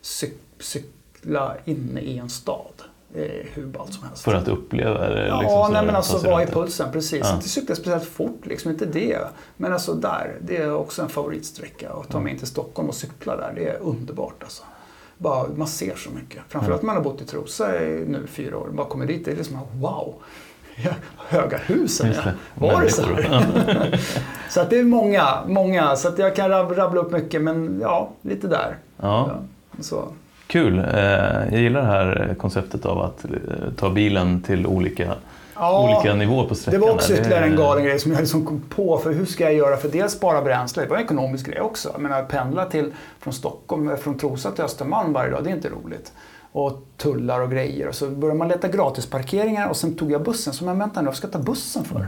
cyk, 0.01 0.33
cyk, 0.59 0.86
cykla 1.26 1.55
inne 1.65 2.01
i 2.01 2.17
en 2.17 2.30
stad. 2.30 2.84
hur 3.53 3.65
ballt 3.65 3.93
som 3.93 4.03
helst. 4.03 4.23
För 4.23 4.34
att 4.34 4.47
uppleva 4.47 5.09
det? 5.09 5.28
Ja, 5.28 5.41
liksom, 5.41 5.73
nej, 5.73 5.86
men 5.86 5.95
alltså 5.95 6.30
vad 6.30 6.41
är 6.41 6.47
pulsen? 6.47 6.91
Precis. 6.91 7.21
Ja. 7.23 7.36
Inte 7.36 7.49
cykla 7.49 7.76
speciellt 7.76 8.05
fort, 8.05 8.45
liksom, 8.45 8.71
inte 8.71 8.86
det. 8.86 9.19
Men 9.57 9.73
alltså 9.73 9.93
där, 9.93 10.36
det 10.41 10.57
är 10.57 10.76
också 10.76 11.01
en 11.01 11.09
favoritsträcka. 11.09 11.89
Att 11.89 12.09
ta 12.09 12.19
mig 12.19 12.34
in 12.34 12.38
till 12.38 12.47
Stockholm 12.47 12.89
och 12.89 12.95
cykla 12.95 13.38
där, 13.38 13.53
det 13.55 13.67
är 13.67 13.78
underbart 13.82 14.43
alltså. 14.43 14.63
Bara, 15.17 15.47
man 15.55 15.67
ser 15.67 15.95
så 15.95 16.09
mycket. 16.09 16.41
Framförallt 16.49 16.84
mm. 16.84 16.95
man 16.95 17.03
har 17.03 17.11
bott 17.11 17.21
i 17.21 17.26
Trosa 17.26 17.84
i 17.84 18.05
nu 18.07 18.28
fyra 18.28 18.57
år. 18.57 18.69
Bara 18.73 18.88
kommer 18.88 19.05
dit, 19.05 19.26
det 19.26 19.32
är 19.32 19.36
liksom 19.36 19.59
wow. 19.73 20.15
Ja, 20.84 20.91
höga 21.17 21.57
husen, 21.57 22.13
ja. 22.15 22.32
Var 22.55 22.82
det 22.82 22.89
så? 22.89 23.03
så 24.49 24.61
att 24.61 24.69
det 24.69 24.80
är 24.80 24.84
många, 24.84 25.43
många. 25.47 25.95
Så 25.95 26.07
att 26.07 26.17
jag 26.17 26.36
kan 26.36 26.49
rabbla 26.49 27.01
upp 27.01 27.11
mycket, 27.11 27.41
men 27.41 27.80
ja, 27.82 28.09
lite 28.21 28.47
där. 28.47 28.78
Ja. 28.97 29.30
ja 29.78 29.84
så. 29.84 30.13
Kul. 30.47 30.79
Eh, 30.79 30.85
jag 31.51 31.61
gillar 31.61 31.81
det 31.81 31.87
här 31.87 32.35
konceptet 32.37 32.85
av 32.85 33.01
att 33.01 33.25
eh, 33.25 33.31
ta 33.77 33.89
bilen 33.89 34.41
till 34.41 34.67
olika 34.67 35.15
ja, 35.55 35.97
olika 35.97 36.15
nivåer 36.15 36.47
på 36.47 36.55
sträckan. 36.55 36.81
Det 36.81 36.87
var 36.87 36.93
också 36.93 37.13
ytterligare 37.13 37.45
en 37.45 37.55
galen 37.55 37.83
grej 37.83 37.99
som 37.99 38.11
jag 38.11 38.19
liksom 38.19 38.45
kom 38.45 38.61
på. 38.69 38.97
För 38.97 39.13
hur 39.13 39.25
ska 39.25 39.43
jag 39.43 39.53
göra 39.53 39.77
för 39.77 39.89
dels 39.89 40.13
spara 40.13 40.41
bränsle, 40.41 40.83
det 40.83 40.89
var 40.89 40.97
en 40.97 41.03
ekonomisk 41.03 41.45
grej 41.45 41.61
också. 41.61 41.89
Jag 41.93 42.01
menar, 42.01 42.23
pendla 42.23 42.65
till, 42.65 42.93
från 43.19 43.33
Stockholm, 43.33 43.97
från 43.97 44.17
Trosa 44.17 44.51
till 44.51 44.63
Östermalm 44.63 45.13
varje 45.13 45.31
dag, 45.31 45.43
det 45.43 45.49
är 45.49 45.55
inte 45.55 45.69
roligt 45.69 46.11
och 46.55 46.85
tullar 46.97 47.41
och 47.41 47.51
grejer. 47.51 47.87
Och 47.87 47.95
så 47.95 48.09
började 48.09 48.37
man 48.37 48.47
leta 48.47 48.67
gratisparkeringar 48.67 49.67
och 49.67 49.77
sen 49.77 49.95
tog 49.95 50.11
jag 50.11 50.23
bussen. 50.23 50.53
Så 50.53 50.65
men 50.65 50.79
vänta 50.79 51.01
nu, 51.01 51.05
vad 51.05 51.15
ska 51.15 51.27
jag 51.27 51.33
ta 51.33 51.39
bussen 51.39 51.83
för? 51.83 52.07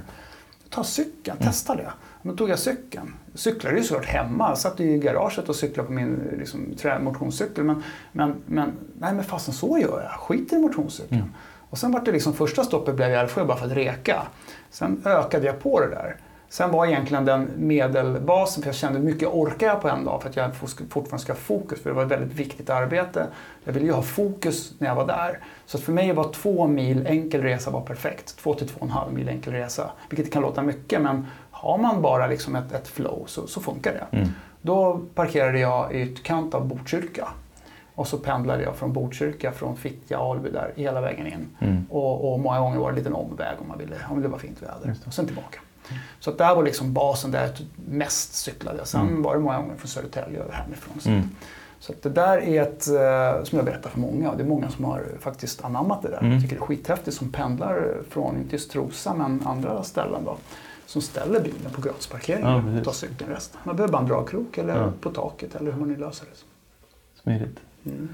Ta 0.70 0.84
cykeln, 0.84 1.38
testa 1.38 1.76
det. 1.76 1.92
Då 2.22 2.36
tog 2.36 2.50
jag 2.50 2.60
cykeln. 2.60 3.14
Jag 3.32 3.40
cyklade 3.40 3.78
ju 3.78 3.84
såklart 3.84 4.06
hemma. 4.06 4.50
Jag 4.50 4.58
satt 4.58 4.80
i 4.80 4.98
garaget 4.98 5.50
och 5.50 5.56
cyklade 5.56 5.88
på 5.88 5.94
min 5.94 6.38
liksom, 6.40 6.76
motionscykel. 7.02 7.64
Men, 7.64 7.84
men, 8.12 8.36
men, 8.46 8.72
nej 9.00 9.14
men 9.14 9.24
fasen 9.24 9.54
så 9.54 9.78
gör 9.78 10.02
jag. 10.02 10.12
Skit 10.20 10.54
i 10.54 10.58
motionscykeln. 10.58 11.22
Mm. 11.22 11.34
Och 11.70 11.78
sen 11.78 11.92
var 11.92 12.02
det 12.02 12.12
liksom 12.12 12.34
första 12.34 12.64
stoppet 12.64 12.96
blev 12.96 13.12
i 13.12 13.14
Älvsjö 13.14 13.46
bara 13.46 13.58
för 13.58 13.66
att 13.66 13.72
reka. 13.72 14.22
Sen 14.70 15.02
ökade 15.06 15.46
jag 15.46 15.60
på 15.60 15.80
det 15.80 15.90
där. 15.90 16.16
Sen 16.50 16.72
var 16.72 16.86
egentligen 16.86 17.26
den 17.26 17.50
medelbasen, 17.58 18.64
för 18.64 18.70
jag 18.70 18.76
kände 18.76 19.00
hur 19.00 19.06
mycket 19.06 19.28
orkar 19.28 19.68
jag 19.68 19.82
på 19.82 19.90
en 19.90 20.06
dag 20.06 20.22
för 20.22 20.30
att 20.30 20.36
jag 20.36 20.56
fortfarande 20.90 21.20
ska 21.20 21.34
ha 21.34 21.40
fokus, 21.40 21.82
för 21.82 21.90
det 21.90 21.96
var 21.96 22.04
ett 22.04 22.12
väldigt 22.12 22.34
viktigt 22.34 22.70
arbete. 22.70 23.28
Jag 23.64 23.74
ville 23.74 23.86
ju 23.86 23.92
ha 23.92 24.02
fokus 24.02 24.74
när 24.78 24.88
jag 24.88 24.96
var 24.96 25.08
där. 25.08 25.40
Så 25.66 25.78
för 25.78 25.92
mig 25.92 26.14
var 26.14 26.32
två 26.34 26.68
mil 26.68 27.08
enkel 27.08 27.42
resa 27.42 27.72
var 27.72 27.82
perfekt. 27.82 28.38
Två 28.38 28.54
till 28.54 28.68
två 28.68 28.80
och 28.80 28.86
en 28.86 28.92
halv 28.92 29.14
mil 29.14 29.30
enkel 29.30 29.54
resa. 29.54 29.92
Vilket 30.10 30.34
kan 30.34 30.42
låta 30.42 30.62
mycket, 30.62 31.02
men 31.02 31.26
har 31.68 31.78
man 31.78 32.02
bara 32.02 32.28
liksom 32.28 32.56
ett, 32.56 32.72
ett 32.72 32.88
flow 32.88 33.24
så, 33.28 33.48
så 33.48 33.62
funkar 33.62 33.94
det. 33.94 34.18
Mm. 34.18 34.30
Då 34.62 35.02
parkerade 35.16 35.60
jag 35.60 35.96
i 35.96 36.00
utkant 36.00 36.54
av 36.54 36.68
Botkyrka. 36.68 37.28
Och 37.96 38.08
så 38.08 38.18
pendlade 38.18 38.64
jag 38.64 38.76
från 38.76 38.94
Botkyrka, 38.94 39.52
från 39.52 39.78
Fittja, 39.78 40.18
Alby 40.18 40.50
där, 40.50 40.74
hela 40.76 41.02
vägen 41.02 41.28
in. 41.28 41.48
Mm. 41.60 41.86
Och, 41.90 42.34
och, 42.34 42.40
många 42.40 42.60
gånger 42.60 42.80
var 42.80 42.88
det 42.88 42.92
en 42.92 42.98
liten 42.98 43.14
omväg 43.14 43.56
om 43.62 43.68
man 43.68 43.78
ville, 43.78 43.96
om 44.10 44.22
det 44.22 44.28
var 44.28 44.38
fint 44.38 44.62
väder. 44.62 44.96
Och 45.08 45.14
sen 45.14 45.26
tillbaka. 45.26 45.60
Så 46.20 46.30
att 46.30 46.38
det 46.38 46.44
här 46.44 46.56
var 46.56 46.64
liksom 46.64 46.94
basen 46.94 47.32
där 47.32 47.42
jag 47.42 47.52
mest 47.76 48.34
cyklade. 48.34 48.86
Sen 48.86 49.02
mm. 49.02 49.24
var 49.24 49.36
det 49.36 49.42
många 49.42 49.58
gånger 49.58 49.76
från 49.76 49.88
Södertälje 49.88 50.44
och 50.44 50.54
hemifrån. 50.54 51.00
Så, 51.00 51.10
mm. 51.10 51.30
så 51.80 51.94
det 52.02 52.10
där 52.10 52.38
är 52.38 52.62
ett, 52.62 52.88
eh, 52.88 53.44
som 53.44 53.58
jag 53.58 53.66
berättar 53.66 53.90
för 53.90 54.00
många, 54.00 54.32
och 54.32 54.38
det 54.38 54.44
är 54.44 54.48
många 54.48 54.70
som 54.70 54.86
har 54.86 55.04
faktiskt 55.20 55.66
anammat 55.66 56.02
det 56.02 56.10
där. 56.10 56.20
Mm. 56.20 56.32
Jag 56.32 56.42
tycker 56.42 56.56
det 56.56 56.62
är 56.62 56.66
skithäftigt 56.66 57.18
som 57.18 57.32
pendlar 57.32 57.98
från, 58.10 58.38
inte 58.38 58.56
just 58.56 58.72
Trosa, 58.72 59.14
men 59.14 59.42
andra 59.46 59.84
ställen 59.84 60.26
då. 60.26 60.38
Som 60.88 61.02
ställer 61.02 61.40
bilen 61.40 61.72
på 61.72 61.82
gratisparkeringen 61.82 62.74
ja, 62.74 62.80
och 62.80 62.86
tar 62.86 62.92
cykeln 62.92 63.30
resten. 63.30 63.60
Man 63.64 63.76
behöver 63.76 63.92
bara 63.92 64.02
en 64.02 64.08
dragkrok 64.08 64.58
eller 64.58 64.76
ja. 64.76 64.92
på 65.02 65.10
taket 65.10 65.56
eller 65.56 65.72
hur 65.72 65.80
man 65.80 65.90
nu 65.90 65.98
löser 65.98 66.26
det. 66.26 66.38
Smidigt. 67.22 67.60
Mm. 67.86 68.10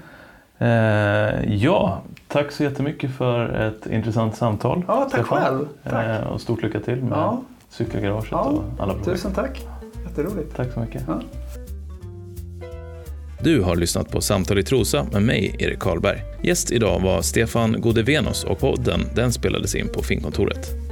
Eh, 0.58 1.54
ja, 1.54 2.02
tack 2.28 2.52
så 2.52 2.62
jättemycket 2.62 3.16
för 3.16 3.48
ett 3.48 3.86
intressant 3.86 4.36
samtal. 4.36 4.84
Ja, 4.88 5.08
tack 5.10 5.20
Stefan. 5.20 5.42
själv. 5.42 5.68
Tack. 5.82 6.06
Eh, 6.06 6.26
och 6.26 6.40
stort 6.40 6.62
lycka 6.62 6.80
till 6.80 7.02
med 7.02 7.18
ja. 7.18 7.42
cykelgaraget 7.68 8.28
ja, 8.30 8.42
och 8.42 8.64
alla 8.78 8.92
projekt. 8.92 9.10
Tusen 9.10 9.32
tack. 9.32 9.66
Jätteroligt. 10.04 10.56
Tack 10.56 10.72
så 10.72 10.80
mycket. 10.80 11.02
Ja. 11.06 11.20
Du 13.40 13.62
har 13.62 13.76
lyssnat 13.76 14.10
på 14.10 14.20
Samtal 14.20 14.58
i 14.58 14.62
Trosa 14.62 15.06
med 15.12 15.22
mig, 15.22 15.56
Erik 15.58 15.78
Karlberg. 15.78 16.22
Gäst 16.42 16.72
idag 16.72 17.00
var 17.00 17.22
Stefan 17.22 17.80
Godevenos 17.80 18.44
och 18.44 18.58
podden 18.58 19.00
den 19.14 19.32
spelades 19.32 19.74
in 19.74 19.88
på 19.88 20.02
Finnkontoret. 20.02 20.83